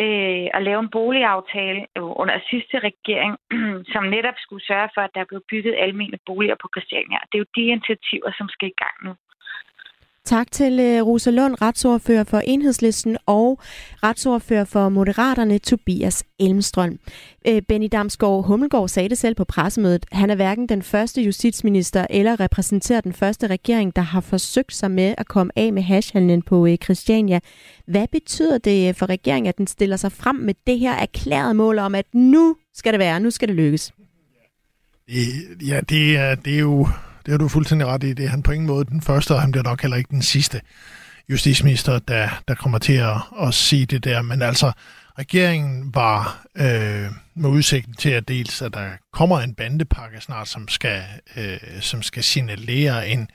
øh, 0.02 0.48
at 0.58 0.64
lave 0.68 0.80
en 0.80 0.94
boligaftale 0.98 1.82
under 2.22 2.36
sidste 2.52 2.76
regering, 2.90 3.34
som 3.94 4.04
netop 4.04 4.38
skulle 4.40 4.66
sørge 4.70 4.90
for, 4.94 5.02
at 5.02 5.16
der 5.16 5.30
blev 5.30 5.42
bygget 5.52 5.76
almene 5.86 6.18
boliger 6.26 6.58
på 6.62 6.68
Christiania. 6.74 7.20
Det 7.28 7.36
er 7.36 7.44
jo 7.44 7.56
de 7.58 7.66
initiativer, 7.76 8.32
som 8.38 8.48
skal 8.50 8.68
i 8.70 8.80
gang 8.84 8.96
nu. 9.06 9.14
Tak 10.28 10.52
til 10.52 10.80
øh, 10.80 11.08
Rosa 11.08 11.30
Lund, 11.30 11.62
retsordfører 11.62 12.24
for 12.24 12.40
Enhedslisten 12.40 13.18
og 13.26 13.60
retsordfører 14.04 14.66
for 14.66 14.90
Moderaterne, 14.90 15.58
Tobias 15.60 16.24
Elmstrøm. 16.40 17.00
Øh, 17.48 17.62
Benny 17.62 17.88
Damsgaard 17.92 18.46
Hummelgaard 18.46 18.88
sagde 18.88 19.10
det 19.10 19.18
selv 19.18 19.36
på 19.36 19.44
pressemødet. 19.44 20.06
Han 20.12 20.30
er 20.30 20.36
hverken 20.36 20.70
den 20.70 20.82
første 20.82 21.22
justitsminister 21.22 22.06
eller 22.10 22.40
repræsenterer 22.40 23.02
den 23.02 23.14
første 23.14 23.48
regering, 23.48 23.96
der 23.96 24.02
har 24.02 24.22
forsøgt 24.22 24.74
sig 24.74 24.92
med 24.92 25.16
at 25.18 25.28
komme 25.28 25.52
af 25.56 25.74
med 25.74 25.82
hashhandlen 25.82 26.42
på 26.42 26.68
øh, 26.68 26.78
Christiania. 26.84 27.40
Hvad 27.86 28.08
betyder 28.12 28.58
det 28.58 28.96
for 28.96 29.10
regeringen, 29.10 29.50
at 29.50 29.58
den 29.58 29.68
stiller 29.68 29.98
sig 29.98 30.12
frem 30.12 30.36
med 30.36 30.54
det 30.68 30.80
her 30.80 30.94
erklærede 30.94 31.54
mål 31.54 31.80
om, 31.80 31.96
at 31.96 32.06
nu 32.14 32.56
skal 32.74 32.94
det 32.94 33.00
være, 33.00 33.20
nu 33.20 33.32
skal 33.32 33.48
det 33.48 33.56
lykkes? 33.56 33.94
Ja, 35.68 35.82
det 35.90 36.18
er, 36.18 36.36
det 36.36 36.56
er 36.56 36.60
jo 36.60 36.88
det 37.28 37.34
har 37.34 37.38
du 37.38 37.48
fuldstændig 37.48 37.88
ret 37.88 38.04
i. 38.04 38.14
Det 38.14 38.26
er 38.26 38.30
han 38.30 38.44
på 38.44 38.52
ingen 38.52 38.68
måde 38.68 38.86
den 38.86 39.02
første, 39.02 39.34
og 39.34 39.42
han 39.42 39.52
bliver 39.52 39.64
nok 39.64 39.82
heller 39.82 39.98
ikke 39.98 40.10
den 40.10 40.22
sidste 40.22 40.62
justitsminister, 41.30 42.00
der, 42.00 42.30
der 42.48 42.56
kommer 42.56 42.78
til 42.78 42.94
at, 42.94 43.16
at 43.42 43.54
sige 43.54 43.86
det 43.86 44.04
der. 44.04 44.22
Men 44.22 44.42
altså, 44.42 44.72
regeringen 45.20 45.96
var 45.96 46.46
øh, 46.58 47.12
med 47.36 47.50
udsigten 47.50 47.94
til 47.94 48.10
at 48.10 48.28
dels, 48.28 48.62
at 48.62 48.74
der 48.74 48.90
kommer 49.14 49.40
en 49.40 49.54
bandepakke 49.54 50.22
snart, 50.22 50.48
som 50.48 50.68
skal, 50.68 51.04
øh, 51.38 51.58
som 51.82 52.02
skal 52.02 52.24
signalere 52.24 53.10
en, 53.10 53.28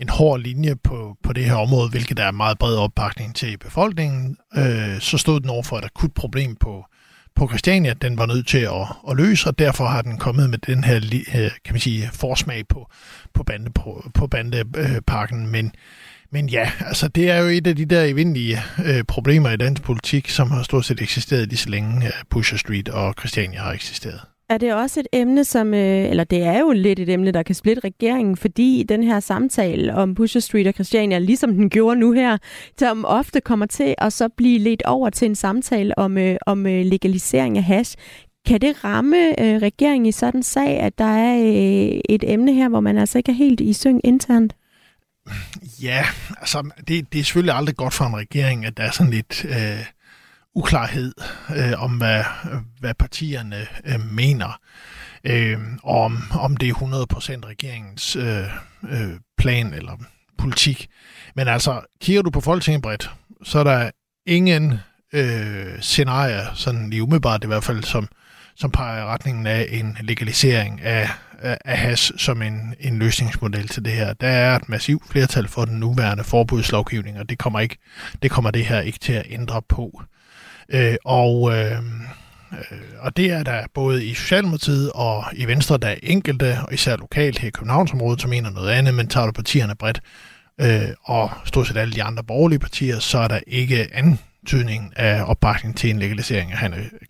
en 0.00 0.08
hård 0.08 0.40
linje 0.40 0.76
på, 0.76 1.16
på 1.22 1.32
det 1.32 1.44
her 1.44 1.54
område, 1.54 1.90
hvilket 1.90 2.16
der 2.16 2.24
er 2.24 2.30
meget 2.30 2.58
bred 2.58 2.76
opbakning 2.76 3.34
til 3.34 3.52
i 3.52 3.56
befolkningen. 3.56 4.36
Øh, 4.56 5.00
så 5.00 5.18
stod 5.18 5.40
den 5.40 5.50
over 5.50 5.62
for 5.62 5.78
et 5.78 5.84
akut 5.84 6.14
problem 6.14 6.56
på 6.56 6.84
på 7.36 7.48
Christiania, 7.48 7.92
den 7.92 8.18
var 8.18 8.26
nødt 8.26 8.46
til 8.46 8.58
at, 8.58 8.86
at 9.10 9.16
løse, 9.16 9.48
og 9.48 9.58
derfor 9.58 9.86
har 9.86 10.02
den 10.02 10.18
kommet 10.18 10.50
med 10.50 10.58
den 10.58 10.84
her 10.84 10.96
øh, 10.96 11.50
kan 11.64 11.74
man 11.74 11.80
sige, 11.80 12.10
forsmag 12.12 12.68
på, 12.68 12.90
på, 13.34 13.42
bande, 13.42 13.70
på, 13.70 14.10
på 14.14 14.26
bandeparken. 14.26 15.46
Men, 15.46 15.72
men 16.32 16.48
ja, 16.48 16.70
altså 16.80 17.08
det 17.08 17.30
er 17.30 17.36
jo 17.36 17.48
et 17.48 17.66
af 17.66 17.76
de 17.76 17.84
der 17.84 18.02
evindelige 18.02 18.62
øh, 18.84 19.04
problemer 19.04 19.50
i 19.50 19.56
dansk 19.56 19.82
politik, 19.82 20.28
som 20.28 20.50
har 20.50 20.62
stort 20.62 20.84
set 20.84 21.00
eksisteret 21.00 21.48
lige 21.48 21.58
så 21.58 21.68
længe 21.70 22.06
øh, 22.06 22.12
Pusher 22.30 22.58
Street 22.58 22.88
og 22.88 23.14
Christiania 23.18 23.60
har 23.60 23.72
eksisteret. 23.72 24.20
Er 24.50 24.58
det 24.58 24.74
også 24.74 25.00
et 25.00 25.06
emne, 25.12 25.44
som, 25.44 25.74
øh, 25.74 26.10
eller 26.10 26.24
det 26.24 26.42
er 26.42 26.60
jo 26.60 26.72
lidt 26.72 26.98
et 26.98 27.08
emne, 27.08 27.32
der 27.32 27.42
kan 27.42 27.54
splitte 27.54 27.80
regeringen, 27.84 28.36
fordi 28.36 28.84
den 28.88 29.02
her 29.02 29.20
samtale 29.20 29.94
om 29.94 30.14
Pusher 30.14 30.40
Street 30.40 30.66
og 30.66 30.74
Christiania, 30.74 31.18
ligesom 31.18 31.54
den 31.54 31.70
gjorde 31.70 32.00
nu 32.00 32.12
her, 32.12 32.38
som 32.78 33.04
ofte 33.04 33.40
kommer 33.40 33.66
til 33.66 33.94
at 33.98 34.12
så 34.12 34.28
blive 34.36 34.58
ledt 34.58 34.82
over 34.82 35.10
til 35.10 35.26
en 35.26 35.34
samtale 35.34 35.98
om, 35.98 36.18
øh, 36.18 36.36
om 36.46 36.66
øh, 36.66 36.84
legalisering 36.84 37.58
af 37.58 37.64
hash. 37.64 37.96
Kan 38.46 38.60
det 38.60 38.84
ramme 38.84 39.40
øh, 39.42 39.62
regeringen 39.62 40.06
i 40.06 40.12
sådan 40.12 40.38
en 40.38 40.42
sag, 40.42 40.80
at 40.80 40.98
der 40.98 41.04
er 41.04 41.38
øh, 41.38 42.00
et 42.08 42.24
emne 42.32 42.54
her, 42.54 42.68
hvor 42.68 42.80
man 42.80 42.98
altså 42.98 43.18
ikke 43.18 43.32
er 43.32 43.36
helt 43.36 43.60
i 43.60 43.72
syng 43.72 44.00
internt? 44.04 44.56
Ja, 45.82 46.04
altså 46.40 46.70
det, 46.88 47.12
det 47.12 47.20
er 47.20 47.24
selvfølgelig 47.24 47.54
aldrig 47.54 47.76
godt 47.76 47.94
for 47.94 48.04
en 48.04 48.16
regering, 48.16 48.66
at 48.66 48.76
der 48.76 48.82
er 48.82 48.90
sådan 48.90 49.12
lidt... 49.12 49.44
Øh 49.44 49.97
uklarhed 50.54 51.12
øh, 51.56 51.82
om, 51.82 51.92
hvad, 51.96 52.24
hvad 52.80 52.94
partierne 52.94 53.66
øh, 53.84 54.00
mener. 54.12 54.60
Øh, 55.24 55.58
om, 55.82 56.22
om 56.40 56.56
det 56.56 56.68
er 56.68 56.74
100% 56.74 57.46
regeringens 57.46 58.16
øh, 58.16 58.44
øh, 58.90 59.20
plan 59.38 59.74
eller 59.74 59.92
politik. 60.38 60.88
Men 61.36 61.48
altså, 61.48 61.80
kigger 62.00 62.22
du 62.22 62.30
på 62.30 62.40
Folketinget 62.40 62.82
bredt, 62.82 63.10
så 63.42 63.58
er 63.58 63.64
der 63.64 63.90
ingen 64.26 64.78
øh, 65.12 65.80
scenarier, 65.80 66.54
sådan 66.54 66.90
lige 66.90 67.02
umiddelbart 67.02 67.44
i 67.44 67.46
hvert 67.46 67.64
fald, 67.64 67.84
som, 67.84 68.08
som 68.56 68.70
peger 68.70 69.02
i 69.02 69.04
retningen 69.04 69.46
af 69.46 69.66
en 69.70 69.96
legalisering 70.00 70.80
af, 70.80 71.10
af, 71.38 71.58
af 71.64 71.78
has 71.78 72.12
som 72.16 72.42
en, 72.42 72.74
en 72.80 72.98
løsningsmodel 72.98 73.68
til 73.68 73.84
det 73.84 73.92
her. 73.92 74.12
Der 74.12 74.28
er 74.28 74.56
et 74.56 74.68
massivt 74.68 75.08
flertal 75.10 75.48
for 75.48 75.64
den 75.64 75.80
nuværende 75.80 76.24
forbudslovgivning, 76.24 77.18
og 77.18 77.28
det 77.28 77.38
kommer, 77.38 77.60
ikke, 77.60 77.76
det 78.22 78.30
kommer 78.30 78.50
det 78.50 78.66
her 78.66 78.80
ikke 78.80 78.98
til 78.98 79.12
at 79.12 79.26
ændre 79.28 79.62
på. 79.62 80.02
Øh, 80.72 80.96
og, 81.04 81.52
øh, 81.52 81.72
øh, 82.52 82.78
og 82.98 83.16
det 83.16 83.30
er 83.30 83.42
der 83.42 83.64
både 83.74 84.06
i 84.06 84.14
Socialdemokratiet 84.14 84.92
og 84.94 85.24
i 85.32 85.44
Venstre, 85.44 85.78
der 85.78 85.88
er 85.88 85.96
enkelte, 86.02 86.58
og 86.66 86.74
især 86.74 86.96
lokalt 86.96 87.38
her 87.38 87.48
i 87.48 87.50
Københavnsområdet, 87.50 88.20
som 88.20 88.30
mener 88.30 88.50
noget 88.50 88.70
andet, 88.70 88.94
men 88.94 89.08
tager 89.08 89.26
du 89.26 89.32
partierne 89.32 89.74
bredt, 89.74 90.00
øh, 90.60 90.88
og 91.04 91.30
stort 91.44 91.66
set 91.66 91.76
alle 91.76 91.94
de 91.94 92.02
andre 92.02 92.24
borgerlige 92.24 92.58
partier, 92.58 92.98
så 92.98 93.18
er 93.18 93.28
der 93.28 93.40
ikke 93.46 93.88
anden 93.92 94.18
betydning 94.48 94.92
af 94.96 95.22
opbakning 95.26 95.76
til 95.76 95.90
en 95.90 95.98
legalisering 95.98 96.52
af 96.52 96.58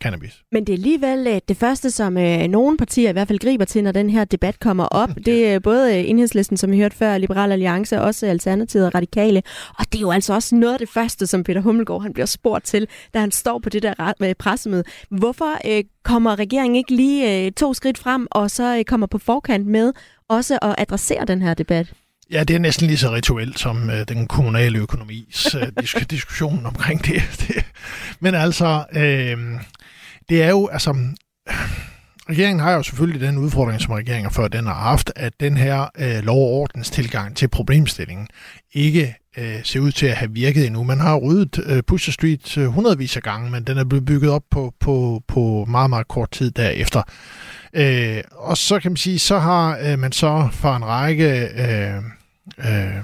cannabis. 0.02 0.42
Men 0.52 0.64
det 0.66 0.72
er 0.72 0.76
alligevel 0.76 1.26
øh, 1.26 1.40
det 1.48 1.56
første, 1.56 1.90
som 1.90 2.18
øh, 2.18 2.48
nogle 2.48 2.76
partier 2.76 3.08
i 3.08 3.12
hvert 3.12 3.28
fald 3.28 3.38
griber 3.38 3.64
til, 3.64 3.84
når 3.84 3.92
den 3.92 4.10
her 4.10 4.24
debat 4.24 4.60
kommer 4.60 4.84
op. 4.84 5.08
Det 5.26 5.48
er 5.48 5.58
både 5.58 5.98
enhedslisten, 5.98 6.56
som 6.56 6.70
vi 6.70 6.78
hørte 6.78 6.96
før, 6.96 7.18
Liberal 7.18 7.52
Alliance, 7.52 8.00
også 8.00 8.26
Alternativet 8.26 8.86
og 8.86 8.94
Radikale. 8.94 9.42
Og 9.78 9.84
det 9.92 9.98
er 9.98 10.00
jo 10.00 10.10
altså 10.10 10.34
også 10.34 10.54
noget 10.54 10.72
af 10.72 10.78
det 10.78 10.88
første, 10.88 11.26
som 11.26 11.44
Peter 11.44 11.60
Hummelgaard 11.60 12.02
han 12.02 12.12
bliver 12.12 12.26
spurgt 12.26 12.64
til, 12.64 12.88
da 13.14 13.20
han 13.20 13.30
står 13.30 13.58
på 13.58 13.68
det 13.68 13.82
der 13.82 14.12
øh, 14.22 14.34
pressemøde. 14.34 14.84
Hvorfor 15.10 15.76
øh, 15.78 15.84
kommer 16.02 16.38
regeringen 16.38 16.76
ikke 16.76 16.94
lige 16.94 17.46
øh, 17.46 17.52
to 17.52 17.74
skridt 17.74 17.98
frem, 17.98 18.26
og 18.30 18.50
så 18.50 18.76
øh, 18.78 18.84
kommer 18.84 19.06
på 19.06 19.18
forkant 19.18 19.66
med 19.66 19.92
også 20.28 20.58
at 20.62 20.74
adressere 20.78 21.24
den 21.24 21.42
her 21.42 21.54
debat? 21.54 21.92
Ja, 22.32 22.44
det 22.44 22.56
er 22.56 22.60
næsten 22.60 22.86
lige 22.86 22.98
så 22.98 23.10
rituelt 23.14 23.58
som 23.58 23.90
øh, 23.90 24.08
den 24.08 24.26
kommunale 24.26 24.78
økonomis 24.78 25.54
øh, 25.54 25.62
disk- 25.80 26.10
diskussion 26.10 26.66
omkring 26.66 27.06
det. 27.06 27.22
det. 27.48 27.64
Men 28.20 28.34
altså, 28.34 28.84
øh, 28.92 29.38
det 30.28 30.42
er 30.42 30.48
jo, 30.48 30.68
altså, 30.72 30.90
regeringen 32.28 32.60
har 32.60 32.72
jo 32.72 32.82
selvfølgelig 32.82 33.20
den 33.20 33.38
udfordring, 33.38 33.80
som 33.80 33.92
regeringen 33.94 34.30
før 34.30 34.48
den 34.48 34.66
har 34.66 34.74
haft, 34.74 35.12
at 35.16 35.32
den 35.40 35.56
her 35.56 35.86
øh, 35.98 36.24
lov- 36.24 36.36
og 36.42 36.52
ordens 36.52 36.90
tilgang 36.90 37.36
til 37.36 37.48
problemstillingen 37.48 38.28
ikke 38.72 39.14
øh, 39.38 39.64
ser 39.64 39.80
ud 39.80 39.92
til 39.92 40.06
at 40.06 40.16
have 40.16 40.32
virket 40.32 40.66
endnu. 40.66 40.82
Man 40.84 41.00
har 41.00 41.16
ryddet 41.16 41.64
øh, 41.66 41.82
Pusher 41.82 42.12
Street 42.12 42.58
øh, 42.58 42.66
hundredvis 42.66 43.16
af 43.16 43.22
gange, 43.22 43.50
men 43.50 43.64
den 43.64 43.78
er 43.78 43.84
blevet 43.84 44.04
bygget 44.04 44.30
op 44.30 44.42
på, 44.50 44.74
på, 44.80 45.22
på 45.28 45.64
meget, 45.68 45.90
meget 45.90 46.08
kort 46.08 46.30
tid 46.30 46.50
derefter. 46.50 47.02
Øh, 47.74 48.22
og 48.32 48.56
så 48.56 48.80
kan 48.80 48.90
man 48.90 48.96
sige, 48.96 49.18
så 49.18 49.38
har 49.38 49.78
øh, 49.82 49.98
man 49.98 50.12
så 50.12 50.48
fra 50.52 50.76
en 50.76 50.84
række 50.84 51.40
øh, 51.40 52.02
øh, 52.58 53.02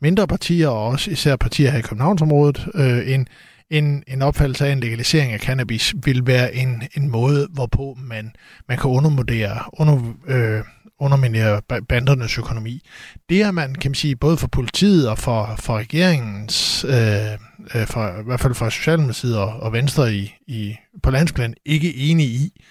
mindre 0.00 0.26
partier, 0.26 0.68
og 0.68 0.86
også 0.86 1.10
især 1.10 1.36
partier 1.36 1.70
her 1.70 1.78
i 1.78 1.82
Københavnsområdet, 1.82 2.68
øh, 2.74 3.12
en, 3.12 3.28
en, 3.70 4.04
en 4.08 4.22
opfattelse 4.22 4.66
af, 4.66 4.72
en 4.72 4.80
legalisering 4.80 5.32
af 5.32 5.40
cannabis 5.40 5.94
vil 6.04 6.26
være 6.26 6.54
en, 6.54 6.82
en 6.96 7.10
måde, 7.10 7.48
hvorpå 7.50 7.98
man, 8.00 8.32
man 8.68 8.78
kan 8.78 8.90
undermodere, 8.90 9.58
under, 9.72 10.14
øh, 10.28 10.64
underminere 11.00 11.62
bandernes 11.88 12.38
økonomi. 12.38 12.80
Det 13.28 13.42
er 13.42 13.50
man, 13.50 13.74
kan 13.74 13.90
man 13.90 13.94
sige, 13.94 14.16
både 14.16 14.36
for 14.36 14.48
politiet 14.48 15.08
og 15.08 15.18
for, 15.18 15.54
for 15.58 15.78
regeringens, 15.78 16.84
øh, 16.84 17.32
øh, 17.74 17.86
for, 17.86 18.20
i 18.20 18.24
hvert 18.24 18.40
fald 18.40 18.54
for 18.54 18.68
Socialdemokratiet 18.68 19.38
og, 19.38 19.48
og 19.48 19.72
Venstre 19.72 20.14
i, 20.14 20.34
i, 20.46 20.76
på 21.02 21.10
landsplan, 21.10 21.54
ikke 21.64 21.96
enige 21.96 22.28
i. 22.28 22.62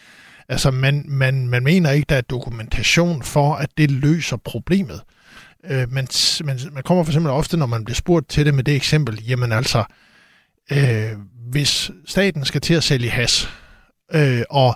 Altså, 0.50 0.72
man, 0.72 1.06
man, 1.08 1.48
man 1.48 1.64
mener 1.64 1.92
ikke, 1.92 2.06
der 2.10 2.16
er 2.16 2.22
dokumentation 2.22 3.24
for, 3.24 3.56
at 3.56 3.70
det 3.78 3.92
løser 3.92 4.38
problemet. 4.38 5.02
Øh, 5.70 5.92
men, 5.92 6.08
men 6.44 6.60
man 6.72 6.84
kommer 6.84 7.04
for 7.04 7.12
eksempel 7.12 7.32
ofte, 7.32 7.58
når 7.58 7.66
man 7.66 7.86
bliver 7.86 7.96
spurgt 7.96 8.30
til 8.30 8.46
det 8.46 8.54
med 8.54 8.64
det 8.64 8.76
eksempel, 8.76 9.24
jamen 9.28 9.52
altså, 9.52 9.84
øh, 10.72 11.12
hvis 11.50 11.92
staten 12.06 12.46
skal 12.46 12.62
til 12.62 12.74
at 12.74 12.84
sælge 12.84 13.10
has, 13.10 13.50
øh, 14.14 14.44
og, 14.50 14.76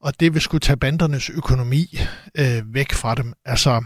og 0.00 0.20
det 0.20 0.34
vil 0.34 0.42
skulle 0.42 0.60
tage 0.60 0.76
bandernes 0.76 1.30
økonomi 1.30 1.98
øh, 2.38 2.74
væk 2.74 2.92
fra 2.92 3.14
dem, 3.14 3.32
altså, 3.44 3.84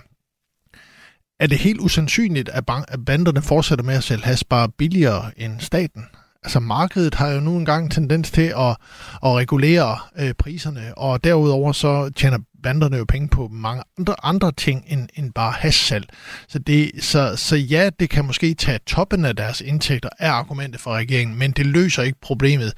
er 1.40 1.46
det 1.46 1.58
helt 1.58 1.80
usandsynligt, 1.80 2.48
at 2.48 2.64
banderne 3.06 3.42
fortsætter 3.42 3.84
med 3.84 3.94
at 3.94 4.04
sælge 4.04 4.24
has 4.24 4.44
bare 4.44 4.68
billigere 4.68 5.30
end 5.36 5.60
staten? 5.60 6.06
Altså 6.46 6.60
markedet 6.60 7.14
har 7.14 7.28
jo 7.28 7.40
nu 7.40 7.56
engang 7.56 7.90
tendens 7.90 8.30
til 8.30 8.52
at, 8.58 8.76
at 9.24 9.34
regulere 9.34 9.98
øh, 10.18 10.34
priserne, 10.38 10.98
og 10.98 11.24
derudover 11.24 11.72
så 11.72 12.10
tjener 12.16 12.38
banderne 12.62 12.96
jo 12.96 13.04
penge 13.08 13.28
på 13.28 13.48
mange 13.52 13.82
andre, 13.98 14.14
andre 14.22 14.52
ting 14.52 14.84
end, 14.88 15.08
end 15.14 15.32
bare 15.32 15.52
hashsalg. 15.52 16.04
Så, 16.48 16.58
det, 16.58 16.90
så, 17.00 17.36
så 17.36 17.56
ja, 17.56 17.90
det 18.00 18.10
kan 18.10 18.24
måske 18.24 18.54
tage 18.54 18.78
toppen 18.86 19.24
af 19.24 19.36
deres 19.36 19.60
indtægter, 19.60 20.08
er 20.18 20.30
argumentet 20.30 20.80
for 20.80 20.90
regeringen, 20.90 21.38
men 21.38 21.50
det 21.50 21.66
løser 21.66 22.02
ikke 22.02 22.20
problemet 22.20 22.72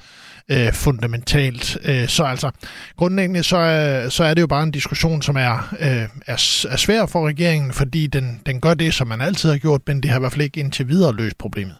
øh, 0.49 0.73
fundamentalt. 0.73 1.77
Øh, 1.85 2.07
så 2.07 2.23
altså, 2.23 2.51
grundlæggende 2.97 3.43
så 3.43 3.57
er, 3.57 4.09
så 4.09 4.23
er 4.23 4.33
det 4.33 4.41
jo 4.41 4.47
bare 4.47 4.63
en 4.63 4.71
diskussion, 4.71 5.21
som 5.21 5.35
er, 5.35 5.75
øh, 5.79 6.09
er, 6.27 6.65
er 6.69 6.77
svær 6.77 7.05
for 7.05 7.27
regeringen, 7.27 7.73
fordi 7.73 8.07
den, 8.07 8.41
den 8.45 8.61
gør 8.61 8.73
det, 8.73 8.93
som 8.93 9.07
man 9.07 9.21
altid 9.21 9.49
har 9.49 9.57
gjort, 9.57 9.81
men 9.87 10.03
det 10.03 10.11
har 10.11 10.17
i 10.17 10.19
hvert 10.19 10.31
fald 10.31 10.43
ikke 10.43 10.59
indtil 10.59 10.87
videre 10.87 11.15
løst 11.15 11.37
problemet. 11.37 11.75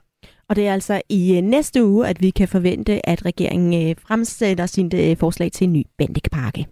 Og 0.49 0.55
det 0.55 0.67
er 0.67 0.73
altså 0.73 1.01
i 1.09 1.37
øh, 1.37 1.41
næste 1.41 1.85
uge, 1.85 2.07
at 2.07 2.21
vi 2.21 2.29
kan 2.29 2.47
forvente, 2.47 3.09
at 3.09 3.25
regeringen 3.25 3.89
øh, 3.89 3.95
fremsætter 4.07 4.65
sin 4.65 4.91
øh, 4.95 5.17
forslag 5.17 5.51
til 5.51 5.65
en 5.65 5.73
ny 5.73 5.83
bandepakke. 5.97 6.67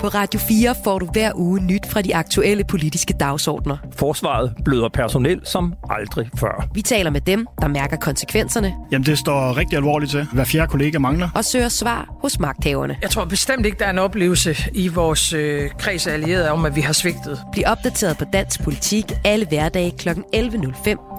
På 0.00 0.08
Radio 0.08 0.40
4 0.40 0.74
får 0.84 0.98
du 0.98 1.06
hver 1.12 1.32
uge 1.34 1.60
nyt 1.60 1.86
fra 1.90 2.02
de 2.02 2.16
aktuelle 2.16 2.64
politiske 2.64 3.14
dagsordner. 3.20 3.76
Forsvaret 3.96 4.54
bløder 4.64 4.88
personel 4.88 5.40
som 5.44 5.74
aldrig 5.90 6.30
før. 6.38 6.68
Vi 6.74 6.82
taler 6.82 7.10
med 7.10 7.20
dem, 7.20 7.46
der 7.60 7.68
mærker 7.68 7.96
konsekvenserne. 7.96 8.74
Jamen, 8.92 9.06
det 9.06 9.18
står 9.18 9.56
rigtig 9.56 9.76
alvorligt 9.76 10.10
til. 10.10 10.26
Hver 10.32 10.44
fjerde 10.44 10.70
kollega 10.70 10.98
mangler. 10.98 11.28
Og 11.34 11.44
søger 11.44 11.68
svar 11.68 12.16
hos 12.22 12.40
magthaverne. 12.40 12.96
Jeg 13.02 13.10
tror 13.10 13.24
bestemt 13.24 13.66
ikke, 13.66 13.78
der 13.78 13.84
er 13.86 13.90
en 13.90 13.98
oplevelse 13.98 14.56
i 14.74 14.88
vores 14.88 15.32
øh, 15.32 15.70
kreds 15.78 16.06
af 16.06 16.12
allierede 16.12 16.50
om, 16.50 16.64
at 16.64 16.76
vi 16.76 16.80
har 16.80 16.92
svigtet. 16.92 17.40
Bliv 17.52 17.64
opdateret 17.66 18.18
på 18.18 18.24
dansk 18.32 18.64
politik 18.64 19.12
alle 19.24 19.46
hverdage 19.46 19.90
kl. 19.90 20.08
11.05 20.08 21.15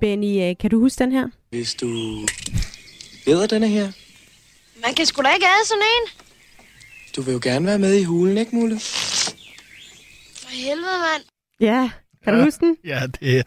Benny, 0.00 0.50
øh, 0.50 0.56
kan 0.60 0.70
du 0.70 0.80
huske 0.80 1.04
den 1.04 1.12
her? 1.12 1.28
Hvis 1.50 1.74
du 1.74 1.88
bedre 3.24 3.46
denne 3.46 3.68
her. 3.68 3.92
Man 4.84 4.94
kan 4.94 5.06
sgu 5.06 5.22
da 5.22 5.34
ikke 5.34 5.46
have 5.46 5.64
sådan 5.64 5.82
en. 5.82 6.08
Du 7.16 7.22
vil 7.22 7.32
jo 7.32 7.40
gerne 7.42 7.66
være 7.66 7.78
med 7.78 7.94
i 7.94 8.04
hulen, 8.04 8.38
ikke, 8.38 8.56
Mulle? 8.56 8.80
For 8.80 10.48
helvede, 10.50 10.98
mand. 11.12 11.22
Ja, 11.60 11.90
kan 12.24 12.34
du 12.34 12.44
huske 12.44 12.66
den? 12.66 12.76
Ja, 12.84 13.00
det, 13.20 13.46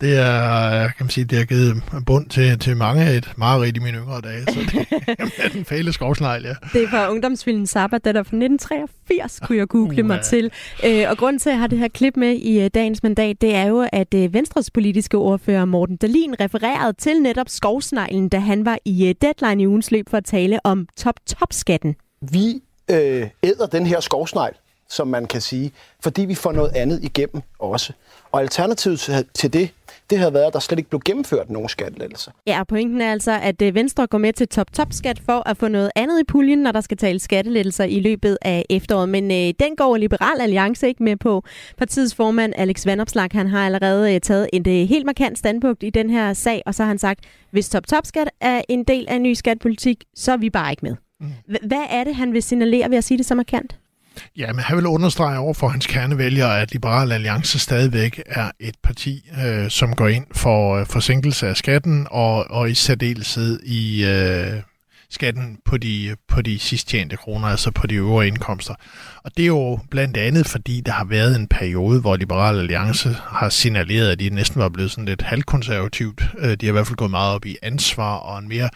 det 0.00 0.18
er, 0.18 0.80
kan 0.80 1.04
man 1.04 1.10
sige, 1.10 1.24
det 1.24 1.38
har 1.38 1.44
givet 1.44 1.82
bund 2.06 2.28
til, 2.28 2.58
til 2.58 2.76
mange 2.76 3.16
et 3.16 3.32
mareridt 3.36 3.76
i 3.76 3.80
mine 3.80 3.98
yngre 3.98 4.20
dage, 4.20 4.42
så 4.42 4.60
det 4.72 4.86
er 5.44 5.48
den 5.48 5.64
fæle 5.64 5.92
skovsnegl, 5.92 6.44
ja. 6.44 6.54
Det 6.72 6.84
er 6.84 6.88
fra 6.88 7.10
ungdomsfilmen 7.10 7.66
Sabbat, 7.66 8.04
der 8.04 8.10
er 8.10 8.14
fra 8.14 8.36
1983, 8.36 9.40
kunne 9.40 9.58
jeg 9.58 9.68
google 9.68 10.02
uh, 10.02 10.08
mig 10.08 10.20
til. 10.22 10.50
Øh, 10.86 11.04
og 11.08 11.18
grunden 11.18 11.38
til, 11.38 11.48
at 11.50 11.52
jeg 11.52 11.60
har 11.60 11.66
det 11.66 11.78
her 11.78 11.88
klip 11.88 12.16
med 12.16 12.32
i 12.32 12.60
øh, 12.60 12.70
dagens 12.74 13.02
mandat, 13.02 13.40
det 13.40 13.54
er 13.54 13.66
jo, 13.66 13.88
at 13.92 14.14
øh, 14.14 14.34
Venstres 14.34 14.70
politiske 14.70 15.16
ordfører 15.16 15.64
Morten 15.64 15.96
Dalin 15.96 16.40
refererede 16.40 16.92
til 16.92 17.22
netop 17.22 17.48
skovsneglen, 17.48 18.28
da 18.28 18.38
han 18.38 18.64
var 18.64 18.78
i 18.84 19.14
Deadline 19.22 19.62
i 19.62 19.66
ugens 19.66 19.90
løb 19.90 20.08
for 20.10 20.16
at 20.16 20.24
tale 20.24 20.60
om 20.64 20.86
top-top-skatten. 20.96 21.96
Vi 22.32 22.62
øh, 22.90 23.28
æder 23.42 23.66
den 23.66 23.86
her 23.86 24.00
skovsnegl 24.00 24.54
som 24.90 25.08
man 25.08 25.26
kan 25.26 25.40
sige, 25.40 25.72
fordi 26.00 26.24
vi 26.24 26.34
får 26.34 26.52
noget 26.52 26.70
andet 26.74 27.04
igennem 27.04 27.42
også. 27.58 27.92
Og 28.32 28.40
alternativet 28.40 29.26
til 29.34 29.52
det, 29.52 29.70
det 30.10 30.18
havde 30.18 30.34
været, 30.34 30.44
at 30.44 30.52
der 30.52 30.58
slet 30.58 30.78
ikke 30.78 30.90
blev 30.90 31.00
gennemført 31.04 31.50
nogen 31.50 31.68
skattelettelser. 31.68 32.30
Ja, 32.46 32.64
pointen 32.64 33.00
er 33.00 33.12
altså, 33.12 33.38
at 33.42 33.62
øh, 33.62 33.74
Venstre 33.74 34.06
går 34.06 34.18
med 34.18 34.32
til 34.32 34.48
top-top-skat 34.48 35.20
for 35.26 35.48
at 35.48 35.56
få 35.56 35.68
noget 35.68 35.90
andet 35.96 36.20
i 36.20 36.24
puljen, 36.24 36.58
når 36.58 36.72
der 36.72 36.80
skal 36.80 36.96
tales 36.96 37.22
skattelettelser 37.22 37.84
i 37.84 38.00
løbet 38.00 38.38
af 38.42 38.64
efteråret. 38.70 39.08
Men 39.08 39.30
øh, 39.30 39.54
den 39.60 39.76
går 39.76 39.96
Liberal 39.96 40.40
Alliance 40.40 40.88
ikke 40.88 41.02
med 41.02 41.16
på. 41.16 41.44
Partiets 41.78 42.14
formand 42.14 42.52
Alex 42.56 42.86
Vanopslag, 42.86 43.28
han 43.32 43.46
har 43.46 43.66
allerede 43.66 44.14
øh, 44.14 44.20
taget 44.20 44.48
et 44.52 44.66
øh, 44.66 44.88
helt 44.88 45.06
markant 45.06 45.38
standpunkt 45.38 45.82
i 45.82 45.90
den 45.90 46.10
her 46.10 46.32
sag, 46.32 46.62
og 46.66 46.74
så 46.74 46.82
har 46.82 46.88
han 46.88 46.98
sagt, 46.98 47.20
hvis 47.50 47.68
top-top-skat 47.68 48.30
er 48.40 48.62
en 48.68 48.84
del 48.84 49.06
af 49.08 49.14
en 49.14 49.22
ny 49.22 49.34
skattepolitik, 49.34 50.04
så 50.14 50.32
er 50.32 50.36
vi 50.36 50.50
bare 50.50 50.70
ikke 50.70 50.84
med. 50.84 50.96
Mm. 51.20 51.26
Hvad 51.46 51.86
er 51.90 52.04
det, 52.04 52.14
han 52.14 52.32
vil 52.32 52.42
signalere 52.42 52.90
ved 52.90 52.98
at 52.98 53.04
sige 53.04 53.18
det 53.18 53.26
så 53.26 53.34
markant? 53.34 53.79
Ja, 54.36 54.52
men 54.52 54.58
han 54.58 54.76
vil 54.76 54.86
understrege 54.86 55.38
over 55.38 55.54
for 55.54 55.68
hans 55.68 55.86
kernevælgere, 55.86 56.60
at 56.60 56.72
Liberal 56.72 57.12
Alliance 57.12 57.58
stadigvæk 57.58 58.22
er 58.26 58.50
et 58.60 58.74
parti, 58.82 59.30
øh, 59.46 59.70
som 59.70 59.94
går 59.94 60.08
ind 60.08 60.26
for 60.32 60.76
øh, 60.76 60.86
forsinkelse 60.86 61.48
af 61.48 61.56
skatten, 61.56 62.06
og, 62.10 62.50
og 62.50 62.70
i 62.70 62.74
særdeleshed 62.74 63.60
i 63.62 64.04
øh, 64.04 64.62
skatten 65.10 65.58
på 65.64 65.76
de, 65.76 66.16
på 66.28 66.42
de 66.42 66.58
sidst 66.58 66.88
tjente 66.88 67.16
kroner, 67.16 67.48
altså 67.48 67.70
på 67.70 67.86
de 67.86 67.94
øvre 67.94 68.26
indkomster. 68.26 68.74
Og 69.24 69.36
det 69.36 69.42
er 69.42 69.46
jo 69.46 69.78
blandt 69.90 70.16
andet, 70.16 70.46
fordi 70.46 70.80
der 70.80 70.92
har 70.92 71.04
været 71.04 71.36
en 71.36 71.48
periode, 71.48 72.00
hvor 72.00 72.16
Liberal 72.16 72.58
Alliance 72.58 73.16
har 73.28 73.48
signaleret, 73.48 74.10
at 74.10 74.20
de 74.20 74.30
næsten 74.30 74.60
var 74.60 74.68
blevet 74.68 74.90
sådan 74.90 75.04
lidt 75.04 75.22
halvkonservativt. 75.22 76.22
Øh, 76.38 76.50
de 76.50 76.66
har 76.66 76.68
i 76.68 76.72
hvert 76.72 76.86
fald 76.86 76.96
gået 76.96 77.10
meget 77.10 77.34
op 77.34 77.46
i 77.46 77.56
ansvar 77.62 78.16
og 78.16 78.38
en 78.38 78.48
mere 78.48 78.70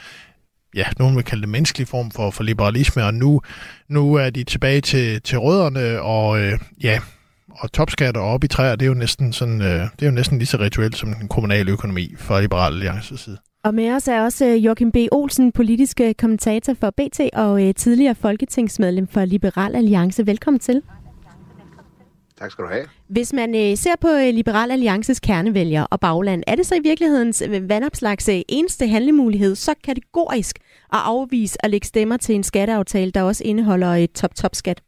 ja, 0.74 0.84
nogen 0.98 1.16
vil 1.16 1.24
kalde 1.24 1.40
det 1.40 1.48
menneskelig 1.48 1.88
form 1.88 2.10
for, 2.10 2.30
for 2.30 2.42
liberalisme, 2.42 3.04
og 3.04 3.14
nu, 3.14 3.40
nu 3.88 4.14
er 4.14 4.30
de 4.30 4.44
tilbage 4.44 4.80
til, 4.80 5.22
til 5.22 5.38
rødderne, 5.38 6.00
og 6.02 6.40
øh, 6.40 6.58
ja, 6.82 7.00
og 7.50 7.72
topskatter 7.72 8.20
op 8.20 8.44
i 8.44 8.48
træer, 8.48 8.76
det 8.76 8.82
er 8.82 8.88
jo 8.88 8.94
næsten, 8.94 9.32
sådan, 9.32 9.62
øh, 9.62 9.68
det 9.68 10.02
er 10.02 10.06
jo 10.06 10.12
næsten 10.12 10.38
lige 10.38 10.46
så 10.46 10.56
rituelt 10.60 10.96
som 10.96 11.14
den 11.14 11.28
kommunale 11.28 11.72
økonomi 11.72 12.14
fra 12.18 12.40
Liberal 12.40 12.72
Alliances 12.72 13.20
side. 13.20 13.38
Og 13.64 13.74
med 13.74 13.92
os 13.92 14.08
er 14.08 14.22
også 14.22 14.46
øh, 14.46 14.64
Joachim 14.64 14.92
B. 14.92 14.96
Olsen, 15.12 15.52
politisk 15.52 16.00
kommentator 16.18 16.74
for 16.80 16.90
BT 16.90 17.20
og 17.32 17.68
øh, 17.68 17.74
tidligere 17.74 18.14
folketingsmedlem 18.14 19.06
for 19.06 19.24
Liberal 19.24 19.76
Alliance. 19.76 20.26
Velkommen 20.26 20.60
til. 20.60 20.82
Tak 22.38 22.50
skal 22.50 22.64
du 22.64 22.70
have. 22.70 22.86
Hvis 23.08 23.32
man 23.32 23.54
øh, 23.54 23.76
ser 23.76 23.96
på 24.00 24.08
øh, 24.08 24.34
Liberal 24.34 24.70
Alliances 24.70 25.20
kernevælger 25.20 25.82
og 25.82 26.00
bagland, 26.00 26.42
er 26.46 26.54
det 26.54 26.66
så 26.66 26.74
i 26.74 26.80
virkelighedens 26.82 27.42
øh, 27.42 27.68
vandopslags 27.68 28.28
øh, 28.28 28.40
eneste 28.48 28.86
handlemulighed 28.86 29.54
så 29.54 29.74
kategorisk 29.84 30.58
at 30.94 31.00
afvise 31.04 31.64
at 31.64 31.70
lægge 31.70 31.86
stemmer 31.86 32.16
til 32.16 32.34
en 32.34 32.42
skatteaftale, 32.42 33.10
der 33.10 33.22
også 33.22 33.44
indeholder 33.44 33.94
et 33.94 34.12
top-top-skat? 34.12 34.82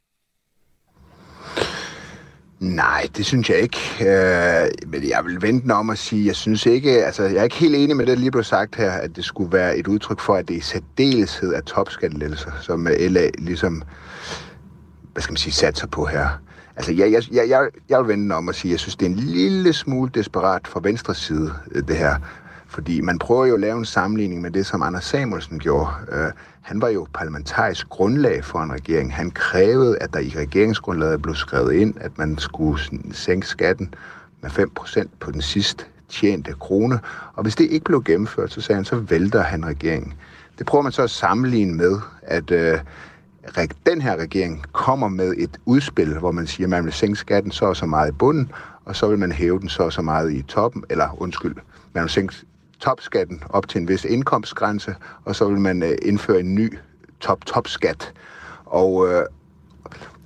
Nej, 2.61 3.09
det 3.17 3.27
synes 3.27 3.51
jeg 3.51 3.59
ikke. 3.59 3.79
Øh, 4.01 4.69
men 4.87 5.09
jeg 5.09 5.25
vil 5.25 5.43
vente 5.43 5.73
om 5.73 5.91
at 5.91 5.99
sige, 5.99 6.27
jeg 6.27 6.37
synes 6.37 6.67
ikke, 6.67 7.05
altså 7.05 7.23
jeg 7.23 7.37
er 7.37 7.45
ikke 7.45 7.57
helt 7.57 7.75
enig 7.75 7.97
med 7.97 8.07
det, 8.07 8.17
der 8.17 8.21
lige 8.21 8.31
blev 8.31 8.45
sagt 8.45 8.77
her, 8.77 8.91
at 8.91 9.17
det 9.17 9.25
skulle 9.25 9.53
være 9.53 9.77
et 9.77 9.87
udtryk 9.87 10.21
for, 10.21 10.35
at 10.35 10.49
det 10.49 10.55
i 10.55 10.61
særdeleshed 10.61 11.55
er 11.55 11.61
topskattelettelser, 11.61 12.51
som 12.61 12.87
LA 13.01 13.31
ligesom, 13.39 13.83
hvad 15.13 15.23
skal 15.23 15.33
man 15.33 15.37
sige, 15.37 15.53
satser 15.53 15.87
på 15.87 16.05
her. 16.05 16.29
Altså, 16.77 16.93
jeg, 16.93 17.13
jeg, 17.13 17.23
jeg, 17.33 17.49
jeg, 17.49 17.69
jeg 17.89 17.99
vil 17.99 18.09
vende 18.09 18.35
om 18.35 18.49
at 18.49 18.55
sige, 18.55 18.71
at 18.71 18.73
jeg 18.73 18.81
synes, 18.81 18.97
det 18.97 19.07
er 19.07 19.11
en 19.11 19.17
lille 19.17 19.73
smule 19.73 20.11
desperat 20.15 20.69
fra 20.69 20.81
venstre 20.83 21.15
side, 21.15 21.53
øh, 21.73 21.83
det 21.89 21.97
her. 21.97 22.15
Fordi 22.69 23.01
man 23.01 23.19
prøver 23.19 23.47
jo 23.47 23.55
at 23.55 23.61
lave 23.61 23.79
en 23.79 23.85
sammenligning 23.85 24.43
med 24.43 24.51
det, 24.51 24.67
som 24.67 24.83
Anders 24.83 25.05
Samuelsen 25.05 25.59
gjorde. 25.59 25.91
Øh, 26.13 26.33
han 26.61 26.81
var 26.81 26.89
jo 26.89 27.07
parlamentarisk 27.15 27.89
grundlag 27.89 28.45
for 28.45 28.59
en 28.59 28.73
regering. 28.73 29.15
Han 29.15 29.31
krævede, 29.31 29.99
at 29.99 30.13
der 30.13 30.21
i 30.21 30.33
regeringsgrundlaget 30.37 31.23
blev 31.23 31.35
skrevet 31.35 31.73
ind, 31.73 31.95
at 32.01 32.19
man 32.19 32.39
skulle 32.39 32.83
sænke 33.13 33.47
skatten 33.47 33.95
med 34.41 34.51
5% 34.51 35.07
på 35.21 35.31
den 35.31 35.41
sidst 35.41 35.87
tjente 36.09 36.53
krone. 36.61 37.01
Og 37.35 37.43
hvis 37.43 37.57
det 37.57 37.71
ikke 37.71 37.85
blev 37.85 38.03
gennemført, 38.05 38.53
så 38.53 38.61
sagde 38.61 38.77
han, 38.77 38.85
så 38.85 38.97
vælter 38.97 39.43
han 39.43 39.67
regeringen. 39.67 40.15
Det 40.59 40.67
prøver 40.67 40.83
man 40.83 40.93
så 40.93 41.03
at 41.03 41.11
sammenligne 41.11 41.75
med, 41.75 41.99
at 42.23 42.51
øh, 42.51 42.79
den 43.87 44.01
her 44.01 44.17
regering 44.17 44.65
kommer 44.73 45.09
med 45.09 45.35
et 45.39 45.59
udspil, 45.65 46.19
hvor 46.19 46.31
man 46.31 46.47
siger, 46.47 46.67
at 46.67 46.71
man 46.71 46.85
vil 46.85 46.93
sænke 46.93 47.17
skatten 47.17 47.53
så 47.53 47.65
og 47.65 47.77
så 47.77 47.87
meget 47.87 48.09
i 48.09 48.13
bunden, 48.13 48.53
og 48.85 48.97
så 48.97 49.09
vil 49.09 49.19
man 49.19 49.33
hæve 49.33 49.61
den 49.61 49.69
så 49.69 49.83
og 49.83 49.93
så 49.93 50.03
meget 50.03 50.33
i 50.33 50.43
toppen, 50.43 50.85
eller 50.91 51.23
undskyld, 51.23 51.55
man 51.93 52.03
vil 52.03 52.11
sænke 52.11 52.35
topskatten 52.81 53.43
op 53.51 53.69
til 53.69 53.81
en 53.81 53.89
vis 53.89 54.05
indkomstgrænse, 54.05 54.95
og 55.25 55.37
så 55.37 55.49
vil 55.49 55.61
man 55.61 55.83
øh, 55.83 55.93
indføre 56.03 56.41
en 56.41 56.55
ny 56.55 56.79
top-top-skat. 57.21 58.13
Og, 58.65 59.09
øh, 59.09 59.23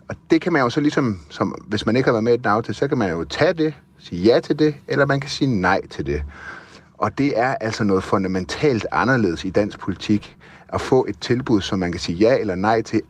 og 0.08 0.16
det 0.30 0.40
kan 0.40 0.52
man 0.52 0.62
jo 0.62 0.70
så 0.70 0.80
ligesom, 0.80 1.20
som, 1.28 1.64
hvis 1.66 1.86
man 1.86 1.96
ikke 1.96 2.06
har 2.06 2.12
været 2.12 2.24
med 2.24 2.34
i 2.34 2.36
den 2.36 2.46
aftale, 2.46 2.74
så 2.74 2.88
kan 2.88 2.98
man 2.98 3.10
jo 3.10 3.24
tage 3.24 3.52
det, 3.52 3.74
sige 3.98 4.22
ja 4.22 4.40
til 4.40 4.58
det, 4.58 4.74
eller 4.88 5.06
man 5.06 5.20
kan 5.20 5.30
sige 5.30 5.60
nej 5.60 5.86
til 5.86 6.06
det. 6.06 6.22
Og 6.98 7.18
det 7.18 7.38
er 7.38 7.54
altså 7.54 7.84
noget 7.84 8.04
fundamentalt 8.04 8.86
anderledes 8.92 9.44
i 9.44 9.50
dansk 9.50 9.78
politik, 9.78 10.36
at 10.68 10.80
få 10.80 11.06
et 11.08 11.18
tilbud, 11.20 11.60
som 11.60 11.78
man 11.78 11.92
kan 11.92 12.00
sige 12.00 12.18
ja 12.18 12.38
eller 12.38 12.54
nej 12.54 12.82
til, 12.82 13.02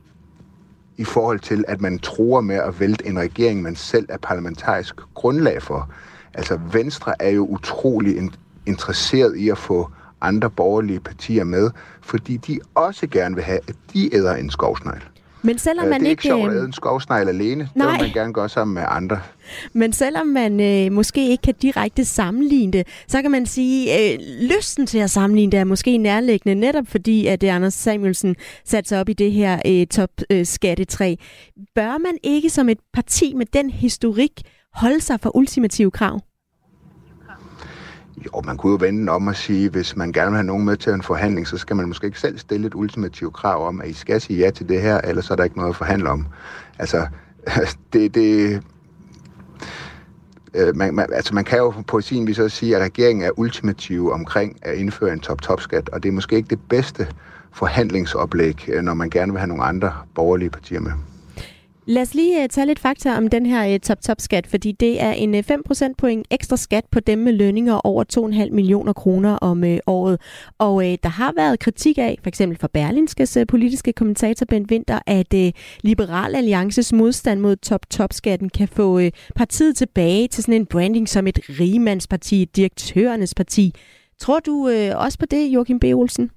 i 0.97 1.05
forhold 1.05 1.41
til, 1.41 1.65
at 1.69 1.81
man 1.81 1.99
tror 1.99 2.41
med 2.41 2.57
at 2.57 2.81
vælte 2.81 3.07
en 3.07 3.19
regering, 3.19 3.63
man 3.63 3.77
selv 3.77 4.07
er 4.09 4.19
parlamentarisk 4.19 4.95
grundlag 5.15 5.63
for. 5.63 5.91
Altså 6.35 6.61
Venstre 6.73 7.23
er 7.23 7.31
jo 7.31 7.47
utrolig 7.47 8.19
en 8.19 8.35
interesseret 8.67 9.37
i 9.37 9.49
at 9.49 9.59
få 9.59 9.91
andre 10.21 10.51
borgerlige 10.51 11.01
partier 11.01 11.45
med, 11.45 11.71
fordi 12.03 12.37
de 12.37 12.61
også 12.75 13.07
gerne 13.07 13.35
vil 13.35 13.45
have, 13.45 13.59
at 13.69 13.75
de 13.93 14.15
æder 14.15 14.35
en 14.35 14.51
skovsnegl. 14.51 15.03
Men 15.43 15.59
selvom 15.59 15.85
Øh, 15.85 15.91
man 15.91 16.01
det 16.01 16.07
er 16.07 16.11
ikke... 16.11 16.21
ikke 16.21 16.23
sjovt 16.23 16.45
at 16.45 16.51
øh, 16.51 16.57
æde 16.57 16.65
en 16.67 16.73
skovsnegl 16.73 17.29
alene. 17.29 17.69
Nej. 17.75 17.87
Det 17.87 17.93
vil 17.93 18.07
man 18.09 18.13
gerne 18.15 18.33
gøre 18.33 18.49
sammen 18.49 18.75
med 18.75 18.83
andre. 18.89 19.21
Men 19.73 19.93
selvom 19.93 20.27
man 20.27 20.61
øh, 20.61 20.93
måske 20.93 21.29
ikke 21.29 21.43
kan 21.43 21.55
direkte 21.63 22.05
sammenligne 22.05 22.73
det, 22.73 22.87
så 23.09 23.23
kan 23.23 23.31
man 23.31 23.47
sige, 23.47 24.13
øh, 24.13 24.19
lysten 24.41 24.87
til 24.87 24.99
at 24.99 25.11
sammenligne 25.11 25.53
det 25.53 25.61
er 25.61 25.65
måske 25.65 25.99
nærliggende, 25.99 26.61
netop 26.61 26.85
fordi, 26.87 27.27
at 27.27 27.41
det 27.41 27.49
Anders 27.49 27.75
Samuelsen 27.75 28.37
satte 28.65 28.89
sig 28.89 29.01
op 29.01 29.09
i 29.09 29.13
det 29.13 29.33
her 29.33 29.63
øh, 29.67 29.87
top-skattetræ. 29.87 31.15
Bør 31.75 31.99
man 31.99 32.19
ikke 32.23 32.51
som 32.51 32.69
et 32.69 32.79
parti 32.93 33.35
med 33.35 33.47
den 33.47 33.71
historik 33.71 34.43
holde 34.75 35.01
sig 35.01 35.21
for 35.21 35.37
ultimative 35.37 35.91
krav? 35.91 36.21
Jo, 38.27 38.43
man 38.45 38.57
kunne 38.57 38.71
jo 38.71 38.79
vende 38.81 39.13
om 39.13 39.27
og 39.27 39.37
sige, 39.37 39.71
hvis 39.71 39.97
man 39.97 40.13
gerne 40.13 40.31
vil 40.31 40.37
have 40.37 40.47
nogen 40.47 40.65
med 40.65 40.77
til 40.77 40.93
en 40.93 41.03
forhandling, 41.03 41.47
så 41.47 41.59
skal 41.59 41.77
man 41.77 41.89
måske 41.89 42.07
ikke 42.07 42.21
selv 42.21 42.39
stille 42.39 42.67
et 42.67 42.75
ultimativt 42.75 43.35
krav 43.35 43.67
om, 43.67 43.81
at 43.81 43.89
I 43.89 43.93
skal 43.93 44.21
sige 44.21 44.39
ja 44.39 44.51
til 44.51 44.69
det 44.69 44.83
her, 44.83 45.01
ellers 45.01 45.25
så 45.25 45.35
er 45.35 45.37
der 45.37 45.45
ikke 45.45 45.57
noget 45.57 45.71
at 45.71 45.77
forhandle 45.77 46.11
om. 46.11 46.27
Altså, 46.79 47.07
det, 47.93 48.15
det, 48.15 48.63
øh, 50.55 50.77
man, 50.77 50.95
man, 50.95 51.07
altså 51.13 51.35
man 51.35 51.45
kan 51.45 51.59
jo 51.59 51.71
på 51.87 52.01
sin 52.01 52.27
vis 52.27 52.39
også 52.39 52.57
sige, 52.57 52.77
at 52.77 52.83
regeringen 52.83 53.25
er 53.25 53.39
ultimativ 53.39 54.11
omkring 54.11 54.59
at 54.63 54.75
indføre 54.75 55.13
en 55.13 55.21
top-top-skat, 55.21 55.89
og 55.89 56.03
det 56.03 56.09
er 56.09 56.13
måske 56.13 56.37
ikke 56.37 56.51
det 56.51 56.61
bedste 56.69 57.07
forhandlingsoplæg, 57.53 58.69
øh, 58.69 58.83
når 58.83 58.95
man 58.95 59.11
gerne 59.11 59.33
vil 59.33 59.39
have 59.39 59.49
nogle 59.49 59.65
andre 59.65 59.93
borgerlige 60.15 60.51
partier 60.51 60.81
med. 60.81 60.93
Lad 61.91 62.03
os 62.03 62.15
lige 62.15 62.43
øh, 62.43 62.49
tage 62.49 62.67
lidt 62.67 62.79
fakta 62.79 63.17
om 63.17 63.29
den 63.29 63.47
her 63.47 63.75
øh, 63.75 63.81
top-top-skat, 63.81 64.47
fordi 64.47 64.73
det 64.73 65.03
er 65.03 65.13
en 65.13 65.35
øh, 65.35 65.43
5% 65.71 65.93
point 65.99 66.27
ekstra 66.31 66.57
skat 66.57 66.85
på 66.91 67.01
dem 67.01 67.19
med 67.19 67.33
lønninger 67.33 67.75
over 67.75 68.05
2,5 68.47 68.55
millioner 68.55 68.93
kroner 68.93 69.33
om 69.37 69.65
året. 69.87 70.21
Og 70.59 70.83
der 70.83 71.09
har 71.09 71.33
været 71.37 71.61
kritik 71.61 71.99
af, 71.99 72.19
for 72.23 72.29
eksempel 72.29 72.59
fra 72.59 72.69
Berlinskes 72.73 73.39
politiske 73.49 73.93
kommentator 73.93 74.47
Bent 74.47 74.71
Winter, 74.71 74.99
at 75.07 75.35
Liberal 75.81 76.35
Alliances 76.35 76.93
modstand 76.93 77.41
mod 77.41 77.57
top-top-skatten 77.57 78.49
kan 78.49 78.69
få 78.69 79.01
partiet 79.35 79.77
tilbage 79.77 80.29
til 80.29 80.43
sådan 80.43 80.61
en 80.61 80.67
branding 80.67 81.09
som 81.09 81.27
et 81.27 81.39
rigemandsparti, 81.61 82.43
et 82.43 82.57
direktørernes 82.57 83.35
parti. 83.35 83.75
Tror 84.19 84.41
du 84.41 84.69
også 84.95 85.19
på 85.19 85.27
det, 85.27 85.47
Joachim 85.47 85.81
B. 85.81 85.85
Olsen? 85.85 86.31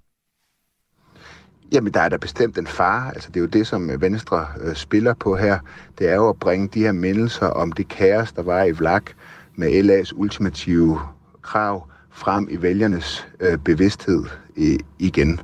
Jamen, 1.74 1.94
der 1.94 2.00
er 2.02 2.10
der 2.10 2.18
bestemt 2.18 2.58
en 2.58 2.68
far. 2.68 3.12
Altså, 3.12 3.30
det 3.30 3.38
er 3.38 3.42
jo 3.42 3.48
det, 3.48 3.68
som 3.68 3.90
øh, 3.90 4.02
Venstre 4.02 4.48
øh, 4.62 4.76
spiller 4.76 5.14
på 5.14 5.36
her. 5.36 5.60
Det 6.00 6.10
er 6.10 6.16
jo 6.16 6.30
at 6.30 6.40
bringe 6.40 6.68
de 6.68 6.80
her 6.80 6.92
mindelser 6.92 7.48
om 7.48 7.72
det 7.72 7.88
kaos, 7.88 8.32
der 8.32 8.42
var 8.42 8.64
i 8.64 8.72
Vlak 8.72 9.12
med 9.56 9.84
LA's 9.84 10.12
ultimative 10.16 11.00
krav 11.42 11.88
frem 12.12 12.48
i 12.52 12.62
vælgernes 12.62 13.28
øh, 13.40 13.58
bevidsthed 13.58 14.24
i, 14.56 14.80
igen. 15.00 15.40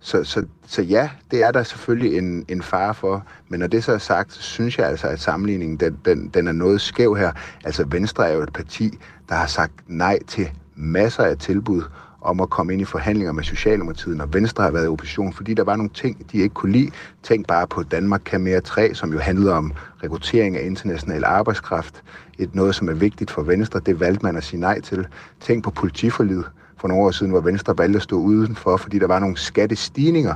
Så, 0.00 0.24
så, 0.24 0.44
så 0.66 0.82
ja, 0.82 1.10
det 1.30 1.42
er 1.42 1.50
der 1.50 1.62
selvfølgelig 1.62 2.18
en, 2.18 2.44
en 2.48 2.62
fare 2.62 2.94
for. 2.94 3.26
Men 3.48 3.60
når 3.60 3.66
det 3.66 3.84
så 3.84 3.92
er 3.92 3.98
sagt, 3.98 4.32
så 4.32 4.42
synes 4.42 4.78
jeg 4.78 4.86
altså, 4.86 5.06
at 5.06 5.20
sammenligningen 5.20 5.76
den, 5.76 5.98
den, 6.04 6.28
den 6.28 6.48
er 6.48 6.52
noget 6.52 6.80
skæv 6.80 7.16
her. 7.16 7.32
Altså 7.64 7.84
Venstre 7.88 8.28
er 8.28 8.34
jo 8.34 8.42
et 8.42 8.52
parti, 8.52 8.98
der 9.28 9.34
har 9.34 9.46
sagt 9.46 9.72
nej 9.86 10.18
til 10.26 10.50
masser 10.74 11.22
af 11.22 11.38
tilbud 11.38 11.82
om 12.26 12.40
at 12.40 12.50
komme 12.50 12.72
ind 12.72 12.82
i 12.82 12.84
forhandlinger 12.84 13.32
med 13.32 13.44
Socialdemokratiet, 13.44 14.16
når 14.16 14.26
Venstre 14.26 14.64
har 14.64 14.70
været 14.70 14.84
i 14.84 14.88
opposition, 14.88 15.32
fordi 15.32 15.54
der 15.54 15.64
var 15.64 15.76
nogle 15.76 15.90
ting, 15.94 16.32
de 16.32 16.38
ikke 16.38 16.54
kunne 16.54 16.72
lide. 16.72 16.90
Tænk 17.22 17.46
bare 17.46 17.66
på 17.66 17.82
Danmark 17.82 18.22
kan 18.24 18.40
mere 18.40 18.60
3, 18.60 18.94
som 18.94 19.12
jo 19.12 19.18
handlede 19.18 19.52
om 19.52 19.72
rekruttering 20.04 20.56
af 20.56 20.66
international 20.66 21.24
arbejdskraft. 21.24 22.02
Et 22.38 22.54
noget, 22.54 22.74
som 22.74 22.88
er 22.88 22.92
vigtigt 22.92 23.30
for 23.30 23.42
Venstre, 23.42 23.80
det 23.86 24.00
valgte 24.00 24.26
man 24.26 24.36
at 24.36 24.44
sige 24.44 24.60
nej 24.60 24.80
til. 24.80 25.06
Tænk 25.40 25.64
på 25.64 25.70
politiforlid 25.70 26.42
for 26.76 26.88
nogle 26.88 27.04
år 27.04 27.10
siden, 27.10 27.32
hvor 27.32 27.40
Venstre 27.40 27.78
valgte 27.78 27.96
at 27.96 28.02
stå 28.02 28.16
udenfor, 28.16 28.76
fordi 28.76 28.98
der 28.98 29.06
var 29.06 29.18
nogle 29.18 29.36
skattestigninger, 29.36 30.34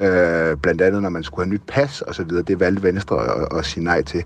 øh, 0.00 0.56
blandt 0.56 0.80
andet 0.82 1.02
når 1.02 1.08
man 1.08 1.22
skulle 1.22 1.46
have 1.46 1.52
nyt 1.54 1.62
pas 1.66 2.02
og 2.02 2.14
så 2.14 2.24
videre. 2.24 2.42
Det 2.42 2.60
valgte 2.60 2.82
Venstre 2.82 3.42
at, 3.42 3.58
at 3.58 3.64
sige 3.64 3.84
nej 3.84 4.02
til. 4.02 4.24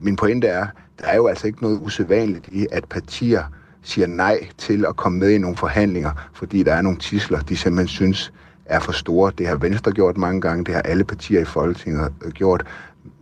Min 0.00 0.16
pointe 0.16 0.46
er, 0.46 0.66
der 1.00 1.06
er 1.06 1.16
jo 1.16 1.26
altså 1.26 1.46
ikke 1.46 1.62
noget 1.62 1.80
usædvanligt 1.82 2.48
i, 2.48 2.66
at 2.72 2.84
partier 2.84 3.44
siger 3.82 4.06
nej 4.06 4.48
til 4.58 4.84
at 4.88 4.96
komme 4.96 5.18
med 5.18 5.30
i 5.30 5.38
nogle 5.38 5.56
forhandlinger, 5.56 6.10
fordi 6.32 6.62
der 6.62 6.74
er 6.74 6.82
nogle 6.82 6.98
tisler, 6.98 7.40
de 7.40 7.56
simpelthen 7.56 7.88
synes 7.88 8.32
er 8.64 8.80
for 8.80 8.92
store. 8.92 9.32
Det 9.38 9.46
har 9.48 9.56
Venstre 9.56 9.92
gjort 9.92 10.16
mange 10.16 10.40
gange, 10.40 10.64
det 10.64 10.74
har 10.74 10.82
alle 10.82 11.04
partier 11.04 11.40
i 11.40 11.44
Folketinget 11.44 12.12
gjort, 12.34 12.66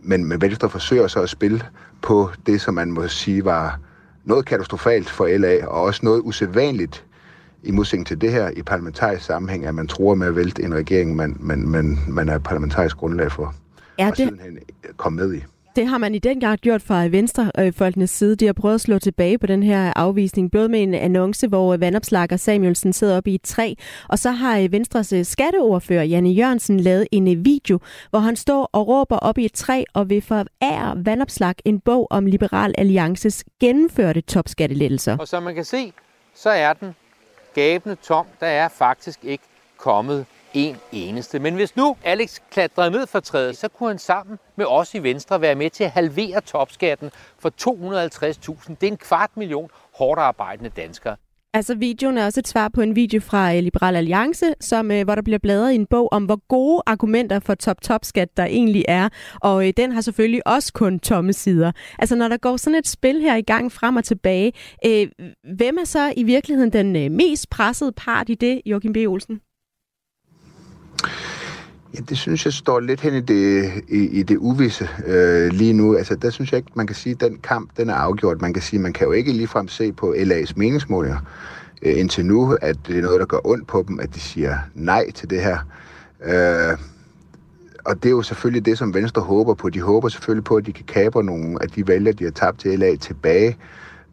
men, 0.01 0.25
men 0.25 0.41
Venstre 0.41 0.69
forsøger 0.69 1.07
så 1.07 1.21
at 1.21 1.29
spille 1.29 1.61
på 2.01 2.29
det, 2.45 2.61
som 2.61 2.73
man 2.73 2.91
må 2.91 3.07
sige 3.07 3.45
var 3.45 3.79
noget 4.25 4.45
katastrofalt 4.45 5.09
for 5.09 5.37
LA, 5.37 5.65
og 5.67 5.81
også 5.81 5.99
noget 6.03 6.21
usædvanligt 6.23 7.05
i 7.63 7.71
modsætning 7.71 8.07
til 8.07 8.21
det 8.21 8.31
her 8.31 8.49
i 8.49 8.61
parlamentarisk 8.61 9.25
sammenhæng, 9.25 9.65
at 9.65 9.75
man 9.75 9.87
tror 9.87 10.15
med 10.15 10.27
at 10.27 10.35
vælte 10.35 10.63
en 10.63 10.73
regering, 10.75 11.15
man, 11.15 11.37
man, 11.39 11.67
man, 11.67 11.99
man 12.07 12.29
er 12.29 12.37
parlamentarisk 12.37 12.97
grundlag 12.97 13.31
for. 13.31 13.55
Er 13.97 14.05
og 14.11 14.17
det- 14.17 14.17
sidenhen 14.17 14.57
komme 14.97 15.15
med 15.15 15.33
i. 15.33 15.43
Det 15.75 15.87
har 15.87 15.97
man 15.97 16.15
i 16.15 16.19
den 16.19 16.39
grad 16.39 16.57
gjort 16.57 16.81
fra 16.81 17.07
Venstrefolkenes 17.07 18.09
side. 18.09 18.35
De 18.35 18.45
har 18.45 18.53
prøvet 18.53 18.75
at 18.75 18.81
slå 18.81 18.99
tilbage 18.99 19.37
på 19.37 19.47
den 19.47 19.63
her 19.63 19.93
afvisning, 19.95 20.51
både 20.51 20.69
med 20.69 20.83
en 20.83 20.93
annonce, 20.93 21.47
hvor 21.47 21.73
øh, 21.73 21.81
vandopslager 21.81 22.37
Samuelsen 22.37 22.93
sidder 22.93 23.17
oppe 23.17 23.31
i 23.31 23.35
et 23.35 23.41
træ, 23.41 23.73
og 24.09 24.19
så 24.19 24.31
har 24.31 24.59
øh, 24.59 24.71
Venstres 24.71 25.13
øh, 25.13 25.25
skatteordfører 25.25 26.03
Janne 26.03 26.29
Jørgensen 26.29 26.79
lavet 26.79 27.07
en 27.11 27.45
video, 27.45 27.79
hvor 28.09 28.19
han 28.19 28.35
står 28.35 28.69
og 28.73 28.87
råber 28.87 29.17
op 29.17 29.37
i 29.37 29.45
et 29.45 29.53
træ 29.53 29.83
og 29.93 30.09
vil 30.09 30.21
forære 30.21 31.05
Vandopslag 31.05 31.55
en 31.65 31.79
bog 31.79 32.07
om 32.09 32.25
Liberal 32.25 32.75
Alliances 32.77 33.43
gennemførte 33.59 34.21
topskattelettelser. 34.21 35.17
Og 35.17 35.27
som 35.27 35.43
man 35.43 35.55
kan 35.55 35.65
se, 35.65 35.93
så 36.35 36.49
er 36.49 36.73
den 36.73 36.95
gabende 37.53 37.95
tom. 37.95 38.25
Der 38.39 38.47
er 38.47 38.67
faktisk 38.67 39.19
ikke 39.23 39.43
kommet 39.77 40.25
en 40.53 40.77
eneste. 40.91 41.39
Men 41.39 41.55
hvis 41.55 41.75
nu 41.75 41.95
Alex 42.03 42.39
klatrede 42.51 42.91
ned 42.91 43.07
fra 43.07 43.19
træet, 43.19 43.57
så 43.57 43.67
kunne 43.67 43.89
han 43.89 43.99
sammen 43.99 44.39
med 44.55 44.65
os 44.65 44.95
i 44.95 45.03
Venstre 45.03 45.41
være 45.41 45.55
med 45.55 45.69
til 45.69 45.83
at 45.83 45.91
halvere 45.91 46.41
topskatten 46.41 47.11
for 47.39 47.49
250.000. 47.49 48.75
Det 48.81 48.87
er 48.87 48.91
en 48.91 48.97
kvart 48.97 49.37
million 49.37 49.69
hårdt 49.97 50.19
arbejdende 50.19 50.69
danskere. 50.69 51.15
Altså, 51.53 51.75
videoen 51.75 52.17
er 52.17 52.25
også 52.25 52.39
et 52.39 52.47
svar 52.47 52.69
på 52.69 52.81
en 52.81 52.95
video 52.95 53.21
fra 53.21 53.55
øh, 53.55 53.63
Liberal 53.63 53.95
Alliance, 53.95 54.53
som, 54.59 54.91
øh, 54.91 55.03
hvor 55.03 55.15
der 55.15 55.21
bliver 55.21 55.37
bladret 55.37 55.71
i 55.71 55.75
en 55.75 55.85
bog 55.85 56.09
om, 56.11 56.25
hvor 56.25 56.47
gode 56.47 56.81
argumenter 56.85 57.39
for 57.39 57.55
top-top-skat 57.55 58.37
der 58.37 58.45
egentlig 58.45 58.85
er. 58.87 59.09
Og 59.41 59.67
øh, 59.67 59.73
den 59.77 59.91
har 59.91 60.01
selvfølgelig 60.01 60.47
også 60.47 60.73
kun 60.73 60.99
tomme 60.99 61.33
sider. 61.33 61.71
Altså, 61.99 62.15
når 62.15 62.27
der 62.27 62.37
går 62.37 62.57
sådan 62.57 62.79
et 62.79 62.87
spil 62.87 63.21
her 63.21 63.35
i 63.35 63.41
gang 63.41 63.71
frem 63.71 63.95
og 63.95 64.03
tilbage, 64.03 64.53
øh, 64.85 65.07
hvem 65.55 65.77
er 65.77 65.85
så 65.85 66.13
i 66.17 66.23
virkeligheden 66.23 66.73
den 66.73 66.95
øh, 66.95 67.11
mest 67.11 67.49
pressede 67.49 67.91
part 67.91 68.29
i 68.29 68.35
det, 68.35 68.61
Joachim 68.65 68.93
B. 68.93 68.97
Olsen? 68.97 69.41
Ja, 71.93 71.99
det 72.09 72.17
synes 72.17 72.45
jeg 72.45 72.53
står 72.53 72.79
lidt 72.79 73.01
hen 73.01 73.13
i 73.13 73.21
det, 73.21 73.71
i, 73.87 73.97
i 73.97 74.23
det 74.23 74.37
uvisse 74.37 74.89
øh, 75.05 75.51
lige 75.51 75.73
nu. 75.73 75.97
Altså, 75.97 76.15
der 76.15 76.29
synes 76.29 76.51
jeg 76.51 76.57
ikke, 76.57 76.71
man 76.75 76.87
kan 76.87 76.95
sige, 76.95 77.13
at 77.13 77.21
den 77.21 77.37
kamp, 77.43 77.69
den 77.77 77.89
er 77.89 77.93
afgjort. 77.93 78.41
Man 78.41 78.53
kan 78.53 78.61
sige, 78.61 78.79
man 78.79 78.93
kan 78.93 79.07
jo 79.07 79.13
ikke 79.13 79.31
ligefrem 79.31 79.67
se 79.67 79.91
på 79.91 80.15
LA's 80.17 80.53
meningsmålinger 80.55 81.17
øh, 81.81 81.99
indtil 81.99 82.25
nu, 82.25 82.57
at 82.61 82.77
det 82.87 82.97
er 82.97 83.01
noget, 83.01 83.19
der 83.19 83.25
gør 83.25 83.39
ondt 83.43 83.67
på 83.67 83.85
dem, 83.87 83.99
at 83.99 84.15
de 84.15 84.19
siger 84.19 84.57
nej 84.73 85.11
til 85.11 85.29
det 85.29 85.41
her. 85.41 85.57
Øh, 86.25 86.77
og 87.85 87.95
det 87.95 88.05
er 88.05 88.09
jo 88.09 88.21
selvfølgelig 88.21 88.65
det, 88.65 88.77
som 88.77 88.93
Venstre 88.93 89.21
håber 89.21 89.53
på. 89.53 89.69
De 89.69 89.81
håber 89.81 90.09
selvfølgelig 90.09 90.43
på, 90.43 90.55
at 90.55 90.65
de 90.65 90.73
kan 90.73 90.85
kapre 90.85 91.23
nogle 91.23 91.57
af 91.61 91.69
de 91.69 91.87
vælger, 91.87 92.11
de 92.11 92.23
har 92.23 92.31
tabt 92.31 92.59
til 92.59 92.79
LA 92.79 92.95
tilbage 92.95 93.57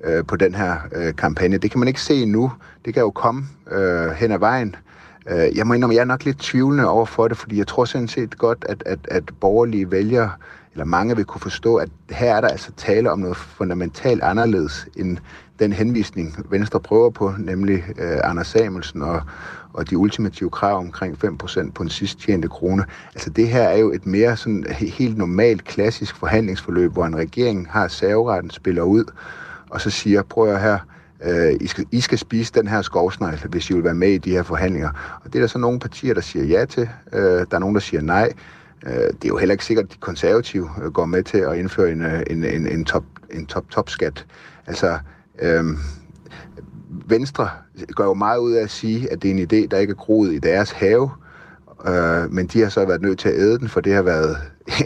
øh, 0.04 0.24
på 0.24 0.36
den 0.36 0.54
her 0.54 0.76
øh, 0.92 1.14
kampagne. 1.16 1.58
Det 1.58 1.70
kan 1.70 1.80
man 1.80 1.88
ikke 1.88 2.00
se 2.00 2.26
nu. 2.26 2.52
Det 2.84 2.94
kan 2.94 3.02
jo 3.02 3.10
komme 3.10 3.44
øh, 3.70 4.10
hen 4.10 4.32
ad 4.32 4.38
vejen. 4.38 4.76
Øh, 5.30 5.56
Jeg 5.56 5.66
må 5.66 5.74
indrømme, 5.74 5.94
jeg 5.94 6.00
er 6.00 6.04
nok 6.04 6.24
lidt 6.24 6.38
tvivlende 6.38 6.88
over 6.88 7.06
for 7.06 7.28
det, 7.28 7.36
fordi 7.36 7.58
jeg 7.58 7.66
tror 7.66 7.84
sådan 7.84 8.08
set 8.08 8.38
godt, 8.38 8.64
at, 8.68 8.82
at, 8.86 8.98
at 9.10 9.24
borgerlige 9.40 9.90
vælgere, 9.90 10.30
eller 10.72 10.84
mange 10.84 11.16
vil 11.16 11.24
kunne 11.24 11.40
forstå, 11.40 11.76
at 11.76 11.88
her 12.10 12.34
er 12.34 12.40
der 12.40 12.48
altså 12.48 12.72
tale 12.76 13.10
om 13.10 13.18
noget 13.18 13.36
fundamentalt 13.36 14.22
anderledes 14.22 14.88
end 14.96 15.18
den 15.58 15.72
henvisning, 15.72 16.36
Venstre 16.50 16.80
prøver 16.80 17.10
på, 17.10 17.32
nemlig 17.38 17.84
øh, 17.98 18.18
Anders 18.24 18.46
Samuelsen 18.46 19.02
og, 19.02 19.20
og 19.72 19.90
de 19.90 19.98
ultimative 19.98 20.50
krav 20.50 20.78
omkring 20.78 21.24
5% 21.24 21.70
på 21.72 21.82
en 21.82 21.88
sidst 21.88 22.18
tjente 22.18 22.48
krone. 22.48 22.84
Altså 23.14 23.30
det 23.30 23.48
her 23.48 23.62
er 23.62 23.78
jo 23.78 23.92
et 23.92 24.06
mere 24.06 24.36
sådan 24.36 24.64
helt 24.70 25.18
normalt 25.18 25.64
klassisk 25.64 26.16
forhandlingsforløb, 26.16 26.92
hvor 26.92 27.04
en 27.06 27.16
regering 27.16 27.68
har 27.70 27.88
serveretten, 27.88 28.50
spiller 28.50 28.82
ud, 28.82 29.04
og 29.70 29.80
så 29.80 29.90
siger, 29.90 30.22
prøv 30.22 30.48
at 30.54 30.60
her, 30.62 30.78
øh, 31.24 31.54
I, 31.60 31.66
skal, 31.66 31.84
I 31.92 32.00
skal 32.00 32.18
spise 32.18 32.52
den 32.54 32.68
her 32.68 32.82
skovsnegl, 32.82 33.40
hvis 33.48 33.70
I 33.70 33.74
vil 33.74 33.84
være 33.84 33.94
med 33.94 34.08
i 34.08 34.18
de 34.18 34.30
her 34.30 34.42
forhandlinger. 34.42 35.20
Og 35.24 35.32
det 35.32 35.34
er 35.34 35.40
der 35.40 35.46
så 35.46 35.58
nogle 35.58 35.78
partier, 35.78 36.14
der 36.14 36.20
siger 36.20 36.44
ja 36.44 36.64
til. 36.64 36.88
Øh, 37.12 37.20
der 37.22 37.46
er 37.50 37.58
nogen, 37.58 37.74
der 37.74 37.80
siger 37.80 38.00
nej. 38.00 38.32
Øh, 38.86 38.92
det 38.92 39.24
er 39.24 39.28
jo 39.28 39.36
heller 39.36 39.52
ikke 39.52 39.64
sikkert, 39.64 39.84
at 39.84 39.92
de 39.92 39.98
konservative 40.00 40.70
øh, 40.82 40.92
går 40.92 41.06
med 41.06 41.22
til 41.22 41.38
at 41.38 41.58
indføre 41.58 41.90
en, 41.90 42.02
øh, 42.02 42.22
en, 42.30 42.44
en, 42.44 42.66
en 42.66 42.84
top, 42.84 43.04
en 43.30 43.46
top, 43.46 43.70
top 43.70 43.90
skat. 43.90 44.26
Altså, 44.66 44.98
øh, 45.42 45.64
Venstre 47.08 47.48
gør 47.96 48.04
jo 48.04 48.14
meget 48.14 48.38
ud 48.38 48.52
af 48.52 48.62
at 48.62 48.70
sige, 48.70 49.12
at 49.12 49.22
det 49.22 49.30
er 49.30 49.34
en 49.34 49.40
idé, 49.40 49.68
der 49.70 49.78
ikke 49.78 49.90
er 49.90 49.94
groet 49.94 50.32
i 50.32 50.38
deres 50.38 50.70
have, 50.70 51.10
øh, 51.86 52.32
men 52.32 52.46
de 52.46 52.60
har 52.60 52.68
så 52.68 52.86
været 52.86 53.02
nødt 53.02 53.18
til 53.18 53.28
at 53.28 53.34
æde 53.34 53.58
den, 53.58 53.68
for 53.68 53.80
det 53.80 53.94
har 53.94 54.02
været 54.02 54.36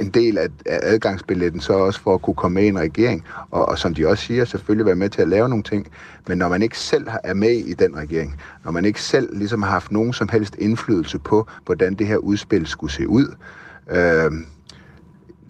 en 0.00 0.10
del 0.10 0.38
af, 0.38 0.48
af 0.66 0.78
adgangsbilletten, 0.82 1.60
så 1.60 1.72
også 1.72 2.00
for 2.00 2.14
at 2.14 2.22
kunne 2.22 2.34
komme 2.34 2.54
med 2.54 2.64
i 2.64 2.68
en 2.68 2.78
regering, 2.78 3.24
og, 3.50 3.68
og 3.68 3.78
som 3.78 3.94
de 3.94 4.08
også 4.08 4.24
siger, 4.24 4.44
selvfølgelig 4.44 4.86
være 4.86 4.94
med 4.94 5.08
til 5.08 5.22
at 5.22 5.28
lave 5.28 5.48
nogle 5.48 5.64
ting, 5.64 5.86
men 6.28 6.38
når 6.38 6.48
man 6.48 6.62
ikke 6.62 6.78
selv 6.78 7.06
er 7.24 7.34
med 7.34 7.52
i 7.52 7.74
den 7.74 7.96
regering, 7.96 8.40
når 8.64 8.70
man 8.70 8.84
ikke 8.84 9.02
selv 9.02 9.38
ligesom 9.38 9.62
har 9.62 9.70
haft 9.70 9.92
nogen 9.92 10.12
som 10.12 10.28
helst 10.28 10.56
indflydelse 10.58 11.18
på, 11.18 11.48
hvordan 11.66 11.94
det 11.94 12.06
her 12.06 12.16
udspil 12.16 12.66
skulle 12.66 12.92
se 12.92 13.08
ud, 13.08 13.34
øh, 13.90 14.30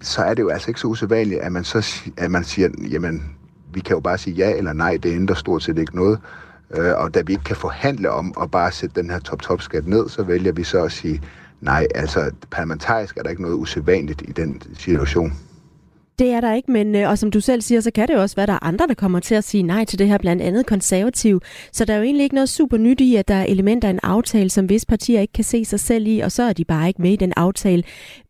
så 0.02 0.22
er 0.22 0.34
det 0.34 0.42
jo 0.42 0.48
altså 0.48 0.70
ikke 0.70 0.80
så 0.80 0.86
usædvanligt, 0.86 1.40
at 1.40 1.52
man 1.52 1.64
så 1.64 2.00
at 2.16 2.30
man 2.30 2.44
siger, 2.44 2.68
jamen, 2.90 3.36
vi 3.74 3.80
kan 3.80 3.94
jo 3.94 4.00
bare 4.00 4.18
sige 4.18 4.34
ja 4.34 4.56
eller 4.56 4.72
nej, 4.72 4.98
det 5.02 5.14
ændrer 5.14 5.34
stort 5.34 5.62
set 5.62 5.78
ikke 5.78 5.96
noget. 5.96 6.18
Øh, 6.74 6.92
og 6.96 7.14
da 7.14 7.20
vi 7.20 7.32
ikke 7.32 7.44
kan 7.44 7.56
forhandle 7.56 8.10
om 8.10 8.34
at 8.42 8.50
bare 8.50 8.72
sætte 8.72 9.00
den 9.02 9.10
her 9.10 9.18
top-top-skat 9.18 9.86
ned, 9.86 10.08
så 10.08 10.22
vælger 10.22 10.52
vi 10.52 10.64
så 10.64 10.84
at 10.84 10.92
sige, 10.92 11.22
nej, 11.60 11.86
altså 11.94 12.30
parlamentarisk 12.50 13.16
er 13.16 13.22
der 13.22 13.30
ikke 13.30 13.42
noget 13.42 13.54
usædvanligt 13.54 14.22
i 14.22 14.32
den 14.32 14.62
situation. 14.74 15.32
Det 16.20 16.30
er 16.30 16.40
der 16.40 16.54
ikke, 16.54 16.70
men 16.70 16.94
øh, 16.94 17.08
og 17.08 17.18
som 17.18 17.30
du 17.30 17.40
selv 17.40 17.62
siger, 17.62 17.80
så 17.80 17.90
kan 17.90 18.08
det 18.08 18.14
jo 18.14 18.20
også 18.20 18.36
være, 18.36 18.42
at 18.42 18.48
der 18.48 18.54
er 18.54 18.64
andre, 18.64 18.86
der 18.86 18.94
kommer 18.94 19.20
til 19.20 19.34
at 19.34 19.44
sige 19.44 19.62
nej 19.62 19.84
til 19.84 19.98
det 19.98 20.08
her, 20.08 20.18
blandt 20.18 20.42
andet 20.42 20.66
konservativ. 20.66 21.40
Så 21.72 21.84
der 21.84 21.92
er 21.92 21.96
jo 21.96 22.02
egentlig 22.02 22.24
ikke 22.24 22.34
noget 22.34 22.48
super 22.48 22.76
nyt 22.76 23.00
i, 23.00 23.16
at 23.16 23.28
der 23.28 23.34
er 23.34 23.44
elementer 23.48 23.88
af 23.88 23.92
en 23.92 24.00
aftale, 24.02 24.50
som 24.50 24.68
visse 24.68 24.86
partier 24.86 25.20
ikke 25.20 25.32
kan 25.32 25.44
se 25.44 25.64
sig 25.64 25.80
selv 25.80 26.06
i, 26.06 26.20
og 26.20 26.32
så 26.32 26.42
er 26.42 26.52
de 26.52 26.64
bare 26.64 26.88
ikke 26.88 27.02
med 27.02 27.12
i 27.12 27.16
den 27.16 27.32
aftale. 27.36 27.82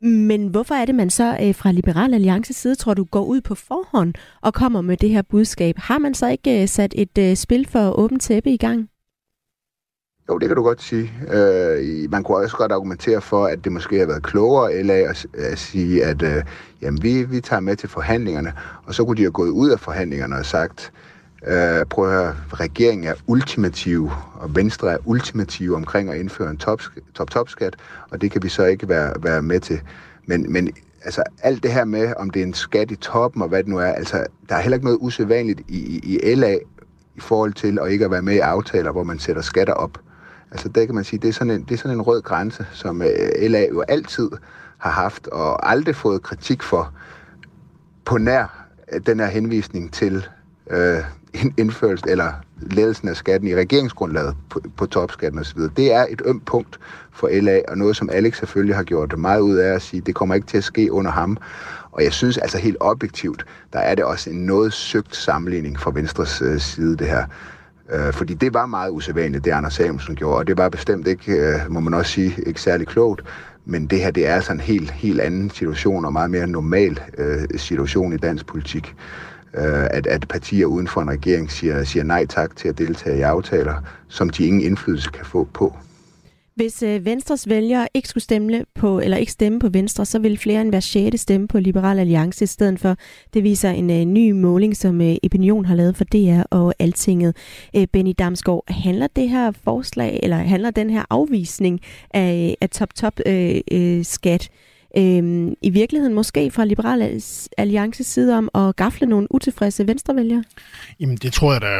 Men 0.02 0.46
hvorfor 0.46 0.74
er 0.74 0.84
det, 0.84 0.94
man 0.94 1.10
så 1.10 1.38
øh, 1.42 1.54
fra 1.54 1.72
Liberal 1.72 2.14
Alliances 2.14 2.56
side, 2.56 2.74
tror 2.74 2.94
du, 2.94 3.04
går 3.04 3.24
ud 3.24 3.40
på 3.40 3.54
forhånd 3.54 4.14
og 4.42 4.54
kommer 4.54 4.80
med 4.80 4.96
det 4.96 5.10
her 5.10 5.22
budskab? 5.22 5.74
Har 5.78 5.98
man 5.98 6.14
så 6.14 6.28
ikke 6.28 6.62
øh, 6.62 6.68
sat 6.68 6.94
et 6.96 7.38
spil 7.38 7.68
for 7.68 7.98
åbent 7.98 8.22
tæppe 8.22 8.50
i 8.50 8.56
gang? 8.56 8.88
Jo, 10.30 10.38
det 10.38 10.48
kan 10.48 10.56
du 10.56 10.62
godt 10.62 10.82
sige. 10.82 11.12
Øh, 11.32 12.10
man 12.10 12.22
kunne 12.22 12.38
også 12.38 12.56
godt 12.56 12.72
argumentere 12.72 13.20
for, 13.20 13.46
at 13.46 13.64
det 13.64 13.72
måske 13.72 13.98
har 13.98 14.06
været 14.06 14.22
klogere 14.22 14.74
eller 14.74 14.94
at, 15.10 15.26
at 15.34 15.58
sige, 15.58 16.04
at 16.04 16.22
øh, 16.22 16.42
jamen, 16.82 17.02
vi, 17.02 17.22
vi 17.22 17.40
tager 17.40 17.60
med 17.60 17.76
til 17.76 17.88
forhandlingerne, 17.88 18.52
og 18.86 18.94
så 18.94 19.04
kunne 19.04 19.16
de 19.16 19.22
have 19.22 19.32
gået 19.32 19.50
ud 19.50 19.70
af 19.70 19.80
forhandlingerne 19.80 20.36
og 20.36 20.46
sagt, 20.46 20.92
øh, 21.46 21.86
prøv 21.90 22.04
at 22.04 22.12
høre, 22.12 22.36
regeringen 22.52 23.06
er 23.06 23.14
ultimativ, 23.26 24.10
og 24.34 24.56
Venstre 24.56 24.92
er 24.92 24.98
ultimativ 25.04 25.74
omkring 25.74 26.10
at 26.10 26.20
indføre 26.20 26.50
en 26.50 26.56
top-top-skat, 26.56 27.76
og 28.10 28.20
det 28.20 28.30
kan 28.30 28.42
vi 28.42 28.48
så 28.48 28.64
ikke 28.64 28.88
være, 28.88 29.14
være 29.22 29.42
med 29.42 29.60
til. 29.60 29.80
Men, 30.26 30.52
men 30.52 30.70
altså, 31.04 31.22
alt 31.42 31.62
det 31.62 31.72
her 31.72 31.84
med, 31.84 32.12
om 32.16 32.30
det 32.30 32.42
er 32.42 32.46
en 32.46 32.54
skat 32.54 32.90
i 32.90 32.96
toppen 32.96 33.42
og 33.42 33.48
hvad 33.48 33.58
det 33.58 33.68
nu 33.68 33.78
er, 33.78 33.86
altså, 33.92 34.26
der 34.48 34.54
er 34.54 34.60
heller 34.60 34.76
ikke 34.76 34.86
noget 34.86 34.98
usædvanligt 35.00 35.60
i, 35.68 35.78
i, 35.78 36.18
i 36.18 36.34
LA 36.34 36.58
i 37.16 37.20
forhold 37.20 37.52
til 37.52 37.78
at 37.82 37.92
ikke 37.92 38.04
at 38.04 38.10
være 38.10 38.22
med 38.22 38.34
i 38.34 38.38
aftaler, 38.38 38.92
hvor 38.92 39.02
man 39.02 39.18
sætter 39.18 39.42
skatter 39.42 39.74
op. 39.74 39.98
Altså 40.50 40.68
der 40.68 40.86
kan 40.86 40.94
man 40.94 41.04
sige, 41.04 41.20
det 41.20 41.28
er 41.28 41.32
sådan 41.32 41.50
en, 41.50 41.62
det 41.62 41.74
er 41.74 41.78
sådan 41.78 41.96
en 41.96 42.02
rød 42.02 42.22
grænse, 42.22 42.66
som 42.72 43.02
øh, 43.02 43.50
LA 43.50 43.66
jo 43.68 43.80
altid 43.80 44.30
har 44.78 44.90
haft 44.90 45.26
og 45.26 45.70
aldrig 45.70 45.96
fået 45.96 46.22
kritik 46.22 46.62
for 46.62 46.92
på 48.04 48.18
nær 48.18 48.66
øh, 48.92 49.00
den 49.06 49.20
her 49.20 49.26
henvisning 49.26 49.92
til 49.92 50.26
øh, 50.70 50.98
indførelse 51.58 52.04
eller 52.08 52.32
ledelsen 52.60 53.08
af 53.08 53.16
skatten 53.16 53.48
i 53.48 53.54
regeringsgrundlaget 53.54 54.36
på, 54.50 54.60
på 54.76 54.86
topskatten 54.86 55.40
osv. 55.40 55.60
Det 55.76 55.92
er 55.92 56.06
et 56.10 56.22
ømt 56.24 56.44
punkt 56.44 56.80
for 57.12 57.28
LA, 57.32 57.60
og 57.68 57.78
noget, 57.78 57.96
som 57.96 58.10
Alex 58.12 58.38
selvfølgelig 58.38 58.76
har 58.76 58.82
gjort 58.82 59.18
meget 59.18 59.40
ud 59.40 59.56
af 59.56 59.74
at 59.74 59.82
sige, 59.82 60.00
det 60.00 60.14
kommer 60.14 60.34
ikke 60.34 60.46
til 60.46 60.58
at 60.58 60.64
ske 60.64 60.92
under 60.92 61.10
ham. 61.10 61.36
Og 61.92 62.04
jeg 62.04 62.12
synes 62.12 62.38
altså 62.38 62.58
helt 62.58 62.76
objektivt, 62.80 63.46
der 63.72 63.78
er 63.78 63.94
det 63.94 64.04
også 64.04 64.30
en 64.30 64.46
noget 64.46 64.72
søgt 64.72 65.16
sammenligning 65.16 65.80
fra 65.80 65.90
Venstres 65.94 66.42
øh, 66.42 66.60
side, 66.60 66.96
det 66.96 67.06
her. 67.06 67.26
Øh, 67.92 68.12
fordi 68.12 68.34
det 68.34 68.54
var 68.54 68.66
meget 68.66 68.90
usædvanligt, 68.90 69.44
det 69.44 69.50
Anders 69.50 69.74
Samuelsen 69.74 70.14
gjorde, 70.14 70.36
og 70.36 70.46
det 70.46 70.58
var 70.58 70.68
bestemt 70.68 71.06
ikke, 71.06 71.32
øh, 71.32 71.54
må 71.68 71.80
man 71.80 71.94
også 71.94 72.12
sige, 72.12 72.34
ikke 72.46 72.60
særlig 72.60 72.86
klogt. 72.86 73.22
Men 73.64 73.86
det 73.86 74.00
her, 74.00 74.10
det 74.10 74.26
er 74.26 74.34
altså 74.34 74.52
en 74.52 74.60
helt, 74.60 74.90
helt 74.90 75.20
anden 75.20 75.50
situation, 75.50 76.04
og 76.04 76.12
meget 76.12 76.30
mere 76.30 76.46
normal 76.46 77.00
øh, 77.18 77.42
situation 77.56 78.12
i 78.12 78.16
dansk 78.16 78.46
politik. 78.46 78.94
Øh, 79.54 79.86
at, 79.90 80.06
at 80.06 80.28
partier 80.28 80.66
uden 80.66 80.88
for 80.88 81.00
en 81.00 81.10
regering 81.10 81.50
siger, 81.50 81.84
siger 81.84 82.04
nej 82.04 82.26
tak 82.26 82.56
til 82.56 82.68
at 82.68 82.78
deltage 82.78 83.18
i 83.18 83.20
aftaler, 83.20 83.74
som 84.08 84.30
de 84.30 84.46
ingen 84.46 84.62
indflydelse 84.62 85.10
kan 85.10 85.24
få 85.24 85.48
på. 85.54 85.76
Hvis 86.60 86.82
øh, 86.82 87.04
Venstres 87.04 87.48
vælgere 87.48 87.88
ikke 87.94 88.08
skulle 88.08 88.24
stemme 88.24 88.64
på, 88.74 89.00
eller 89.00 89.16
ikke 89.16 89.32
stemme 89.32 89.58
på 89.58 89.68
Venstre, 89.68 90.06
så 90.06 90.18
vil 90.18 90.38
flere 90.38 90.60
end 90.60 90.70
hver 90.70 90.80
sjette 90.80 91.18
stemme 91.18 91.48
på 91.48 91.58
Liberal 91.58 91.98
Alliance 91.98 92.44
i 92.44 92.46
stedet 92.46 92.80
for. 92.80 92.96
Det 93.34 93.44
viser 93.44 93.70
en 93.70 93.90
øh, 93.90 94.04
ny 94.04 94.30
måling, 94.30 94.76
som 94.76 95.00
øh, 95.00 95.16
Opinion 95.24 95.64
har 95.64 95.74
lavet 95.74 95.96
for 95.96 96.04
DR 96.04 96.42
og 96.50 96.74
Altinget. 96.78 97.36
Øh, 97.76 97.86
Benny 97.92 98.14
Damsgaard, 98.18 98.64
handler 98.68 99.06
det 99.06 99.28
her 99.28 99.50
forslag, 99.64 100.20
eller 100.22 100.36
handler 100.36 100.70
den 100.70 100.90
her 100.90 101.04
afvisning 101.10 101.80
af, 102.10 102.48
øh, 102.50 102.54
af 102.60 102.70
top-top-skat 102.70 103.62
øh, 103.72 103.98
øh, 103.98 104.04
skat, 104.04 104.48
øh, 104.96 105.52
i 105.62 105.70
virkeligheden 105.70 106.14
måske 106.14 106.50
fra 106.50 106.64
Liberal 106.64 107.22
Alliances 107.58 108.06
side 108.06 108.38
om 108.38 108.50
at 108.54 108.76
gafle 108.76 109.06
nogle 109.06 109.26
utilfredse 109.30 109.86
venstrevælgere? 109.86 110.44
Jamen 111.00 111.16
det 111.16 111.32
tror 111.32 111.52
jeg 111.52 111.60
da 111.60 111.76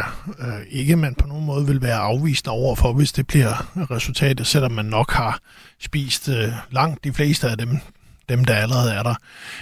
øh, 0.47 0.67
ikke, 0.71 0.97
man 0.97 1.15
på 1.15 1.27
nogen 1.27 1.47
måde 1.47 1.67
vil 1.67 1.83
være 1.83 1.99
afvist 1.99 2.49
over 2.49 2.75
for, 2.75 2.93
hvis 2.93 3.13
det 3.13 3.27
bliver 3.27 3.87
resultatet, 3.91 4.47
selvom 4.47 4.73
man 4.73 4.85
nok 4.85 5.13
har 5.13 5.41
spist 5.81 6.29
øh, 6.29 6.49
langt 6.71 7.05
de 7.05 7.13
fleste 7.13 7.49
af 7.49 7.59
dem, 7.59 7.79
dem 8.29 8.45
der 8.45 8.55
allerede 8.55 8.93
er 8.93 9.03
der. 9.03 9.15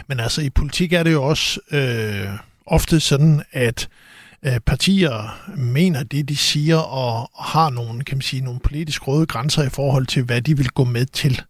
Men 0.07 0.21
altså 0.21 0.43
i 0.43 0.51
politik 0.51 0.93
er 0.93 1.03
det 1.03 1.13
jo 1.13 1.23
også 1.23 1.61
øh, 1.71 2.29
ofte 2.67 3.01
sådan, 3.01 3.43
at 3.53 3.89
øh, 4.43 4.61
partier 4.61 5.41
mener 5.57 6.03
det, 6.03 6.29
de 6.29 6.37
siger, 6.37 6.77
og 6.77 7.31
har 7.41 7.71
nogle, 7.71 8.05
kan 8.05 8.17
man 8.17 8.23
sige, 8.23 8.45
nogle 8.45 8.61
politisk 8.61 9.09
røde 9.09 9.27
grænser 9.27 9.63
i 9.63 9.69
forhold 9.69 10.07
til, 10.07 10.23
hvad 10.23 10.43
de 10.43 10.57
vil 10.57 10.69
gå 10.69 10.85
med 10.85 11.07
til. 11.07 11.43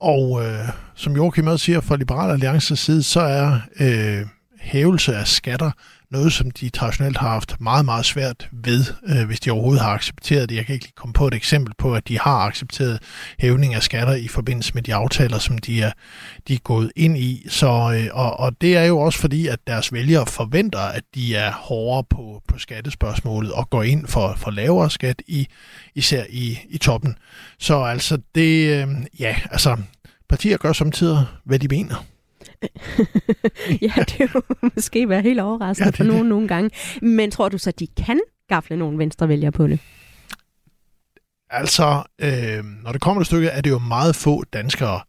Og 0.00 0.44
øh, 0.44 0.68
som 0.94 1.16
Joachim 1.16 1.46
også 1.46 1.64
siger 1.64 1.80
fra 1.80 1.96
Liberal 1.96 2.30
Alliances 2.30 2.78
side, 2.78 3.02
så 3.02 3.20
er 3.20 3.58
øh, 3.80 4.26
hævelse 4.60 5.16
af 5.16 5.26
skatter 5.26 5.70
noget, 6.10 6.32
som 6.32 6.50
de 6.50 6.68
traditionelt 6.68 7.16
har 7.16 7.28
haft 7.28 7.60
meget, 7.60 7.84
meget 7.84 8.04
svært 8.04 8.48
ved, 8.52 8.84
øh, 9.08 9.26
hvis 9.26 9.40
de 9.40 9.50
overhovedet 9.50 9.82
har 9.82 9.90
accepteret 9.90 10.48
det. 10.48 10.56
Jeg 10.56 10.66
kan 10.66 10.72
ikke 10.72 10.84
lige 10.84 10.92
komme 10.96 11.12
på 11.12 11.26
et 11.26 11.34
eksempel 11.34 11.74
på, 11.78 11.94
at 11.94 12.08
de 12.08 12.18
har 12.18 12.38
accepteret 12.38 13.02
hævning 13.38 13.74
af 13.74 13.82
skatter 13.82 14.14
i 14.14 14.28
forbindelse 14.28 14.74
med 14.74 14.82
de 14.82 14.94
aftaler, 14.94 15.38
som 15.38 15.58
de 15.58 15.82
er, 15.82 15.92
de 16.48 16.54
er 16.54 16.58
gået 16.58 16.92
ind 16.96 17.18
i. 17.18 17.46
Så, 17.48 17.66
øh, 17.66 18.08
og, 18.12 18.40
og 18.40 18.60
det 18.60 18.76
er 18.76 18.84
jo 18.84 18.98
også 18.98 19.18
fordi, 19.18 19.46
at 19.46 19.58
deres 19.66 19.92
vælgere 19.92 20.26
forventer, 20.26 20.80
at 20.80 21.02
de 21.14 21.34
er 21.36 21.52
hårdere 21.52 22.04
på, 22.10 22.42
på 22.48 22.58
skattespørgsmålet 22.58 23.52
og 23.52 23.70
går 23.70 23.82
ind 23.82 24.06
for, 24.06 24.34
for 24.36 24.50
lavere 24.50 24.90
skat, 24.90 25.22
i, 25.26 25.46
især 25.94 26.24
i, 26.28 26.58
i 26.68 26.78
toppen. 26.78 27.18
Så 27.58 27.82
altså 27.82 28.18
det, 28.34 28.82
øh, 28.82 28.88
ja, 29.20 29.36
altså 29.50 29.76
partier 30.28 30.56
gør 30.56 30.72
samtidig, 30.72 31.24
hvad 31.44 31.58
de 31.58 31.68
mener. 31.68 32.04
ja, 33.86 33.92
det 33.96 34.20
jo 34.34 34.42
måske 34.74 35.08
være 35.08 35.22
helt 35.22 35.40
overraskende 35.40 35.92
ja, 35.98 36.04
for 36.04 36.04
nogen 36.04 36.26
nogle 36.28 36.48
gange. 36.48 36.70
Men 37.02 37.30
tror 37.30 37.48
du 37.48 37.58
så, 37.58 37.70
de 37.70 37.86
kan 37.86 38.20
gafle 38.48 38.76
nogle 38.76 38.98
venstrevælgere 38.98 39.52
på 39.52 39.66
det? 39.66 39.78
Altså, 41.50 42.02
øh, 42.18 42.64
når 42.84 42.92
det 42.92 43.00
kommer 43.00 43.22
til 43.22 43.26
stykket, 43.26 43.56
er 43.56 43.60
det 43.60 43.70
jo 43.70 43.78
meget 43.78 44.16
få 44.16 44.44
danskere, 44.52 45.00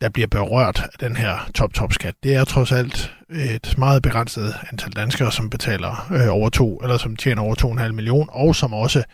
der 0.00 0.08
bliver 0.08 0.26
berørt 0.26 0.82
af 0.92 0.98
den 1.00 1.16
her 1.16 1.50
top-top-skat. 1.54 2.14
Det 2.22 2.34
er 2.34 2.44
trods 2.44 2.72
alt 2.72 3.14
et 3.30 3.74
meget 3.78 4.02
begrænset 4.02 4.54
antal 4.72 4.92
danskere, 4.92 5.32
som 5.32 5.50
betaler 5.50 6.08
øh, 6.12 6.34
over 6.34 6.48
to, 6.48 6.76
eller 6.76 6.96
som 6.96 7.16
tjener 7.16 7.42
over 7.42 7.54
2,5 7.86 7.92
millioner, 7.92 8.32
og 8.32 8.56
som 8.56 8.74
også 8.74 9.04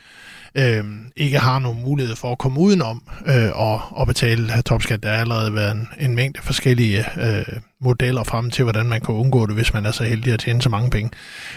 øh, 0.55 0.85
ikke 1.17 1.39
har 1.39 1.59
nogen 1.59 1.83
mulighed 1.83 2.17
for 2.17 2.33
at 2.33 2.39
komme 2.39 2.61
udenom 2.61 3.03
øh, 3.27 3.51
og, 3.55 3.81
og 3.91 4.07
betale 4.07 4.63
topskat. 4.63 5.03
Der 5.03 5.09
har 5.09 5.17
allerede 5.17 5.55
været 5.55 5.73
en, 5.73 5.89
en 6.01 6.15
mængde 6.15 6.41
forskellige 6.43 7.05
øh, 7.21 7.61
modeller 7.81 8.25
frem 8.25 8.51
til, 8.51 8.63
hvordan 8.63 8.87
man 8.87 9.01
kan 9.01 9.15
undgå 9.15 9.47
det, 9.47 9.55
hvis 9.55 9.75
man 9.75 9.87
er 9.87 9.91
så 9.91 10.05
heldig 10.05 10.33
at 10.33 10.41
tjene 10.41 10.63
så 10.63 10.69
mange 10.69 10.91
penge. 10.91 11.11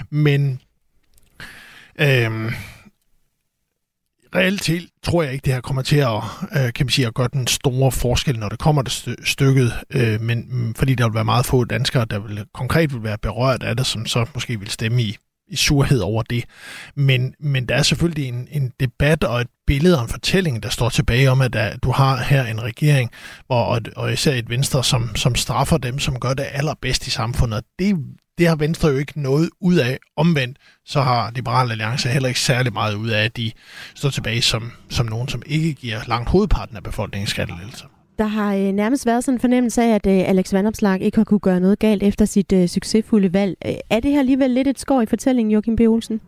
Men 0.10 0.60
øh, 2.00 2.52
reelt 4.36 4.62
til 4.62 4.90
tror 5.04 5.24
jeg 5.24 5.34
ikke, 5.34 5.46
det 5.46 5.54
her 5.54 5.62
kommer 5.62 5.82
til 5.82 5.98
at, 5.98 6.24
øh, 6.58 6.74
kan 6.74 6.86
man 6.86 6.90
sige, 6.90 7.08
at 7.08 7.14
gøre 7.14 7.30
den 7.34 7.48
store 7.48 7.92
forskel, 7.92 8.40
når 8.40 8.50
det 8.50 8.60
kommer 8.60 8.82
til 8.82 9.16
stykket, 9.24 9.74
øh, 9.90 10.22
men 10.22 10.46
mm, 10.50 10.74
fordi 10.74 10.96
der 10.96 11.06
vil 11.08 11.16
være 11.16 11.26
meget 11.26 11.46
få 11.46 11.64
danskere, 11.64 12.06
der 12.06 12.20
vil 12.20 12.46
konkret 12.54 12.94
vil 12.94 13.04
være 13.04 13.18
berørt 13.18 13.64
af 13.64 13.78
det, 13.78 13.86
som 13.86 14.06
så 14.06 14.26
måske 14.34 14.60
vil 14.60 14.70
stemme 14.70 15.02
i 15.02 15.18
surhed 15.56 16.00
over 16.00 16.24
det. 16.24 16.44
Men, 16.96 17.34
men 17.40 17.66
der 17.66 17.76
er 17.76 17.84
selvfølgelig 17.84 18.28
en, 18.28 18.48
en 18.52 18.72
debat 18.80 19.24
og 19.24 19.42
et 19.42 19.48
billede 19.68 19.98
og 19.98 20.04
en 20.04 20.10
fortælling, 20.10 20.64
der 20.64 20.70
står 20.70 20.90
tilbage 20.90 21.32
om, 21.32 21.42
at 21.42 21.54
der, 21.54 21.78
du 21.78 21.92
har 21.92 22.24
her 22.24 22.46
en 22.46 22.64
regering, 22.64 23.12
hvor, 23.48 23.64
og, 23.64 23.82
og 23.96 24.14
især 24.14 24.34
et 24.34 24.50
venstre, 24.50 24.84
som, 24.84 25.16
som 25.16 25.36
straffer 25.36 25.78
dem, 25.78 26.00
som 26.00 26.20
gør 26.20 26.34
det 26.34 26.46
allerbedst 26.52 27.08
i 27.08 27.10
samfundet. 27.10 27.64
Det 27.80 27.96
det 28.38 28.48
har 28.48 28.56
Venstre 28.56 28.88
jo 28.90 28.98
ikke 28.98 29.22
noget 29.22 29.50
ud 29.60 29.76
af. 29.76 30.00
Omvendt, 30.18 30.58
så 30.86 31.02
har 31.02 31.32
Liberale 31.36 31.72
Alliance 31.72 32.10
heller 32.10 32.28
ikke 32.28 32.40
særlig 32.40 32.74
meget 32.74 32.96
ud 32.96 33.10
af, 33.10 33.24
at 33.24 33.38
de 33.38 33.52
står 33.96 34.10
tilbage 34.10 34.42
som, 34.42 34.72
som 34.90 35.06
nogen, 35.06 35.28
som 35.28 35.44
ikke 35.46 35.74
giver 35.74 36.02
langt 36.08 36.30
hovedparten 36.30 36.78
af 36.78 36.84
befolkningens 36.84 37.30
skattelettelser. 37.30 37.88
Der 38.18 38.26
har 38.26 38.56
øh, 38.56 38.72
nærmest 38.72 39.06
været 39.06 39.24
sådan 39.24 39.36
en 39.36 39.40
fornemmelse 39.40 39.82
af, 39.82 39.96
at 39.96 40.08
øh, 40.08 40.30
Alex 40.30 40.54
Vandopslag 40.54 41.02
ikke 41.02 41.18
har 41.18 41.24
kunne 41.24 41.40
gøre 41.40 41.60
noget 41.60 41.80
galt 41.80 42.04
efter 42.04 42.26
sit 42.26 42.54
øh, 42.54 42.68
succesfulde 42.68 43.34
valg. 43.34 43.58
Øh, 43.66 43.74
er 43.90 44.00
det 44.00 44.12
her 44.12 44.20
alligevel 44.20 44.52
lidt 44.52 44.68
et 44.68 44.80
skår 44.80 45.02
i 45.02 45.06
fortællingen, 45.06 45.52
Joachim 45.52 45.76
B. 45.76 45.80
Olsen? 45.80 46.22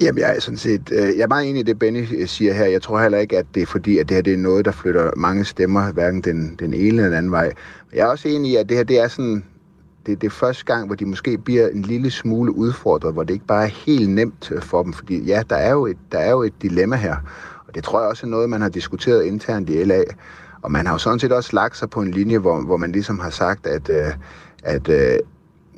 Jamen, 0.00 0.18
jeg 0.20 0.36
er 0.36 0.40
sådan 0.40 0.58
set, 0.58 0.92
øh, 0.92 0.98
jeg 0.98 1.22
er 1.22 1.28
meget 1.28 1.48
enig 1.48 1.60
i 1.60 1.62
det, 1.62 1.78
Benny 1.78 2.06
øh, 2.16 2.28
siger 2.28 2.52
her. 2.52 2.64
Jeg 2.64 2.82
tror 2.82 3.02
heller 3.02 3.18
ikke, 3.18 3.38
at 3.38 3.46
det 3.54 3.62
er 3.62 3.66
fordi, 3.66 3.98
at 3.98 4.08
det 4.08 4.14
her 4.14 4.22
det 4.22 4.32
er 4.32 4.36
noget, 4.36 4.64
der 4.64 4.72
flytter 4.72 5.10
mange 5.16 5.44
stemmer, 5.44 5.92
hverken 5.92 6.20
den, 6.20 6.56
den 6.58 6.74
ene 6.74 6.88
eller 6.88 7.04
den 7.04 7.14
anden 7.14 7.32
vej. 7.32 7.52
Jeg 7.92 8.00
er 8.00 8.06
også 8.06 8.28
enig 8.28 8.52
i, 8.52 8.56
at 8.56 8.68
det 8.68 8.76
her 8.76 8.84
det 8.84 9.00
er 9.00 9.08
sådan, 9.08 9.44
det, 10.06 10.20
det 10.20 10.26
er 10.26 10.30
første 10.30 10.64
gang, 10.64 10.86
hvor 10.86 10.94
de 10.94 11.06
måske 11.06 11.38
bliver 11.38 11.68
en 11.68 11.82
lille 11.82 12.10
smule 12.10 12.52
udfordret, 12.56 13.12
hvor 13.12 13.22
det 13.22 13.34
ikke 13.34 13.46
bare 13.46 13.64
er 13.64 13.84
helt 13.86 14.10
nemt 14.10 14.52
øh, 14.52 14.62
for 14.62 14.82
dem. 14.82 14.92
Fordi 14.92 15.22
ja, 15.22 15.42
der 15.50 15.56
er 15.56 15.70
jo 15.70 15.86
et, 15.86 15.98
der 16.12 16.18
er 16.18 16.30
jo 16.30 16.42
et 16.42 16.62
dilemma 16.62 16.96
her. 16.96 17.16
Og 17.70 17.74
det 17.74 17.84
tror 17.84 18.00
jeg 18.00 18.08
også 18.08 18.26
er 18.26 18.30
noget, 18.30 18.50
man 18.50 18.60
har 18.60 18.68
diskuteret 18.68 19.24
internt 19.24 19.70
i 19.70 19.84
LA. 19.84 20.02
Og 20.62 20.72
man 20.72 20.86
har 20.86 20.94
jo 20.94 20.98
sådan 20.98 21.18
set 21.18 21.32
også 21.32 21.50
lagt 21.52 21.76
sig 21.76 21.90
på 21.90 22.00
en 22.00 22.10
linje, 22.10 22.38
hvor, 22.38 22.60
hvor 22.60 22.76
man 22.76 22.92
ligesom 22.92 23.18
har 23.18 23.30
sagt, 23.30 23.66
at, 23.66 23.90
øh, 23.90 24.12
at 24.62 24.88
øh, 24.88 25.18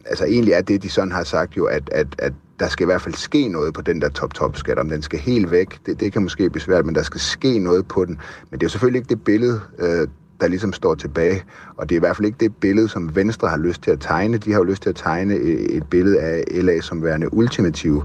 altså 0.07 0.25
egentlig 0.25 0.55
er 0.55 0.61
det, 0.61 0.83
de 0.83 0.91
sådan 0.91 1.13
har 1.13 1.25
sagt 1.25 1.57
jo, 1.57 1.65
at, 1.65 1.91
at, 1.93 2.07
at 2.19 2.33
der 2.61 2.69
skal 2.69 2.85
i 2.85 2.87
hvert 2.87 3.03
fald 3.03 3.15
ske 3.15 3.49
noget 3.49 3.75
på 3.75 3.83
den 3.83 4.01
der 4.01 4.09
top-top-skat. 4.09 4.79
Om 4.79 4.89
den 4.89 5.03
skal 5.03 5.19
helt 5.19 5.51
væk, 5.51 5.87
det, 5.87 6.01
det 6.01 6.13
kan 6.13 6.23
måske 6.23 6.51
blive 6.51 6.63
svært, 6.63 6.87
men 6.87 6.95
der 6.95 7.03
skal 7.03 7.21
ske 7.21 7.59
noget 7.59 7.89
på 7.89 8.05
den. 8.05 8.19
Men 8.51 8.61
det 8.61 8.65
er 8.65 8.67
jo 8.67 8.71
selvfølgelig 8.71 8.99
ikke 8.99 9.09
det 9.09 9.25
billede, 9.25 9.61
øh, 9.79 10.09
der 10.41 10.49
ligesom 10.49 10.73
står 10.73 10.95
tilbage. 10.95 11.45
Og 11.77 11.89
det 11.89 11.95
er 11.95 11.99
i 11.99 12.01
hvert 12.01 12.17
fald 12.17 12.27
ikke 12.27 12.39
det 12.41 12.57
billede, 12.57 12.89
som 12.89 13.17
Venstre 13.17 13.49
har 13.49 13.57
lyst 13.59 13.83
til 13.83 13.91
at 13.91 14.01
tegne. 14.01 14.39
De 14.39 14.53
har 14.53 14.59
jo 14.59 14.65
lyst 14.65 14.83
til 14.83 14.91
at 14.91 14.97
tegne 14.97 15.35
et, 15.35 15.77
et 15.77 15.85
billede 15.91 16.21
af 16.21 16.45
LA 16.51 16.81
som 16.81 17.03
værende 17.03 17.35
ultimativ. 17.35 18.03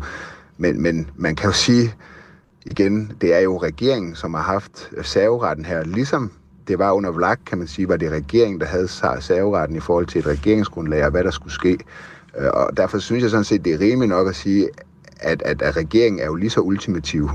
Men, 0.58 0.82
men 0.82 1.10
man 1.16 1.36
kan 1.36 1.50
jo 1.50 1.54
sige 1.54 1.94
igen, 2.72 3.12
det 3.22 3.34
er 3.34 3.40
jo 3.40 3.58
regeringen, 3.58 4.16
som 4.16 4.34
har 4.34 4.42
haft 4.42 4.90
serveretten 5.02 5.66
her, 5.66 5.84
ligesom 5.84 6.32
det 6.68 6.80
var 6.80 6.92
under 6.92 7.12
Vlak, 7.12 7.40
kan 7.46 7.58
man 7.58 7.68
sige, 7.68 7.90
var 7.90 7.98
det 7.98 8.12
regeringen, 8.12 8.60
der 8.62 8.66
havde 8.66 8.88
serveretten 8.88 9.78
i 9.78 9.80
forhold 9.80 10.06
til 10.06 10.20
et 10.20 10.28
regeringsgrundlag 10.28 11.06
og 11.06 11.12
hvad 11.12 11.24
der 11.24 11.32
skulle 11.32 11.54
ske. 11.54 11.78
Øh, 12.38 12.50
og 12.54 12.78
derfor 12.78 12.98
synes 12.98 13.24
jeg 13.24 13.32
sådan 13.32 13.44
set, 13.44 13.66
det 13.66 13.74
er 13.74 13.80
rimeligt 13.80 14.10
nok 14.10 14.28
at 14.28 14.36
sige, 14.36 14.70
at, 15.20 15.42
at, 15.42 15.62
at 15.62 15.78
regeringen 15.78 16.22
er 16.22 16.26
jo 16.26 16.36
lige 16.36 16.50
så 16.50 16.62
ultimativ 16.62 17.30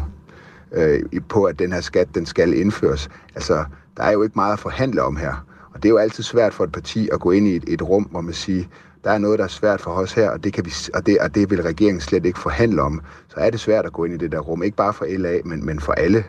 øh, 0.73 1.03
på, 1.29 1.45
at 1.45 1.59
den 1.59 1.73
her 1.73 1.81
skat, 1.81 2.15
den 2.15 2.27
skal 2.27 2.55
indføres. 2.55 3.09
Altså, 3.35 3.65
der 3.97 4.03
er 4.03 4.13
jo 4.13 4.23
ikke 4.23 4.33
meget 4.37 4.53
at 4.53 4.59
forhandle 4.59 5.03
om 5.03 5.17
her. 5.17 5.47
Og 5.75 5.83
det 5.83 5.85
er 5.85 5.91
jo 5.91 5.99
altid 5.99 6.25
svært 6.25 6.55
for 6.55 6.65
et 6.65 6.73
parti 6.73 7.09
at 7.13 7.21
gå 7.21 7.31
ind 7.31 7.49
i 7.49 7.57
et, 7.57 7.65
et 7.67 7.83
rum, 7.83 8.03
hvor 8.03 8.21
man 8.21 8.35
siger, 8.35 8.65
der 9.05 9.11
er 9.11 9.19
noget, 9.19 9.39
der 9.39 9.45
er 9.45 9.49
svært 9.49 9.81
for 9.81 9.91
os 9.91 10.13
her, 10.13 10.31
og 10.31 10.45
det, 10.45 10.53
kan 10.53 10.65
vi, 10.65 10.73
og, 10.95 11.07
det, 11.07 11.19
og 11.19 11.35
det 11.35 11.51
vil 11.51 11.63
regeringen 11.63 12.01
slet 12.01 12.27
ikke 12.27 12.39
forhandle 12.39 12.83
om. 12.83 13.03
Så 13.29 13.37
er 13.37 13.51
det 13.51 13.61
svært 13.61 13.87
at 13.87 13.93
gå 13.93 14.05
ind 14.05 14.15
i 14.15 14.17
det 14.17 14.33
der 14.33 14.39
rum, 14.39 14.63
ikke 14.63 14.77
bare 14.77 14.93
for 14.93 15.07
LA, 15.19 15.39
men, 15.45 15.67
men 15.67 15.81
for 15.81 15.93
alle 15.93 16.25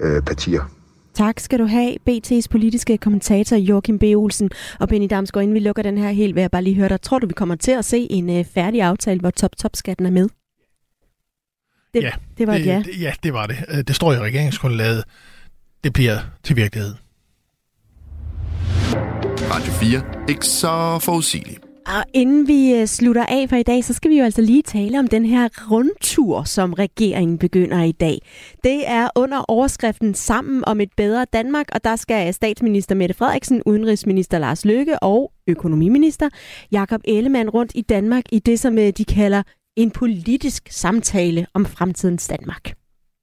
øh, 0.00 0.22
partier. 0.22 0.62
Tak 1.14 1.40
skal 1.40 1.58
du 1.58 1.66
have, 1.66 1.96
BT's 2.10 2.46
politiske 2.50 2.98
kommentator 2.98 3.56
Joachim 3.56 3.98
B. 3.98 4.02
Olsen 4.02 4.50
og 4.80 4.88
Benny 4.88 5.06
Damsgaard. 5.10 5.42
Inden 5.42 5.54
vi 5.54 5.60
lukker 5.60 5.82
den 5.82 5.98
her 5.98 6.10
helt, 6.10 6.34
vil 6.34 6.40
jeg 6.40 6.50
bare 6.50 6.62
lige 6.62 6.76
høre 6.76 6.88
dig. 6.88 7.00
Tror 7.00 7.18
du, 7.18 7.26
vi 7.26 7.32
kommer 7.32 7.54
til 7.54 7.72
at 7.72 7.84
se 7.84 8.06
en 8.10 8.38
uh, 8.38 8.44
færdig 8.54 8.82
aftale, 8.82 9.20
hvor 9.20 9.30
top-top-skatten 9.30 10.06
er 10.06 10.10
med? 10.10 10.28
Det, 11.94 12.02
ja, 12.02 12.10
det 12.38 12.46
var 12.46 12.52
det, 12.52 12.60
et 12.60 12.66
ja. 12.66 12.82
Det, 12.86 13.00
ja, 13.00 13.12
det 13.22 13.32
var 13.32 13.46
det. 13.46 13.56
Øh, 13.68 13.78
det 13.78 13.96
står 13.96 14.12
i 14.12 14.18
regeringsgrundlaget. 14.18 15.04
Det 15.84 15.92
bliver 15.92 16.18
til 16.42 16.56
virkelighed. 16.56 16.94
Radio 19.50 19.72
4. 19.72 20.28
Ikke 20.28 20.46
så 20.46 20.98
forudsigeligt. 20.98 21.65
Og 21.86 22.04
inden 22.14 22.48
vi 22.48 22.74
øh, 22.74 22.86
slutter 22.86 23.26
af 23.26 23.48
for 23.48 23.56
i 23.56 23.62
dag, 23.62 23.84
så 23.84 23.92
skal 23.92 24.10
vi 24.10 24.18
jo 24.18 24.24
altså 24.24 24.42
lige 24.42 24.62
tale 24.62 24.98
om 24.98 25.06
den 25.06 25.24
her 25.24 25.48
rundtur, 25.70 26.44
som 26.44 26.72
regeringen 26.72 27.38
begynder 27.38 27.82
i 27.82 27.92
dag. 27.92 28.18
Det 28.64 28.88
er 28.88 29.08
under 29.16 29.44
overskriften 29.48 30.14
Sammen 30.14 30.64
om 30.64 30.80
et 30.80 30.88
bedre 30.96 31.26
Danmark, 31.32 31.66
og 31.72 31.84
der 31.84 31.96
skal 31.96 32.34
statsminister 32.34 32.94
Mette 32.94 33.14
Frederiksen, 33.14 33.62
udenrigsminister 33.66 34.38
Lars 34.38 34.64
Løkke 34.64 34.98
og 34.98 35.32
økonomiminister 35.46 36.28
Jakob 36.72 37.00
Ellemann 37.04 37.50
rundt 37.50 37.72
i 37.74 37.80
Danmark 37.80 38.24
i 38.32 38.38
det, 38.38 38.60
som 38.60 38.78
øh, 38.78 38.92
de 38.98 39.04
kalder 39.04 39.42
en 39.76 39.90
politisk 39.90 40.68
samtale 40.70 41.46
om 41.54 41.66
fremtidens 41.66 42.28
Danmark. 42.28 42.72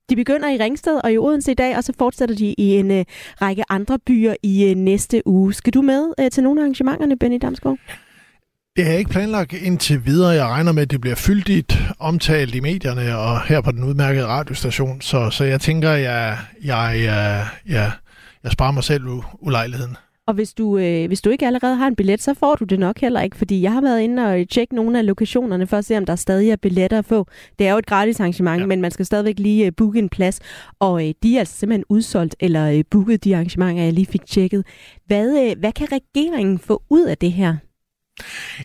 De 0.09 0.15
begynder 0.15 0.49
i 0.49 0.57
Ringsted 0.57 0.99
og 1.03 1.13
i 1.13 1.17
Odense 1.17 1.51
i 1.51 1.55
dag, 1.55 1.77
og 1.77 1.83
så 1.83 1.93
fortsætter 1.97 2.35
de 2.35 2.55
i 2.57 2.75
en 2.75 2.91
uh, 2.91 3.03
række 3.41 3.63
andre 3.69 3.99
byer 3.99 4.35
i 4.43 4.71
uh, 4.71 4.77
næste 4.77 5.21
uge. 5.25 5.53
Skal 5.53 5.73
du 5.73 5.81
med 5.81 6.13
uh, 6.21 6.27
til 6.31 6.43
nogle 6.43 6.61
af 6.61 6.63
arrangementerne, 6.63 7.17
Benny 7.17 7.37
Damsgaard? 7.41 7.77
Det 8.75 8.83
har 8.83 8.91
jeg 8.91 8.99
ikke 8.99 9.11
planlagt 9.11 9.53
indtil 9.53 10.05
videre. 10.05 10.29
Jeg 10.29 10.45
regner 10.45 10.71
med, 10.71 10.81
at 10.81 10.91
det 10.91 11.01
bliver 11.01 11.15
fyldigt 11.15 11.77
omtalt 11.99 12.55
i 12.55 12.59
medierne 12.59 13.17
og 13.17 13.41
her 13.41 13.61
på 13.61 13.71
den 13.71 13.83
udmærkede 13.83 14.25
radiostation. 14.25 15.01
Så, 15.01 15.29
så 15.29 15.43
jeg 15.43 15.61
tænker, 15.61 15.89
at 15.91 16.01
jeg, 16.01 16.37
jeg, 16.63 17.01
jeg, 17.03 17.47
jeg, 17.67 17.91
jeg 18.43 18.51
sparer 18.51 18.71
mig 18.71 18.83
selv 18.83 19.03
ulejligheden. 19.39 19.97
Og 20.27 20.33
hvis 20.33 20.53
du, 20.53 20.77
øh, 20.77 21.07
hvis 21.07 21.21
du 21.21 21.29
ikke 21.29 21.47
allerede 21.47 21.75
har 21.75 21.87
en 21.87 21.95
billet, 21.95 22.21
så 22.21 22.33
får 22.33 22.55
du 22.55 22.63
det 22.63 22.79
nok 22.79 22.99
heller 22.99 23.21
ikke, 23.21 23.37
fordi 23.37 23.61
jeg 23.61 23.71
har 23.71 23.81
været 23.81 24.01
inde 24.01 24.25
og 24.25 24.49
tjekke 24.49 24.75
nogle 24.75 24.99
af 24.99 25.05
lokationerne 25.05 25.67
for 25.67 25.77
at 25.77 25.85
se, 25.85 25.97
om 25.97 26.05
der 26.05 26.15
stadig 26.15 26.49
er 26.49 26.55
billetter 26.55 26.97
at 26.97 27.05
få. 27.05 27.27
Det 27.59 27.67
er 27.67 27.71
jo 27.71 27.77
et 27.77 27.85
gratis 27.85 28.19
arrangement, 28.19 28.61
ja. 28.61 28.65
men 28.65 28.81
man 28.81 28.91
skal 28.91 29.05
stadigvæk 29.05 29.39
lige 29.39 29.65
øh, 29.65 29.71
booke 29.77 29.99
en 29.99 30.09
plads, 30.09 30.39
og 30.79 31.07
øh, 31.07 31.13
de 31.23 31.35
er 31.35 31.39
altså 31.39 31.57
simpelthen 31.57 31.85
udsolgt 31.89 32.35
eller 32.39 32.71
øh, 32.71 32.83
booket 32.91 33.23
de 33.23 33.35
arrangementer, 33.35 33.83
jeg 33.83 33.93
lige 33.93 34.05
fik 34.05 34.25
tjekket. 34.25 34.65
Hvad, 35.07 35.49
øh, 35.49 35.59
hvad 35.59 35.71
kan 35.71 35.87
regeringen 35.91 36.59
få 36.59 36.83
ud 36.89 37.05
af 37.05 37.17
det 37.17 37.31
her? 37.31 37.55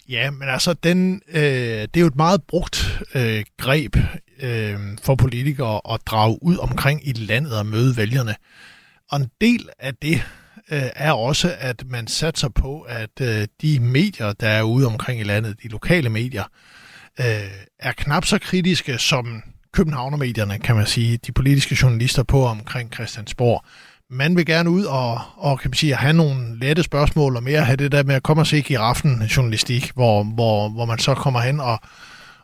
Ja, 0.08 0.30
men 0.30 0.48
altså, 0.48 0.72
den, 0.72 1.22
øh, 1.28 1.42
det 1.42 1.96
er 1.96 2.00
jo 2.00 2.06
et 2.06 2.16
meget 2.16 2.42
brugt 2.42 3.00
øh, 3.14 3.44
greb 3.56 3.96
øh, 4.40 4.78
for 5.02 5.14
politikere 5.14 5.80
at 5.92 6.00
drage 6.06 6.38
ud 6.42 6.56
omkring 6.56 7.08
i 7.08 7.12
landet 7.12 7.58
og 7.58 7.66
møde 7.66 7.96
vælgerne. 7.96 8.34
Og 9.10 9.20
en 9.20 9.30
del 9.40 9.68
af 9.78 9.94
det 9.94 10.22
øh, 10.70 10.82
er 10.96 11.12
også, 11.12 11.54
at 11.58 11.84
man 11.86 12.06
satser 12.06 12.48
på, 12.48 12.80
at 12.80 13.20
øh, 13.20 13.46
de 13.62 13.80
medier, 13.80 14.32
der 14.32 14.48
er 14.48 14.62
ude 14.62 14.86
omkring 14.86 15.20
i 15.20 15.24
landet, 15.24 15.62
de 15.62 15.68
lokale 15.68 16.08
medier, 16.08 16.44
øh, 17.20 17.50
er 17.78 17.92
knap 17.92 18.24
så 18.24 18.38
kritiske 18.38 18.98
som 18.98 19.42
Københavnermedierne, 19.72 20.58
kan 20.58 20.76
man 20.76 20.86
sige, 20.86 21.16
de 21.16 21.32
politiske 21.32 21.78
journalister 21.82 22.22
på 22.22 22.46
omkring 22.46 22.94
Christiansborg 22.94 23.64
man 24.10 24.36
vil 24.36 24.46
gerne 24.46 24.70
ud 24.70 24.84
og, 24.84 25.20
og 25.36 25.60
kan 25.60 25.70
man 25.70 25.76
sige, 25.76 25.94
have 25.94 26.12
nogle 26.12 26.58
lette 26.58 26.82
spørgsmål, 26.82 27.36
og 27.36 27.42
mere 27.42 27.64
have 27.64 27.76
det 27.76 27.92
der 27.92 28.02
med 28.02 28.14
at 28.14 28.22
komme 28.22 28.42
og 28.42 28.46
se 28.46 28.62
giraffen 28.62 29.22
journalistik, 29.22 29.90
hvor, 29.94 30.22
hvor, 30.24 30.68
hvor 30.68 30.84
man 30.84 30.98
så 30.98 31.14
kommer 31.14 31.40
hen 31.40 31.60
og, 31.60 31.80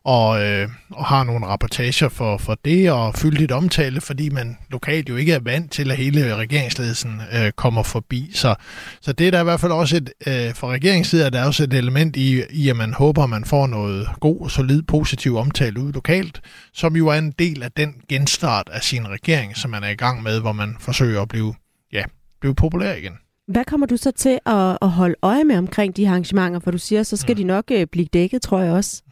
og, 0.04 0.42
øh, 0.42 0.68
og 0.90 1.04
har 1.04 1.24
nogle 1.24 1.46
rapportager 1.46 2.08
for, 2.08 2.38
for 2.38 2.58
det, 2.64 2.90
og 2.90 3.14
fyldigt 3.14 3.52
omtale, 3.52 4.00
fordi 4.00 4.28
man 4.28 4.56
lokalt 4.70 5.08
jo 5.08 5.16
ikke 5.16 5.32
er 5.32 5.38
vant 5.38 5.72
til, 5.72 5.90
at 5.90 5.96
hele 5.96 6.36
regeringsledelsen 6.36 7.20
øh, 7.32 7.52
kommer 7.52 7.82
forbi. 7.82 8.30
Så, 8.34 8.54
så 9.00 9.12
det 9.12 9.26
er 9.26 9.30
der 9.30 9.40
i 9.40 9.44
hvert 9.44 9.60
fald 9.60 9.72
også 9.72 9.96
et, 9.96 10.12
øh, 10.26 10.54
for 10.54 10.68
regeringens 10.68 11.08
side, 11.08 11.24
er 11.26 11.30
der 11.30 11.44
også 11.44 11.64
et 11.64 11.74
element 11.74 12.16
i, 12.16 12.42
i, 12.50 12.68
at 12.68 12.76
man 12.76 12.92
håber, 12.92 13.22
at 13.22 13.30
man 13.30 13.44
får 13.44 13.66
noget 13.66 14.08
god, 14.20 14.50
solid, 14.50 14.82
positiv 14.82 15.36
omtale 15.36 15.80
ud 15.80 15.92
lokalt, 15.92 16.40
som 16.72 16.96
jo 16.96 17.08
er 17.08 17.18
en 17.18 17.30
del 17.30 17.62
af 17.62 17.72
den 17.72 17.94
genstart 18.08 18.68
af 18.72 18.82
sin 18.82 19.08
regering, 19.08 19.56
som 19.56 19.70
man 19.70 19.84
er 19.84 19.88
i 19.88 19.94
gang 19.94 20.22
med, 20.22 20.40
hvor 20.40 20.52
man 20.52 20.76
forsøger 20.80 21.22
at 21.22 21.28
blive, 21.28 21.54
ja, 21.92 22.02
blive 22.40 22.54
populær 22.54 22.94
igen. 22.94 23.12
Hvad 23.48 23.64
kommer 23.64 23.86
du 23.86 23.96
så 23.96 24.10
til 24.10 24.38
at, 24.46 24.78
at 24.82 24.90
holde 24.90 25.14
øje 25.22 25.44
med 25.44 25.58
omkring 25.58 25.96
de 25.96 26.08
arrangementer? 26.08 26.60
For 26.60 26.70
du 26.70 26.78
siger, 26.78 27.02
så 27.02 27.16
skal 27.16 27.34
mm. 27.34 27.36
de 27.36 27.44
nok 27.44 27.64
øh, 27.72 27.86
blive 27.92 28.06
dækket, 28.12 28.42
tror 28.42 28.60
jeg 28.60 28.72
også. 28.72 29.03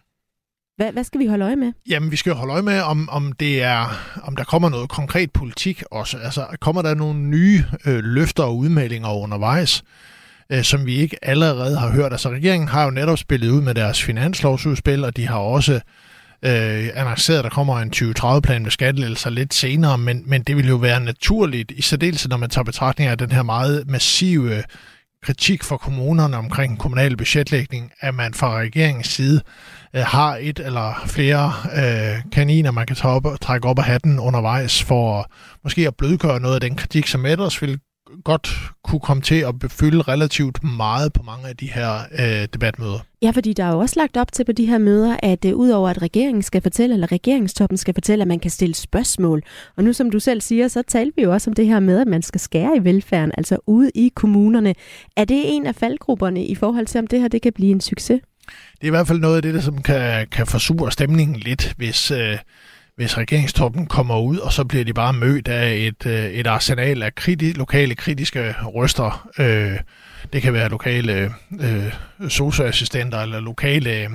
Hvad, 0.77 0.93
hvad 0.93 1.05
skal 1.05 1.21
vi 1.21 1.27
holde 1.27 1.45
øje 1.45 1.57
med? 1.57 1.73
Jamen, 1.89 2.11
vi 2.11 2.17
skal 2.17 2.33
holde 2.33 2.53
øje 2.53 2.63
med, 2.63 2.81
om, 2.81 3.09
om, 3.09 3.33
det 3.33 3.63
er, 3.63 4.01
om 4.23 4.37
der 4.37 4.45
kommer 4.45 4.69
noget 4.69 4.89
konkret 4.89 5.33
politik 5.33 5.83
også. 5.91 6.19
Altså, 6.19 6.47
kommer 6.61 6.83
der 6.83 6.95
nogle 6.95 7.21
nye 7.21 7.65
øh, 7.87 8.05
løfter 8.05 8.43
og 8.43 8.57
udmeldinger 8.57 9.23
undervejs, 9.23 9.83
øh, 10.53 10.63
som 10.63 10.87
vi 10.87 10.95
ikke 10.95 11.17
allerede 11.23 11.79
har 11.79 11.91
hørt? 11.91 12.13
Altså, 12.13 12.31
regeringen 12.31 12.69
har 12.69 12.85
jo 12.85 12.91
netop 12.91 13.19
spillet 13.19 13.51
ud 13.51 13.61
med 13.61 13.75
deres 13.75 14.03
finanslovsudspil, 14.03 15.05
og 15.05 15.17
de 15.17 15.27
har 15.27 15.39
også 15.39 15.81
øh, 16.45 16.89
annonceret, 16.95 17.39
at 17.39 17.45
der 17.45 17.51
kommer 17.51 17.79
en 17.79 17.93
2030-plan 17.97 18.63
med 18.63 18.71
skattelettelser 18.71 19.31
lidt 19.31 19.55
senere, 19.55 19.99
men, 19.99 20.23
men 20.27 20.43
det 20.43 20.57
vil 20.57 20.69
jo 20.69 20.77
være 20.77 21.01
naturligt, 21.01 21.71
i 21.71 21.83
særdeleshed 21.83 22.31
når 22.31 22.37
man 22.37 22.51
tager 22.51 22.65
betragtning 22.65 23.11
af 23.11 23.19
den 23.19 23.33
her 23.33 23.43
meget 23.43 23.85
massive 23.87 24.57
øh, 24.57 24.63
kritik 25.23 25.63
fra 25.63 25.77
kommunerne 25.77 26.37
omkring 26.37 26.79
kommunal 26.79 27.17
budgetlægning, 27.17 27.93
at 28.01 28.15
man 28.15 28.35
fra 28.35 28.59
regeringens 28.59 29.07
side 29.07 29.41
øh, 29.97 30.03
har 30.03 30.37
et 30.41 30.59
eller 30.59 31.03
flere 31.07 31.53
øh, 31.77 32.31
kaniner, 32.33 32.71
man 32.71 32.87
kan 32.87 32.97
tage 32.97 33.15
op, 33.15 33.27
trække 33.41 33.69
op 33.69 33.79
af 33.79 33.85
hatten 33.85 34.19
undervejs 34.19 34.83
for 34.83 35.31
måske 35.65 35.87
at 35.87 35.97
blødgøre 35.97 36.41
noget 36.41 36.55
af 36.55 36.61
den 36.61 36.77
kritik, 36.77 37.07
som 37.07 37.27
ellers 37.27 37.63
vil 37.63 37.79
godt 38.25 38.49
kunne 38.85 39.01
komme 39.01 39.23
til 39.23 39.35
at 39.35 39.59
befylde 39.59 40.03
relativt 40.03 40.65
meget 40.65 41.13
på 41.13 41.23
mange 41.23 41.49
af 41.49 41.57
de 41.57 41.71
her 41.73 41.99
øh, 42.19 42.49
debatmøder. 42.53 42.99
Ja, 43.23 43.31
fordi 43.31 43.53
der 43.53 43.65
er 43.65 43.73
jo 43.73 43.79
også 43.79 43.95
lagt 43.99 44.17
op 44.17 44.33
til 44.33 44.45
på 44.45 44.53
de 44.53 44.67
her 44.67 44.79
møder, 44.79 45.17
at 45.23 45.45
øh, 45.45 45.55
udover 45.55 45.89
at 45.89 46.03
regeringen 46.03 46.43
skal 46.43 46.63
fortælle, 46.63 46.95
eller 46.95 47.13
regeringstoppen 47.13 47.79
skal 47.79 47.95
fortælle, 47.95 48.23
at 48.23 48.29
man 48.29 48.39
kan 48.39 48.51
stille 48.51 48.75
spørgsmål. 48.75 49.43
Og 49.77 49.85
nu 49.85 49.93
som 49.93 50.11
du 50.11 50.21
selv 50.21 50.41
siger, 50.41 50.69
så 50.69 50.83
taler 50.83 51.13
vi 51.17 51.23
jo 51.23 51.33
også 51.33 51.51
om 51.51 51.55
det 51.55 51.67
her 51.67 51.81
med, 51.81 52.01
at 52.01 52.07
man 52.07 52.23
skal 52.23 52.41
skære 52.41 52.77
i 52.77 52.85
velfærden, 52.85 53.33
altså 53.37 53.59
ude 53.67 53.91
i 53.95 54.13
kommunerne. 54.15 54.75
Er 55.17 55.25
det 55.25 55.43
en 55.57 55.67
af 55.67 55.75
faldgrupperne 55.75 56.45
i 56.45 56.55
forhold 56.55 56.87
til, 56.87 56.99
om 56.99 57.07
det 57.07 57.21
her 57.21 57.29
det 57.29 57.43
kan 57.43 57.53
blive 57.53 57.71
en 57.73 57.81
succes? 57.81 58.21
Det 58.47 58.83
er 58.83 58.87
i 58.87 58.91
hvert 58.91 59.07
fald 59.07 59.21
noget 59.21 59.37
af 59.37 59.43
det, 59.43 59.55
der 59.55 59.61
som 59.61 59.83
kan, 59.83 60.27
kan 60.33 60.47
forsure 60.47 60.93
stemningen 60.93 61.37
lidt, 61.37 61.75
hvis... 61.77 62.11
Øh, 62.11 62.39
hvis 62.97 63.19
regeringstoppen 63.19 63.87
kommer 63.87 64.19
ud, 64.21 64.37
og 64.37 64.53
så 64.53 64.65
bliver 64.65 64.85
de 64.85 64.93
bare 64.93 65.13
mødt 65.13 65.49
af 65.49 65.75
et, 65.77 66.07
øh, 66.07 66.25
et 66.25 66.47
arsenal 66.47 67.03
af 67.03 67.11
kriti- 67.21 67.53
lokale 67.53 67.95
kritiske 67.95 68.55
røster. 68.63 69.29
Øh, 69.39 69.79
det 70.33 70.43
kan 70.43 70.53
være 70.53 70.69
lokale 70.69 71.35
øh, 71.61 71.93
socioassistenter 72.29 73.21
eller 73.21 73.41
lokale 73.41 74.09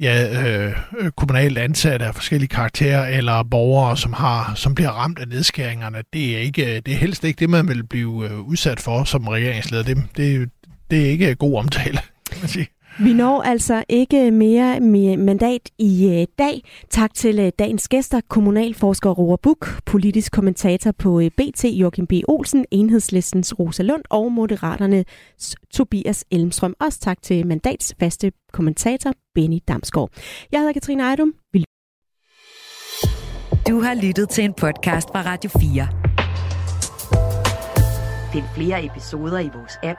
ja, 0.00 0.42
øh, 0.46 0.74
kommunalt 1.16 1.58
ansatte 1.58 2.06
af 2.06 2.14
forskellige 2.14 2.48
karakterer, 2.48 3.06
eller 3.18 3.42
borgere, 3.42 3.96
som 3.96 4.12
har 4.12 4.52
som 4.54 4.74
bliver 4.74 4.90
ramt 4.90 5.18
af 5.18 5.28
nedskæringerne. 5.28 6.02
Det 6.12 6.36
er, 6.36 6.40
ikke, 6.40 6.80
det 6.80 6.94
er 6.94 6.98
helst 6.98 7.24
ikke 7.24 7.38
det, 7.38 7.50
man 7.50 7.68
vil 7.68 7.86
blive 7.86 8.28
øh, 8.30 8.38
udsat 8.38 8.80
for 8.80 9.04
som 9.04 9.28
regeringsleder. 9.28 9.82
Det, 9.82 10.04
det, 10.16 10.50
det 10.90 11.06
er 11.06 11.10
ikke 11.10 11.34
god 11.34 11.58
omtale, 11.58 11.98
kan 12.30 12.40
man 12.40 12.48
sige. 12.48 12.66
Vi 12.98 13.12
når 13.12 13.42
altså 13.42 13.84
ikke 13.88 14.30
mere 14.30 14.80
med 14.80 15.16
mandat 15.16 15.70
i 15.78 16.20
øh, 16.20 16.26
dag. 16.38 16.62
Tak 16.90 17.14
til 17.14 17.38
øh, 17.38 17.52
dagens 17.58 17.88
gæster, 17.88 18.20
kommunalforsker 18.28 19.10
Roar 19.10 19.36
Buk, 19.36 19.68
politisk 19.86 20.32
kommentator 20.32 20.92
på 20.92 21.20
øh, 21.20 21.30
BT 21.30 21.64
Joachim 21.64 22.06
B. 22.06 22.12
Olsen, 22.28 22.64
Enhedslistens 22.70 23.58
Rosa 23.58 23.82
Lund 23.82 24.02
og 24.10 24.32
Moderaternes 24.32 25.56
Tobias 25.74 26.24
Elmstrøm. 26.30 26.74
Også 26.80 27.00
tak 27.00 27.22
til 27.22 27.46
mandats 27.46 27.94
faste 28.00 28.32
kommentator 28.52 29.12
Benny 29.34 29.58
Damsgaard. 29.68 30.10
Jeg 30.52 30.60
hedder 30.60 30.72
Katrine 30.72 31.02
Ejdum. 31.02 31.34
Du 33.68 33.80
har 33.80 33.94
lyttet 34.02 34.28
til 34.28 34.44
en 34.44 34.54
podcast 34.54 35.08
fra 35.08 35.22
Radio 35.22 35.50
4. 35.50 35.88
Find 38.32 38.44
flere 38.54 38.84
episoder 38.84 39.38
i 39.38 39.50
vores 39.54 39.78
app, 39.82 39.98